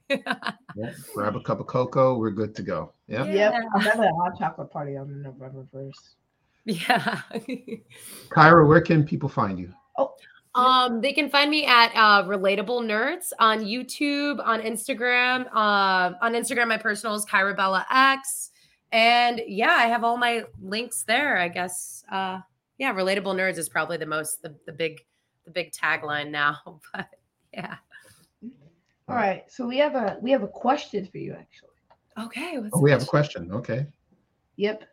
Yeah. 0.08 0.52
Grab 1.14 1.36
a 1.36 1.40
cup 1.40 1.60
of 1.60 1.66
cocoa. 1.66 2.18
We're 2.18 2.30
good 2.30 2.54
to 2.56 2.62
go. 2.62 2.94
Yeah. 3.06 3.24
Yeah. 3.26 3.32
Yep, 3.52 3.62
I'm 3.74 3.80
having 3.80 4.04
a 4.04 4.14
hot 4.14 4.38
chocolate 4.38 4.70
party 4.70 4.96
on 4.96 5.22
November 5.22 5.66
first. 5.72 6.16
Yeah. 6.64 7.20
Kyra, 8.30 8.66
where 8.66 8.80
can 8.80 9.04
people 9.04 9.28
find 9.28 9.58
you? 9.58 9.72
Oh, 9.98 10.14
um, 10.54 11.00
they 11.00 11.12
can 11.12 11.30
find 11.30 11.50
me 11.50 11.64
at 11.64 11.92
uh 11.94 12.24
Relatable 12.26 12.82
Nerds 12.84 13.32
on 13.38 13.60
YouTube, 13.60 14.44
on 14.44 14.60
Instagram. 14.60 15.46
Uh, 15.52 16.14
on 16.20 16.32
Instagram, 16.34 16.68
my 16.68 16.76
personal 16.76 17.14
is 17.14 17.24
Kyra 17.24 17.56
Bella 17.56 17.86
X. 17.90 18.50
And 18.92 19.40
yeah, 19.46 19.76
I 19.78 19.86
have 19.86 20.02
all 20.02 20.16
my 20.16 20.44
links 20.60 21.04
there, 21.04 21.38
I 21.38 21.48
guess. 21.48 22.04
Uh 22.10 22.40
yeah, 22.78 22.94
Relatable 22.94 23.34
Nerds 23.36 23.58
is 23.58 23.68
probably 23.68 23.96
the 23.96 24.06
most 24.06 24.42
the, 24.42 24.54
the 24.66 24.72
big 24.72 25.00
the 25.44 25.50
big 25.50 25.72
tagline 25.72 26.30
now. 26.30 26.58
But 26.92 27.08
yeah. 27.52 27.76
All 29.08 29.16
right, 29.16 29.42
so 29.48 29.66
we 29.66 29.78
have 29.78 29.96
a 29.96 30.18
we 30.22 30.30
have 30.30 30.42
a 30.42 30.48
question 30.48 31.06
for 31.06 31.18
you 31.18 31.34
actually. 31.34 31.70
Okay. 32.18 32.58
Oh, 32.72 32.80
we 32.80 32.90
have 32.90 33.02
a 33.02 33.06
question. 33.06 33.50
Okay. 33.52 33.86
Yep. 34.56 34.84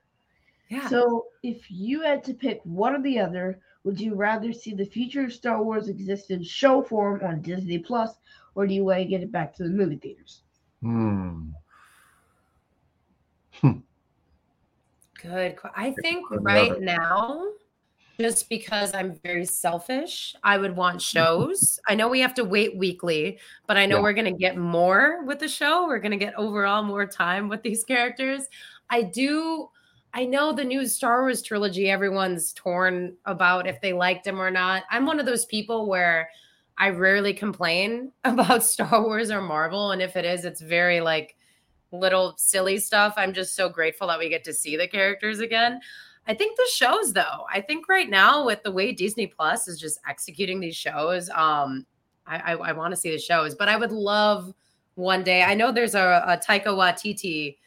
Yeah. 0.70 0.88
So 0.90 1.26
if 1.44 1.70
you 1.72 2.02
had 2.02 2.24
to 2.26 2.34
pick 2.34 2.60
one 2.64 2.96
or 2.96 3.02
the 3.02 3.20
other, 3.20 3.60
would 3.84 4.00
you 4.00 4.16
rather 4.16 4.52
see 4.52 4.74
the 4.74 4.86
future 4.86 5.24
of 5.24 5.32
Star 5.34 5.64
Wars 5.64 5.88
exist 5.88 6.30
in 6.32 6.44
show 6.44 6.82
form 6.84 7.22
on 7.24 7.42
Disney 7.42 7.80
Plus, 7.80 8.12
or 8.56 8.68
do 8.68 8.74
you 8.74 8.84
want 8.84 9.00
to 9.00 9.06
get 9.06 9.22
it 9.22 9.32
back 9.32 9.56
to 9.56 9.64
the 9.64 9.70
movie 9.70 9.96
theaters? 9.98 10.42
Hmm. 10.82 11.50
Good. 15.22 15.56
I 15.76 15.96
think 16.02 16.26
right 16.30 16.74
it. 16.74 16.82
now, 16.82 17.44
just 18.20 18.50
because 18.50 18.94
I'm 18.94 19.16
very 19.24 19.46
selfish. 19.46 20.36
I 20.44 20.58
would 20.58 20.76
want 20.76 21.02
shows. 21.14 21.80
I 21.88 21.96
know 21.96 22.08
we 22.08 22.20
have 22.20 22.34
to 22.36 22.44
wait 22.44 22.78
weekly, 22.78 23.40
but 23.68 23.78
I 23.78 23.86
know 23.86 23.98
Yeah. 23.98 24.02
we're 24.04 24.14
going 24.14 24.32
to 24.32 24.38
get 24.38 24.58
more 24.58 25.24
with 25.26 25.40
the 25.40 25.48
show. 25.48 25.88
We're 25.88 26.00
going 26.00 26.12
to 26.12 26.24
get 26.24 26.36
overall 26.36 26.84
more 26.84 27.06
time 27.06 27.48
with 27.50 27.64
these 27.64 27.84
characters. 27.84 28.44
I 28.90 29.04
do. 29.04 29.70
I 30.18 30.26
know 30.26 30.52
the 30.52 30.64
new 30.64 30.88
Star 30.88 31.22
Wars 31.22 31.44
trilogy, 31.44 31.92
everyone's 31.92 32.52
torn 32.54 33.16
about 33.26 33.68
if 33.68 33.80
they 33.82 33.94
liked 33.94 34.24
them 34.24 34.42
or 34.42 34.50
not. 34.50 34.82
I'm 34.90 35.06
one 35.06 35.20
of 35.20 35.28
those 35.28 35.46
people 35.46 35.88
where 35.88 36.32
I 36.76 36.90
rarely 36.90 37.36
complain 37.36 38.12
about 38.24 38.64
Star 38.64 39.04
Wars 39.04 39.30
or 39.30 39.44
Marvel. 39.44 39.92
And 39.92 40.02
if 40.02 40.16
it 40.16 40.26
is, 40.26 40.44
it's 40.44 40.60
very 40.60 41.02
like 41.02 41.36
little 41.92 42.34
silly 42.36 42.80
stuff. 42.80 43.14
I'm 43.16 43.32
just 43.32 43.54
so 43.54 43.70
grateful 43.70 44.08
that 44.08 44.18
we 44.18 44.28
get 44.28 44.44
to 44.46 44.56
see 44.56 44.76
the 44.76 44.88
characters 44.88 45.40
again. 45.40 45.80
I 46.26 46.34
think 46.34 46.58
the 46.58 46.68
shows 46.74 47.14
though, 47.14 47.46
I 47.54 47.62
think 47.62 47.88
right 47.88 48.10
now 48.10 48.44
with 48.44 48.64
the 48.64 48.72
way 48.72 48.94
Disney 48.94 49.28
Plus 49.28 49.68
is 49.68 49.80
just 49.80 50.00
executing 50.10 50.60
these 50.60 50.76
shows, 50.76 51.30
um, 51.30 51.86
I, 52.26 52.38
I, 52.38 52.52
I 52.54 52.72
want 52.72 52.92
to 52.92 53.00
see 53.00 53.12
the 53.12 53.20
shows, 53.20 53.54
but 53.54 53.70
I 53.70 53.78
would 53.78 53.92
love 53.92 54.52
one 54.96 55.24
day. 55.24 55.44
I 55.44 55.54
know 55.54 55.72
there's 55.72 55.94
a, 55.94 56.24
a 56.26 56.38
Taika 56.38 56.70
Waititi 56.70 57.58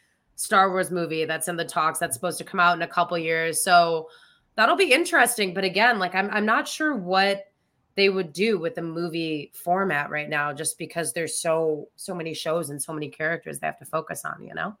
Star 0.41 0.69
Wars 0.71 0.89
movie 0.91 1.25
that's 1.25 1.47
in 1.47 1.55
the 1.55 1.65
talks 1.65 1.99
that's 1.99 2.15
supposed 2.15 2.37
to 2.39 2.43
come 2.43 2.59
out 2.59 2.75
in 2.75 2.81
a 2.81 2.87
couple 2.87 3.17
years. 3.17 3.61
So 3.63 4.09
that'll 4.55 4.75
be 4.75 4.91
interesting. 4.91 5.53
But 5.53 5.63
again, 5.63 5.99
like 5.99 6.15
I'm 6.15 6.29
I'm 6.31 6.45
not 6.45 6.67
sure 6.67 6.95
what 6.95 7.47
they 7.95 8.09
would 8.09 8.33
do 8.33 8.57
with 8.57 8.75
the 8.75 8.81
movie 8.81 9.51
format 9.53 10.09
right 10.09 10.29
now, 10.29 10.51
just 10.53 10.77
because 10.77 11.13
there's 11.13 11.35
so 11.37 11.89
so 11.95 12.15
many 12.15 12.33
shows 12.33 12.69
and 12.69 12.81
so 12.81 12.93
many 12.93 13.09
characters 13.09 13.59
they 13.59 13.67
have 13.67 13.77
to 13.79 13.85
focus 13.85 14.23
on, 14.25 14.41
you 14.41 14.53
know? 14.53 14.75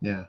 Yeah, 0.00 0.24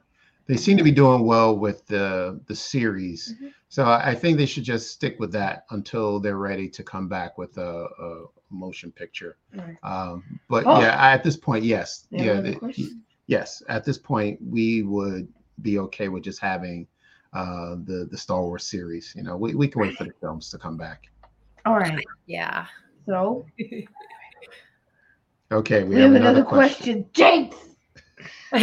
they 0.46 0.58
seem 0.58 0.78
to 0.78 0.84
be 0.84 0.92
doing 0.92 1.26
well 1.26 1.58
with 1.58 1.86
the 1.88 2.40
the 2.46 2.56
series, 2.56 3.34
Mhm. 3.42 3.54
so 3.70 3.86
I 3.86 4.12
I 4.12 4.16
think 4.16 4.38
they 4.38 4.46
should 4.46 4.64
just 4.66 4.92
stick 4.92 5.18
with 5.20 5.32
that 5.32 5.66
until 5.72 6.20
they're 6.20 6.38
ready 6.38 6.70
to 6.70 6.84
come 6.84 7.08
back 7.08 7.38
with 7.38 7.58
a, 7.58 7.86
a 8.00 8.26
motion 8.52 8.92
picture. 8.92 9.38
Right. 9.56 9.78
Um, 9.82 10.24
but 10.50 10.66
Oh. 10.68 10.80
yeah, 10.82 10.96
at 11.14 11.24
this 11.24 11.36
point, 11.38 11.64
yes, 11.64 12.06
They 12.12 12.18
have 12.18 12.26
yeah, 12.26 12.32
another 12.34 12.52
the- 12.52 12.60
question? 12.60 13.02
Yes. 13.28 13.62
At 13.70 13.84
this 13.84 13.98
point, 13.98 14.40
we 14.42 14.84
would 14.84 15.28
be 15.62 15.80
okay 15.80 16.10
with 16.10 16.24
just 16.24 16.40
having 16.40 16.88
uh, 17.34 17.76
the 17.86 18.08
the 18.12 18.18
Star 18.18 18.42
Wars 18.44 18.66
series. 18.66 19.14
You 19.16 19.24
know, 19.24 19.36
we, 19.38 19.56
we 19.56 19.68
can 19.68 19.82
wait 19.82 19.98
for 19.98 20.06
the 20.06 20.14
films 20.22 20.50
to 20.52 20.58
come 20.58 20.78
back. 20.78 21.04
All 21.66 21.78
right. 21.78 22.06
Yeah. 22.28 22.66
So 23.06 23.46
Okay, 25.52 25.84
we, 25.84 25.96
we, 25.96 26.02
have, 26.02 26.14
another 26.14 26.44
question. 26.44 27.06
Jinx. 27.14 27.56
All 28.54 28.60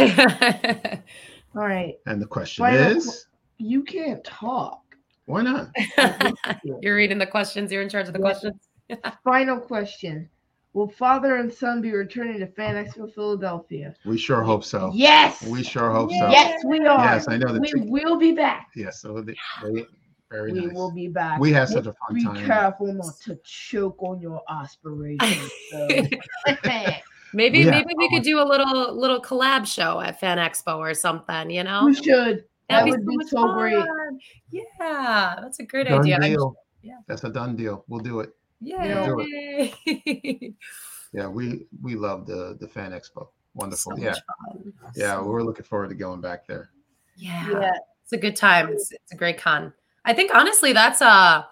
right. 1.61 1.95
and 2.05 2.21
the 2.21 2.25
question 2.25 2.65
Final 2.65 2.97
is, 2.97 3.27
You 3.57 3.83
can't 3.83 4.23
talk. 4.23 4.81
why 5.25 5.43
not? 5.43 5.69
You're 6.81 6.95
reading 6.95 7.17
the 7.19 7.25
questions. 7.27 7.71
You're 7.71 7.81
in 7.83 7.89
charge 7.89 8.07
of 8.07 8.13
the 8.13 8.19
Yeah. 8.19 8.23
questions. 8.23 8.69
Final 9.23 9.59
question. 9.59 10.29
Will 10.73 10.87
father 10.87 11.35
and 11.37 11.53
son 11.53 11.81
be 11.81 11.91
returning 11.91 12.39
to 12.39 12.47
Fan 12.47 12.83
Expo 12.83 13.13
Philadelphia? 13.13 13.93
We 14.05 14.17
sure 14.17 14.41
hope 14.41 14.63
so. 14.63 14.91
Yes. 14.93 15.43
We 15.45 15.61
sure 15.63 15.91
hope 15.91 16.09
so. 16.09 16.29
Yes, 16.29 16.63
we 16.65 16.79
are. 16.79 17.03
Yes, 17.05 17.27
I 17.27 17.37
know 17.37 17.53
the 17.53 17.59
we 17.59 17.71
tick- 17.71 17.83
will 17.85 18.17
be 18.17 18.31
back. 18.31 18.69
Yes, 18.75 18.99
so 18.99 19.21
they, 19.21 19.35
they 19.63 19.85
very 20.31 20.51
we 20.51 20.65
nice. 20.65 20.73
will 20.75 20.91
be 20.91 21.07
back. 21.09 21.39
We 21.39 21.53
had 21.53 21.69
such 21.69 21.85
a 21.85 21.93
fun 21.93 22.15
Be 22.15 22.23
time. 22.23 22.33
Be 22.33 22.41
careful 22.45 22.91
not 22.91 23.13
to 23.25 23.37
choke 23.43 24.01
on 24.01 24.19
your 24.19 24.41
aspirations. 24.49 25.51
so. 25.69 25.87
maybe 27.33 27.59
Yeah. 27.59 27.69
maybe 27.71 27.93
we 27.95 28.09
could 28.09 28.23
do 28.23 28.39
a 28.41 28.43
little 28.43 28.95
little 28.97 29.21
collab 29.21 29.67
show 29.67 29.99
at 30.01 30.19
Fan 30.19 30.39
Expo 30.39 30.77
or 30.79 30.95
something, 30.95 31.51
you 31.51 31.63
know? 31.63 31.85
we 31.85 31.93
should. 31.93 32.45
That 32.69 32.85
That'd 32.85 32.91
would 32.91 33.05
be 33.07 33.17
much 33.17 33.27
so 33.27 33.53
great. 33.53 33.85
Yeah, 34.49 35.35
that's 35.41 35.59
a 35.59 35.63
great 35.65 35.87
Done 35.87 35.99
idea. 36.01 36.19
Deal. 36.19 36.55
yeah. 36.81 36.97
That's 37.07 37.23
a 37.25 37.29
done 37.29 37.55
deal. 37.55 37.83
We'll 37.87 37.99
do 37.99 38.21
it. 38.21 38.33
Yeah. 38.63 39.15
Yay. 39.17 40.53
Yeah, 41.15 41.27
we 41.27 41.67
we 41.83 41.93
love 41.93 42.25
the 42.25 42.57
the 42.59 42.67
fan 42.67 42.91
expo. 42.91 43.27
Wonderful. 43.53 43.95
So 43.95 44.01
yeah, 44.01 44.13
fun. 44.49 44.73
yeah, 44.95 45.13
So- 45.17 45.25
we're 45.25 45.43
looking 45.43 45.63
forward 45.63 45.89
to 45.89 45.95
going 45.95 46.21
back 46.21 46.47
there. 46.47 46.71
yeah. 47.15 47.47
Yeah. 47.51 47.71
It's 48.03 48.13
a 48.13 48.17
good 48.17 48.35
time. 48.35 48.69
It's, 48.69 48.91
it's 48.91 49.11
a 49.11 49.15
great 49.15 49.37
con. 49.37 49.71
I 50.05 50.13
think 50.13 50.33
honestly, 50.33 50.73
that's 50.73 51.03
uh 51.03 51.43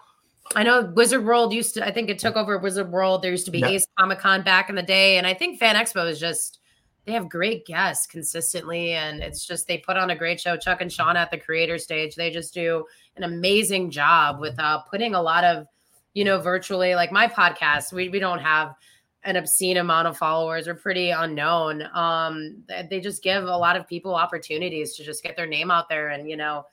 I 0.56 0.64
know 0.64 0.92
Wizard 0.96 1.24
World 1.24 1.54
used 1.54 1.76
to, 1.76 1.86
I 1.86 1.92
think 1.92 2.10
it 2.10 2.18
took 2.18 2.36
over 2.36 2.58
Wizard 2.58 2.92
World. 2.92 3.22
There 3.22 3.30
used 3.30 3.46
to 3.46 3.52
be 3.52 3.60
Yeah. 3.60 3.68
Ace 3.68 3.86
Comic 4.00 4.18
Con 4.20 4.42
back 4.42 4.68
in 4.70 4.76
the 4.76 4.82
day. 4.84 5.18
And 5.20 5.28
I 5.28 5.34
think 5.36 5.60
Fan 5.60 5.76
Expo 5.76 6.10
is 6.10 6.20
just 6.20 6.58
they 7.06 7.12
have 7.14 7.30
great 7.30 7.66
guests 7.68 8.08
consistently. 8.08 8.94
And 8.94 9.22
it's 9.22 9.46
just 9.46 9.68
they 9.68 9.78
put 9.78 9.96
on 9.96 10.10
a 10.10 10.16
great 10.16 10.42
show. 10.42 10.58
Chuck 10.58 10.82
and 10.82 10.92
Sean 10.92 11.16
at 11.16 11.30
the 11.30 11.38
creator 11.38 11.78
stage, 11.78 12.16
they 12.16 12.32
just 12.32 12.54
do 12.54 12.84
an 13.16 13.24
amazing 13.24 13.92
job 13.92 14.40
with 14.40 14.58
uh 14.60 14.80
putting 14.90 15.14
a 15.14 15.22
lot 15.22 15.44
of, 15.44 15.68
you 16.14 16.24
know, 16.24 16.40
virtually 16.40 16.96
like 16.96 17.12
my 17.12 17.28
podcast, 17.28 17.94
we 17.94 18.10
we 18.10 18.20
don't 18.20 18.40
have 18.40 18.76
an 19.24 19.36
obscene 19.36 19.78
amount 19.78 20.08
of 20.08 20.18
followers 20.18 20.66
we're 20.66 20.74
pretty 20.74 21.12
unknown 21.12 21.88
um 21.94 22.64
they 22.90 23.00
just 23.00 23.22
give 23.22 23.44
a 23.44 23.56
lot 23.56 23.76
of 23.76 23.88
people 23.88 24.16
opportunities 24.16 24.96
to 24.96 25.04
just 25.04 25.22
get 25.22 25.36
their 25.36 25.46
name 25.46 25.70
out 25.70 25.88
there 25.88 26.10
and 26.10 26.28
you 26.28 26.36
know 26.36 26.66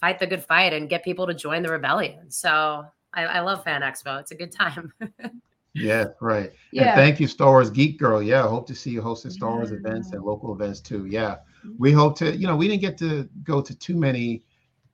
fight 0.00 0.18
the 0.20 0.26
good 0.26 0.44
fight 0.44 0.72
and 0.72 0.88
get 0.88 1.02
people 1.02 1.26
to 1.26 1.34
join 1.34 1.60
the 1.60 1.68
rebellion 1.68 2.30
so 2.30 2.84
i, 3.14 3.24
I 3.24 3.40
love 3.40 3.64
fan 3.64 3.82
expo 3.82 4.20
it's 4.20 4.30
a 4.30 4.36
good 4.36 4.52
time 4.52 4.92
Yeah, 5.74 6.04
right. 6.20 6.50
And 6.50 6.54
Yeah. 6.70 6.94
thank 6.94 7.18
you, 7.18 7.26
Star 7.26 7.48
Wars 7.48 7.70
Geek 7.70 7.98
Girl. 7.98 8.22
Yeah, 8.22 8.46
hope 8.46 8.66
to 8.66 8.74
see 8.74 8.90
you 8.90 9.00
hosting 9.00 9.30
Star 9.30 9.52
Wars 9.52 9.70
Yeah. 9.70 9.78
events 9.78 10.12
and 10.12 10.22
local 10.22 10.52
events 10.52 10.80
too. 10.80 11.06
Yeah, 11.06 11.36
we 11.78 11.92
hope 11.92 12.16
to. 12.18 12.36
You 12.36 12.46
know, 12.46 12.56
we 12.56 12.68
didn't 12.68 12.82
get 12.82 12.98
to 12.98 13.26
go 13.42 13.62
to 13.62 13.74
too 13.74 13.96
many 13.96 14.42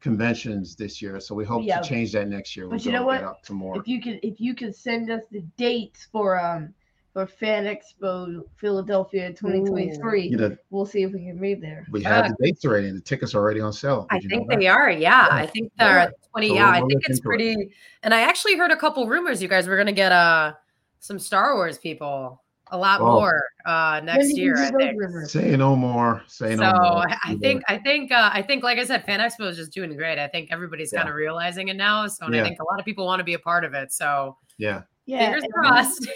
conventions 0.01 0.77
this 0.77 1.03
year, 1.03 1.21
so 1.21 1.35
we 1.35 1.45
hope 1.45 1.65
Yeah. 1.65 1.81
to 1.81 1.89
change 1.89 2.13
that 2.13 2.29
next 2.29 2.57
year. 2.57 2.67
But 2.67 2.77
We'll 2.77 2.81
you 2.87 2.93
know 2.93 3.05
what? 3.05 3.21
get 3.21 3.25
up 3.29 3.43
to 3.45 3.53
more. 3.53 3.77
If 3.79 3.89
you 3.89 4.01
could 4.01 4.21
if 4.23 4.41
you 4.41 4.55
could 4.55 4.75
send 4.75 5.11
us 5.11 5.23
the 5.31 5.41
dates 5.57 6.09
for 6.13 6.39
um 6.41 6.73
for 7.13 7.27
Fan 7.27 7.65
Expo 7.65 8.43
Philadelphia 8.57 9.33
2023, 9.33 10.29
You 10.29 10.37
know, 10.37 10.57
we'll 10.71 10.87
see 10.87 11.03
if 11.03 11.13
we 11.13 11.25
can 11.25 11.39
be 11.41 11.55
there. 11.55 11.87
we 11.91 12.03
have 12.05 12.29
the 12.29 12.37
dates 12.45 12.65
already, 12.65 12.89
and 12.89 12.97
the 12.97 13.01
tickets 13.03 13.35
are 13.35 13.39
already 13.39 13.61
on 13.61 13.73
sale. 13.73 14.07
i 14.11 14.15
Did 14.19 14.25
you 14.25 14.29
know 14.29 14.37
think 14.37 14.51
that? 14.51 14.59
they 14.61 14.67
are 14.69 14.91
yeah 14.91 15.27
Yeah. 15.27 15.35
i 15.35 15.47
think 15.47 15.73
they're 15.79 16.13
20 16.33 16.49
So 16.49 16.55
yeah 16.55 16.69
i 16.69 16.81
we'll 16.81 16.89
think 16.89 16.93
look 17.01 17.09
it's 17.09 17.19
into 17.19 17.21
it. 17.21 17.25
pretty 17.25 17.75
and 18.03 18.15
i 18.15 18.21
actually 18.21 18.57
heard 18.57 18.71
a 18.71 18.77
couple 18.77 19.07
rumors 19.09 19.43
you 19.43 19.49
guys 19.49 19.67
were 19.67 19.77
gonna 19.77 19.91
get 19.93 20.13
uh 20.13 20.53
some 21.01 21.19
star 21.19 21.55
wars 21.57 21.79
people 21.79 22.43
a 22.71 22.77
lot 22.79 23.01
Oh. 23.01 23.07
more 23.07 23.43
uh 23.67 24.01
next 24.05 24.37
year 24.37 24.57
i 24.57 24.71
think? 24.71 25.01
Say 25.27 25.57
no 25.57 25.75
more. 25.77 26.23
Say 26.27 26.57
so 26.57 26.63
no 26.63 26.73
more. 26.73 27.09
I, 27.11 27.17
I 27.25 27.35
think 27.37 27.63
I 27.69 27.79
think 27.79 28.13
uh, 28.13 28.31
I 28.33 28.43
think 28.43 28.63
like 28.63 28.79
I 28.79 28.85
said, 28.85 29.05
Fan 29.05 29.21
Expo 29.21 29.47
is 29.49 29.57
just 29.57 29.73
doing 29.73 29.95
great. 29.97 30.19
I 30.19 30.29
think 30.29 30.51
everybody's 30.51 30.93
Yeah. 30.93 31.01
kind 31.01 31.09
of 31.11 31.15
realizing 31.17 31.69
it 31.69 31.77
now. 31.77 32.07
So 32.07 32.27
and 32.27 32.35
Yeah. 32.35 32.43
I 32.43 32.45
think 32.49 32.61
a 32.61 32.65
lot 32.65 32.79
of 32.79 32.85
people 32.87 33.05
want 33.07 33.21
to 33.21 33.25
be 33.25 33.35
a 33.35 33.39
part 33.39 33.65
of 33.65 33.75
it. 33.75 33.93
So 33.93 34.37
Yeah. 34.59 34.83
Yeah, 35.07 35.25
fingers 35.33 35.45
and- 35.45 35.53
crossed. 35.53 36.09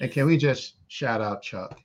And 0.00 0.10
can 0.12 0.26
we 0.26 0.36
just 0.36 0.74
shout 0.88 1.20
out 1.20 1.42
Chuck? 1.42 1.78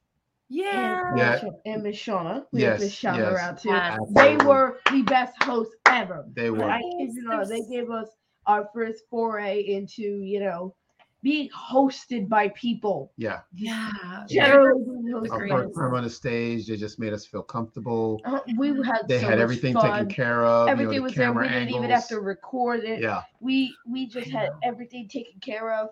yeah. 0.50 1.10
and, 1.12 1.18
Yeah. 1.18 1.42
and 1.66 1.84
Miss 1.84 1.96
Shauna. 1.98 2.46
We 2.52 2.64
have 2.64 2.78
to 2.80 2.84
Yes, 2.86 3.02
her 3.02 3.16
yes. 3.32 3.40
out 3.40 3.58
too. 3.62 3.70
Yeah. 3.70 3.98
They 4.12 4.36
were 4.46 4.80
the 4.92 5.02
best 5.04 5.42
hosts 5.44 5.74
ever. 5.88 6.26
They 6.34 6.50
were. 6.50 6.70
I 6.70 6.82
kid 6.82 7.14
you 7.14 7.24
not, 7.24 7.48
they 7.48 7.62
gave 7.72 7.90
us 7.90 8.10
our 8.48 8.68
first 8.74 9.04
foray 9.10 9.62
into, 9.62 10.02
you 10.02 10.40
know, 10.42 10.76
being 11.24 11.50
hosted 11.50 12.28
by 12.28 12.50
people. 12.50 13.12
Yeah. 13.18 13.42
Yeah. 13.54 13.92
Generally 14.28 14.84
being 14.86 15.06
The 15.06 15.30
hosted 15.30 15.38
greatest. 15.38 15.78
on 15.78 16.04
the 16.04 16.10
stage, 16.10 16.68
they 16.68 16.78
just 16.78 17.00
made 17.00 17.14
us 17.14 17.26
feel 17.26 17.44
comfortable. 17.44 18.20
Uh, 18.26 18.40
we 18.58 18.70
had 18.84 19.08
They 19.08 19.20
so 19.20 19.28
had 19.28 19.38
much 19.38 19.44
everything 19.44 19.74
fun. 19.76 19.92
taken 19.92 20.10
care 20.10 20.46
of. 20.46 20.62
you 20.62 20.66
know, 20.66 20.72
Everything 20.72 20.98
the 20.98 21.04
was 21.04 21.14
there. 21.14 21.26
camera 21.28 21.44
We 21.46 21.50
didn't 21.54 21.70
even 21.70 21.82
have 21.84 21.92
angles. 21.92 22.08
to 22.08 22.20
record 22.22 22.84
it. 22.84 23.02
Yeah. 23.02 23.22
We 23.40 23.76
we 23.88 24.08
just 24.08 24.30
had 24.32 24.50
everything 24.64 25.08
taken 25.08 25.40
care 25.42 25.74
of. 25.74 25.90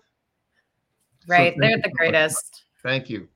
Right. 1.27 1.53
So 1.53 1.59
They're 1.61 1.69
the 1.71 1.75
you 1.77 1.83
so 1.83 1.89
much. 1.89 1.93
greatest. 1.97 2.63
Thank 2.81 3.09
you. 3.09 3.27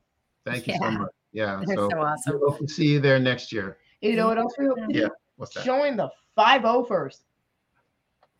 Thank 0.45 0.67
you 0.67 0.75
so 0.75 0.83
Yeah. 0.85 0.89
much. 0.97 1.11
Yeah. 1.31 1.61
They're 1.65 1.75
So 1.75 1.89
so 1.91 2.01
awesome. 2.01 2.33
we 2.33 2.39
hope 2.49 2.59
to 2.59 2.67
see 2.67 2.87
you 2.87 2.99
there 3.01 3.19
next 3.19 3.51
year. 3.51 3.77
You 4.01 4.15
know 4.15 4.27
what 4.27 4.37
else 4.37 4.53
we 4.57 4.65
hope 4.65 4.77
to 4.77 4.87
do? 4.87 4.99
Yeah. 4.99 5.07
What's 5.35 5.53
that? 5.55 5.63
Join 5.65 5.95
the 5.95 6.09
5 6.35 6.87
first. 6.87 7.23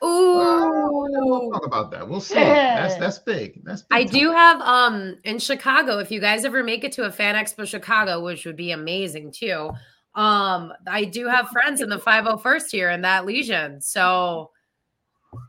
We'll 0.04 1.46
Ooh. 1.48 1.52
talk 1.52 1.66
about 1.66 1.92
that. 1.92 2.08
We'll 2.08 2.20
see. 2.22 2.36
That's 2.36 2.96
that's 2.96 3.20
big. 3.20 3.64
That's 3.64 3.84
big 3.84 3.88
I 3.92 4.04
do 4.04 4.32
have 4.32 4.60
um 4.62 5.18
in 5.24 5.40
Chicago. 5.40 6.00
If 6.00 6.12
you 6.12 6.20
guys 6.20 6.44
ever 6.46 6.64
make 6.64 6.84
it 6.84 6.92
to 6.94 7.04
a 7.06 7.12
Fan 7.12 7.36
Expo 7.36 7.66
Chicago, 7.66 8.24
which 8.24 8.46
would 8.46 8.58
be 8.58 8.72
amazing 8.72 9.32
too. 9.32 9.70
Um, 10.16 10.74
I 10.88 11.06
do 11.06 11.28
have 11.28 11.50
friends 11.50 11.82
in 11.82 11.90
the 11.90 11.98
501st 11.98 12.70
here 12.72 12.90
in 12.92 13.02
that 13.02 13.26
Legion. 13.26 13.82
So 13.82 14.52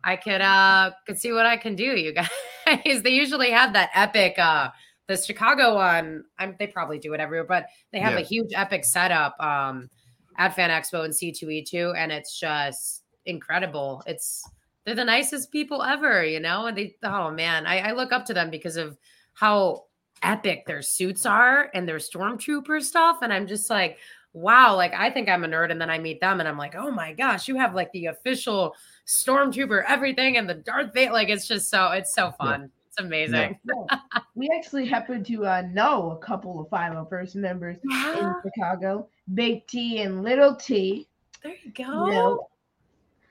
I 0.03 0.17
could 0.17 0.41
uh 0.41 0.93
could 1.07 1.19
see 1.19 1.33
what 1.33 1.47
I 1.47 1.57
can 1.57 1.75
do, 1.75 1.85
you 1.85 2.13
guys. 2.67 3.03
they 3.03 3.11
usually 3.11 3.51
have 3.51 3.73
that 3.75 3.91
epic 3.95 4.39
uh 4.39 4.71
the 5.07 5.17
Chicago 5.17 5.75
one. 5.75 6.25
I'm 6.39 6.57
they 6.59 6.67
probably 6.67 6.99
do 6.99 7.13
it 7.13 7.21
everywhere, 7.21 7.47
but 7.47 7.67
they 7.93 7.99
have 7.99 8.15
Yeah. 8.15 8.21
a 8.21 8.23
huge 8.25 8.53
epic 8.55 8.85
setup 8.85 9.39
um 9.41 9.91
at 10.39 10.55
Fan 10.57 10.71
Expo 10.71 11.05
and 11.05 11.13
C2E2, 11.15 11.95
and 11.97 12.11
it's 12.11 12.39
just 12.41 13.04
incredible. 13.27 14.03
It's 14.07 14.49
they're 14.85 14.95
the 14.95 15.05
nicest 15.05 15.51
people 15.51 15.83
ever, 15.83 16.25
you 16.25 16.41
know. 16.41 16.67
And 16.67 16.77
they, 16.77 16.97
oh 17.03 17.31
man, 17.31 17.67
I, 17.67 17.79
I 17.89 17.93
look 17.93 18.13
up 18.13 18.25
to 18.27 18.35
them 18.35 18.51
because 18.51 18.77
of 18.77 18.97
how 19.35 19.85
epic 20.23 20.67
their 20.67 20.83
suits 20.83 21.27
are 21.27 21.71
and 21.75 21.89
their 21.89 21.97
stormtrooper 21.99 22.83
stuff. 22.83 23.19
And 23.23 23.33
I'm 23.33 23.47
just 23.47 23.71
like, 23.71 23.99
wow, 24.35 24.75
like 24.77 24.93
I 24.95 25.11
think 25.11 25.29
I'm 25.29 25.45
a 25.45 25.49
nerd. 25.49 25.71
And 25.71 25.81
then 25.81 25.91
I 25.91 25.99
meet 25.99 26.21
them 26.21 26.41
and 26.41 26.49
I'm 26.49 26.59
like, 26.59 26.75
oh 26.77 26.91
my 26.91 27.13
gosh, 27.13 27.49
you 27.49 27.57
have 27.57 27.75
like 27.75 27.91
the 27.93 28.07
official 28.07 28.75
stormtrooper, 29.07 29.85
everything, 29.89 30.37
and 30.37 30.49
the 30.49 30.55
Darth 30.55 30.93
Vader. 30.93 31.13
Like 31.13 31.29
it's 31.29 31.47
just 31.49 31.71
so 31.71 31.89
it's 31.93 32.15
so 32.15 32.33
fun. 32.33 32.71
It's 32.89 32.99
amazing. 33.01 33.59
Yeah. 33.65 33.99
we 34.37 34.49
actually 34.57 34.87
happen 34.87 35.25
to 35.25 35.47
uh, 35.47 35.63
know 35.73 36.13
a 36.13 36.19
couple 36.19 36.61
of 36.61 36.69
501st 36.69 37.35
members 37.37 37.77
Yeah. 37.89 38.19
in 38.29 38.35
Chicago, 38.45 39.09
Big 39.35 39.67
T 39.67 40.03
and 40.03 40.23
Little 40.23 40.55
T. 40.55 41.09
There 41.43 41.53
you 41.53 41.73
You 41.77 41.85
go. 41.87 42.07
know, 42.07 42.49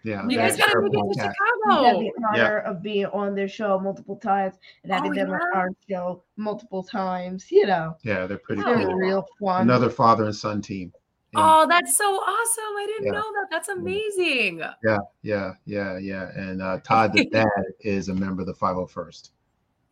Yeah, 0.03 0.27
you 0.27 0.37
guys 0.37 0.57
gotta 0.57 0.71
their 0.73 0.81
make 0.81 0.93
it 0.93 1.13
to 1.13 1.33
Chicago. 1.65 1.99
we 1.99 2.05
had 2.05 2.13
the 2.35 2.41
honor 2.41 2.57
of 2.59 2.83
being 2.83 3.05
on 3.07 3.35
their 3.35 3.47
show 3.47 3.79
multiple 3.79 4.17
times 4.17 4.55
and 4.83 4.91
having 4.91 5.11
Oh, 5.11 5.15
them 5.15 5.31
on 5.31 5.39
yeah? 5.39 5.57
our 5.59 5.69
show 5.89 6.23
multiple 6.35 6.83
times. 6.83 7.49
You 7.51 7.67
know, 7.67 7.95
Yeah, 8.03 8.27
they're 8.27 8.37
pretty 8.37 8.63
they're 8.63 8.75
cool. 8.85 8.95
real 8.95 9.25
fun. 9.39 9.61
Another 9.61 9.89
father 9.89 10.25
and 10.25 10.35
son 10.35 10.61
team. 10.61 10.91
And- 11.33 11.41
Oh, 11.41 11.65
that's 11.67 11.95
so 11.97 12.03
awesome. 12.03 12.63
I 12.77 12.85
didn't 12.85 13.05
Yeah. 13.07 13.11
know 13.19 13.33
that. 13.33 13.47
That's 13.49 13.69
amazing. 13.69 14.61
Yeah, 14.83 14.99
yeah, 15.21 15.53
yeah, 15.65 15.97
yeah. 15.97 16.29
And 16.35 16.61
uh, 16.61 16.79
Todd, 16.83 17.13
the 17.13 17.25
dad, 17.31 17.47
is 17.79 18.09
a 18.09 18.13
member 18.13 18.41
of 18.41 18.47
the 18.47 18.53
501st. 18.53 19.29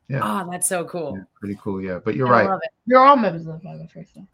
Yeah. 0.10 0.20
Oh, 0.24 0.52
that's 0.52 0.68
so 0.68 0.84
cool. 0.84 1.16
Yeah, 1.18 1.24
pretty 1.40 1.58
cool. 1.62 1.82
Yeah, 1.82 2.00
but 2.04 2.16
you're 2.18 2.28
I 2.28 2.32
right. 2.42 2.50
love 2.50 2.60
it. 2.64 2.70
They're 2.86 3.00
all 3.00 3.16
members 3.16 3.48
of 3.48 3.62
the 3.62 3.68
501st. 3.68 4.28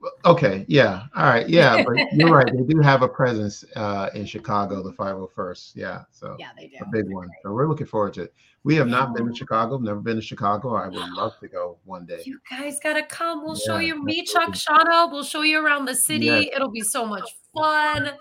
Though. 0.00 0.30
Okay, 0.32 0.64
yeah, 0.68 1.04
all 1.16 1.24
right, 1.24 1.48
yeah, 1.48 1.82
but 1.86 1.96
you're 2.12 2.30
right. 2.30 2.50
They 2.52 2.62
do 2.74 2.80
have 2.80 3.02
a 3.02 3.08
presence 3.08 3.64
uh, 3.76 4.10
in 4.14 4.24
Chicago, 4.26 4.82
the 4.82 4.92
501st. 4.92 5.72
Yeah, 5.76 6.02
so 6.10 6.36
Yeah, 6.38 6.50
they 6.56 6.68
do. 6.68 6.76
a 6.80 6.86
big 6.92 7.10
one. 7.12 7.28
So 7.42 7.52
we're 7.52 7.68
looking 7.68 7.86
forward 7.86 8.14
to 8.14 8.22
it. 8.22 8.34
We 8.64 8.74
have 8.76 8.88
not 8.88 9.14
been 9.14 9.28
to 9.28 9.34
Chicago, 9.34 9.78
never 9.78 10.00
been 10.00 10.16
to 10.16 10.22
Chicago. 10.22 10.74
I 10.74 10.88
would 10.88 11.10
love 11.12 11.38
to 11.40 11.46
go 11.48 11.78
one 11.84 12.04
day. 12.04 12.20
You 12.24 12.40
guys 12.50 12.80
gotta 12.82 13.04
come. 13.04 13.44
We'll 13.44 13.54
show 13.54 13.78
you 13.78 14.02
me, 14.02 14.24
Chuck, 14.24 14.48
absolutely. 14.48 14.84
Shauna. 14.86 15.12
We'll 15.12 15.22
show 15.22 15.42
you 15.42 15.64
around 15.64 15.84
the 15.84 15.94
city. 15.94 16.26
Yes. 16.26 16.46
It'll 16.54 16.70
be 16.72 16.80
so 16.80 17.06
much 17.06 17.28
fun. 17.56 18.12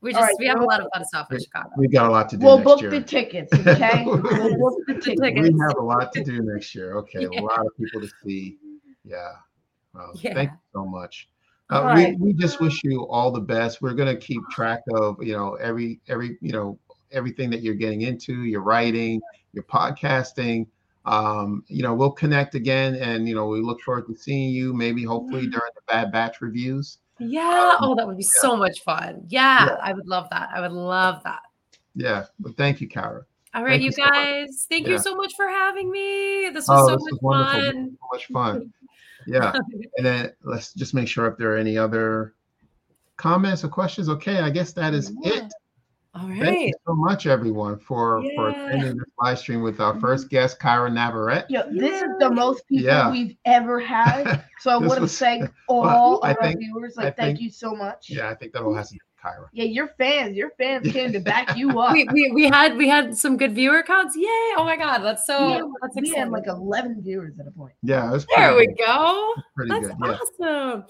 We 0.00 0.10
just 0.12 0.22
right, 0.22 0.34
we 0.40 0.46
have 0.46 0.60
a 0.60 0.64
lot 0.64 0.80
of 0.80 0.88
fun 0.94 1.04
stuff 1.04 1.30
in 1.30 1.38
Chicago. 1.38 1.68
We 1.76 1.86
got 1.88 2.08
a 2.08 2.10
lot 2.10 2.28
to 2.30 2.36
do 2.36 2.44
We'll 2.44 2.56
next 2.56 2.64
book 2.64 2.80
year. 2.80 2.90
the 2.90 3.02
tickets, 3.02 3.52
okay? 3.54 4.02
we'll 4.06 4.16
book 4.58 4.74
the 4.88 4.94
tickets. 4.94 5.20
tickets. 5.20 5.48
we 5.50 5.60
have 5.60 5.76
a 5.78 5.82
lot 5.84 6.10
to 6.14 6.24
do 6.24 6.40
next 6.42 6.74
year. 6.74 6.96
Okay, 6.96 7.28
Yeah. 7.30 7.40
a 7.40 7.42
lot 7.42 7.60
of 7.60 7.68
people 7.78 8.00
to 8.00 8.08
see. 8.24 8.56
Yeah. 9.04 9.28
Well, 9.94 10.12
Yeah. 10.14 10.34
thank 10.34 10.50
you 10.50 10.58
so 10.74 10.84
much. 10.84 11.28
Uh, 11.70 11.82
All 11.82 11.94
we, 11.94 12.14
we 12.16 12.32
just 12.34 12.60
wish 12.60 12.82
you 12.84 13.06
all 13.08 13.30
the 13.30 13.40
best. 13.40 13.80
We're 13.80 13.94
gonna 13.94 14.16
keep 14.16 14.42
track 14.50 14.80
of 14.94 15.22
you 15.22 15.32
know 15.32 15.54
every 15.54 16.00
every 16.08 16.36
you 16.40 16.52
know 16.52 16.78
everything 17.10 17.50
that 17.50 17.62
you're 17.62 17.74
getting 17.74 18.02
into, 18.02 18.44
your 18.44 18.60
writing, 18.62 19.20
your 19.52 19.64
podcasting. 19.64 20.66
Um, 21.04 21.64
you 21.68 21.82
know, 21.82 21.94
we'll 21.94 22.12
connect 22.12 22.54
again, 22.54 22.94
and 22.96 23.28
you 23.28 23.34
know 23.34 23.46
we 23.46 23.60
look 23.60 23.80
forward 23.82 24.06
to 24.08 24.16
seeing 24.16 24.50
you. 24.50 24.72
Maybe 24.74 25.02
hopefully 25.02 25.42
during 25.42 25.72
the 25.74 25.82
Bad 25.88 26.12
Batch 26.12 26.40
reviews. 26.40 26.98
Yeah. 27.18 27.76
Um, 27.80 27.90
Oh, 27.90 27.94
that 27.94 28.06
would 28.06 28.16
be 28.16 28.22
so 28.22 28.56
much 28.56 28.80
fun. 28.82 29.24
Yeah, 29.28 29.66
Yeah. 29.66 29.76
I 29.82 29.92
would 29.92 30.06
love 30.08 30.28
that. 30.30 30.50
I 30.54 30.60
would 30.60 30.72
love 30.72 31.22
that. 31.24 31.40
Yeah, 31.94 32.26
but 32.40 32.56
thank 32.56 32.80
you, 32.80 32.88
Kara. 32.88 33.24
All 33.54 33.62
right, 33.62 33.72
Thank 33.72 33.82
you 33.82 33.86
you 33.86 33.92
so 33.92 34.04
guys. 34.06 34.66
Thank 34.68 34.88
you 34.88 34.98
so 34.98 35.14
much 35.14 35.32
for 35.36 35.46
having 35.46 35.90
me. 35.90 36.48
This 36.48 36.66
was 36.68 36.84
Oh, 36.84 36.86
so 36.88 36.94
this 36.94 37.02
much 37.12 37.22
was 37.22 37.52
fun. 37.52 37.98
So 38.00 38.08
much 38.12 38.26
fun. 38.28 38.72
Yeah. 39.26 39.52
And 39.96 40.06
then 40.06 40.32
let's 40.42 40.72
just 40.74 40.94
make 40.94 41.08
sure 41.08 41.26
if 41.26 41.36
there 41.36 41.52
are 41.54 41.56
any 41.58 41.76
other 41.78 42.34
comments 43.16 43.62
or 43.64 43.68
questions. 43.68 44.08
Okay, 44.08 44.38
I 44.40 44.50
guess 44.50 44.72
that 44.72 44.94
is 44.94 45.12
Yeah. 45.22 45.44
it. 45.44 45.52
All 46.14 46.28
right. 46.28 46.42
Thank 46.42 46.60
you 46.68 46.74
so 46.86 46.94
much, 46.94 47.26
everyone, 47.26 47.78
for 47.78 48.22
for 48.36 48.50
Yeah. 48.50 48.66
attending 48.68 48.96
this 48.98 49.06
live 49.18 49.38
stream 49.38 49.62
with 49.62 49.80
our 49.80 49.98
first 49.98 50.28
guest, 50.28 50.58
Kyra 50.60 50.90
Navarette. 50.90 51.46
Yo, 51.48 51.62
this 51.72 52.02
is 52.02 52.10
the 52.18 52.30
most 52.30 52.66
people 52.68 52.84
Yeah. 52.84 53.10
we've 53.10 53.36
ever 53.46 53.80
had. 53.80 54.44
So 54.60 54.70
I 54.70 54.76
want 54.76 54.94
to 54.94 55.00
was- 55.02 55.18
thank 55.18 55.50
Well, 55.68 55.80
all 55.88 56.20
I 56.24 56.32
of 56.32 56.36
our 56.40 56.42
think- 56.48 56.60
viewers. 56.60 56.98
I 56.98 57.04
Like, 57.04 57.16
thank 57.16 57.38
think- 57.38 57.40
you 57.44 57.50
so 57.50 57.74
much. 57.74 58.10
Yeah, 58.10 58.28
I 58.28 58.34
think 58.34 58.52
that 58.52 58.62
all 58.62 58.74
has 58.74 58.88
to 58.90 58.94
do 58.94 58.98
with 59.02 59.11
Kyra. 59.22 59.46
Yeah, 59.52 59.64
your 59.64 59.88
fans, 59.98 60.36
your 60.36 60.50
fans 60.58 60.90
came 60.92 61.12
to 61.12 61.20
back 61.20 61.56
you 61.56 61.70
up. 61.80 61.92
We, 61.92 62.08
we, 62.12 62.32
we 62.34 62.48
had 62.48 62.76
we 62.76 62.88
had 62.88 63.16
some 63.16 63.36
good 63.36 63.54
viewer 63.54 63.82
counts. 63.82 64.16
Yay! 64.16 64.24
Oh 64.56 64.64
my 64.64 64.76
god, 64.76 64.98
that's 64.98 65.26
so 65.26 65.48
Yeah, 65.48 65.62
that's 65.80 65.94
we 66.00 66.10
had 66.10 66.30
like 66.30 66.46
11 66.46 67.02
viewers 67.02 67.38
at 67.38 67.46
a 67.46 67.50
point. 67.50 67.74
Yeah, 67.82 68.08
it 68.08 68.12
was 68.12 68.26
there 68.34 68.52
pretty 68.54 68.68
we 68.68 68.74
good. 68.74 68.86
go. 68.86 69.34
Pretty 69.54 69.70
That's 69.70 69.86
good. 69.88 69.96
Yeah. 70.02 70.18
awesome. 70.80 70.84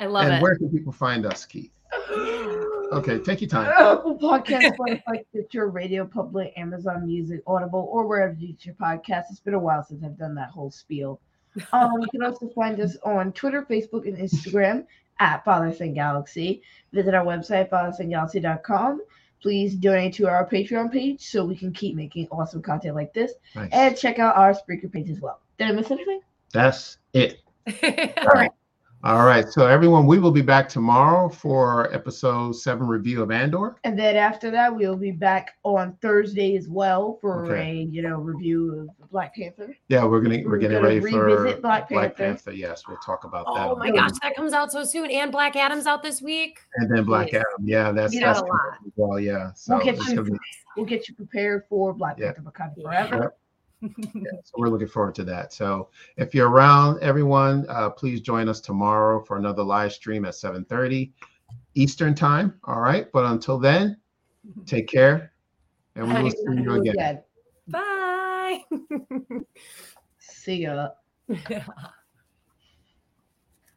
I 0.00 0.06
love 0.06 0.24
And 0.24 0.34
it. 0.34 0.42
where 0.42 0.56
can 0.56 0.68
people 0.70 0.92
find 0.92 1.24
us, 1.26 1.44
Keith? 1.46 1.70
Okay, 2.92 3.18
take 3.20 3.40
your 3.40 3.48
time. 3.48 3.72
Apple 3.78 4.18
Podcast, 4.18 4.76
Spotify, 4.76 5.24
Stitcher, 5.30 5.68
Radio 5.70 6.04
Public, 6.04 6.52
Amazon 6.58 7.06
Music, 7.06 7.40
Audible, 7.46 7.88
or 7.90 8.06
wherever 8.06 8.34
you 8.34 8.48
get 8.48 8.66
your 8.66 8.74
podcast. 8.74 9.24
It's 9.30 9.40
been 9.40 9.54
a 9.54 9.58
while 9.58 9.82
since 9.82 10.04
I've 10.04 10.18
done 10.18 10.34
that 10.34 10.50
whole 10.50 10.70
spiel. 10.70 11.18
Um, 11.72 11.90
you 12.02 12.06
can 12.10 12.22
also 12.22 12.50
find 12.54 12.78
us 12.80 12.98
on 13.02 13.32
Twitter, 13.32 13.62
Facebook, 13.62 14.06
and 14.06 14.18
Instagram 14.18 14.84
at 15.18 15.44
Fathers 15.44 15.80
and 15.80 15.94
Galaxy. 15.94 16.62
Visit 16.92 17.14
our 17.14 17.24
website, 17.24 17.70
fathersandgalaxy.com. 17.70 19.02
Please 19.40 19.74
donate 19.74 20.14
to 20.14 20.28
our 20.28 20.48
Patreon 20.48 20.92
page 20.92 21.20
so 21.20 21.44
we 21.44 21.56
can 21.56 21.72
keep 21.72 21.96
making 21.96 22.28
awesome 22.30 22.62
content 22.62 22.94
like 22.94 23.12
this. 23.12 23.32
Nice. 23.56 23.70
And 23.72 23.96
check 23.96 24.18
out 24.18 24.36
our 24.36 24.54
Spreaker 24.54 24.90
page 24.90 25.10
as 25.10 25.20
well. 25.20 25.40
Did 25.58 25.68
I 25.68 25.72
miss 25.72 25.90
anything? 25.90 26.20
That's 26.52 26.98
it. 27.12 27.40
All 27.66 28.28
right. 28.34 28.50
All 29.04 29.24
right. 29.26 29.48
So 29.48 29.66
everyone, 29.66 30.06
we 30.06 30.20
will 30.20 30.30
be 30.30 30.42
back 30.42 30.68
tomorrow 30.68 31.28
for 31.28 31.92
episode 31.92 32.52
seven 32.52 32.86
review 32.86 33.20
of 33.20 33.32
Andor. 33.32 33.76
And 33.82 33.98
then 33.98 34.14
after 34.14 34.48
that, 34.52 34.72
we'll 34.74 34.94
be 34.96 35.10
back 35.10 35.54
on 35.64 35.96
Thursday 36.00 36.56
as 36.56 36.68
well 36.68 37.18
for 37.20 37.44
Okay. 37.46 37.70
a 37.70 37.74
you 37.90 38.00
know 38.02 38.18
review 38.18 38.88
of 39.00 39.10
Black 39.10 39.34
Panther. 39.34 39.74
Yeah, 39.88 40.04
we're 40.04 40.20
gonna 40.20 40.38
we're 40.44 40.50
We're 40.52 40.58
getting 40.58 40.76
gonna 40.76 40.86
ready 40.88 41.00
for 41.00 41.24
revisit 41.24 41.62
Black 41.62 41.88
Black 41.88 42.16
Panther. 42.16 42.22
Panther. 42.44 42.52
Yes, 42.52 42.84
we'll 42.86 42.96
talk 42.98 43.24
about 43.24 43.46
that. 43.46 43.70
Oh 43.70 43.74
my 43.76 43.86
Yeah. 43.86 43.92
gosh, 44.08 44.12
that 44.22 44.36
comes 44.36 44.52
out 44.52 44.70
so 44.70 44.84
soon. 44.84 45.10
And 45.10 45.32
Black 45.32 45.56
Adam's 45.56 45.86
out 45.86 46.04
this 46.04 46.22
week. 46.22 46.60
And 46.76 46.88
then 46.96 47.02
Black 47.02 47.32
Yes. 47.32 47.42
Adam. 47.54 47.66
Yeah, 47.68 47.90
that's 47.90 48.16
that's 48.18 48.38
a 48.38 48.44
lot. 48.44 48.60
well. 48.94 49.18
Yeah. 49.18 49.52
So 49.54 49.76
We'll 49.78 49.84
get 49.84 49.98
you- 50.08 50.22
be- 50.22 50.38
We'll 50.76 50.86
get 50.86 51.06
you 51.08 51.14
prepared 51.14 51.64
for 51.68 51.92
Black 51.92 52.18
Yeah. 52.18 52.32
Panther 52.32 52.42
Wakanda 52.50 52.82
Forever. 52.82 53.34
Yeah, 53.82 54.30
so 54.44 54.54
we're 54.56 54.68
looking 54.68 54.88
forward 54.88 55.14
to 55.16 55.24
that. 55.24 55.52
So 55.52 55.88
if 56.16 56.34
you're 56.34 56.48
around, 56.48 57.02
everyone, 57.02 57.66
uh, 57.68 57.90
please 57.90 58.20
join 58.20 58.48
us 58.48 58.60
tomorrow 58.60 59.22
for 59.22 59.36
another 59.36 59.62
live 59.62 59.92
stream 59.92 60.24
at 60.24 60.34
7:30 60.34 61.12
Eastern 61.74 62.14
time. 62.14 62.54
All 62.64 62.80
right. 62.80 63.10
But 63.12 63.24
until 63.26 63.58
then, 63.58 63.98
take 64.66 64.88
care, 64.88 65.32
and 65.96 66.06
we 66.06 66.22
will 66.22 66.30
see 66.30 66.62
you 66.62 66.72
again. 66.74 67.22
Bye. 67.68 68.64
See 70.18 70.62
ya. 70.62 70.88
Yeah. 71.48 71.64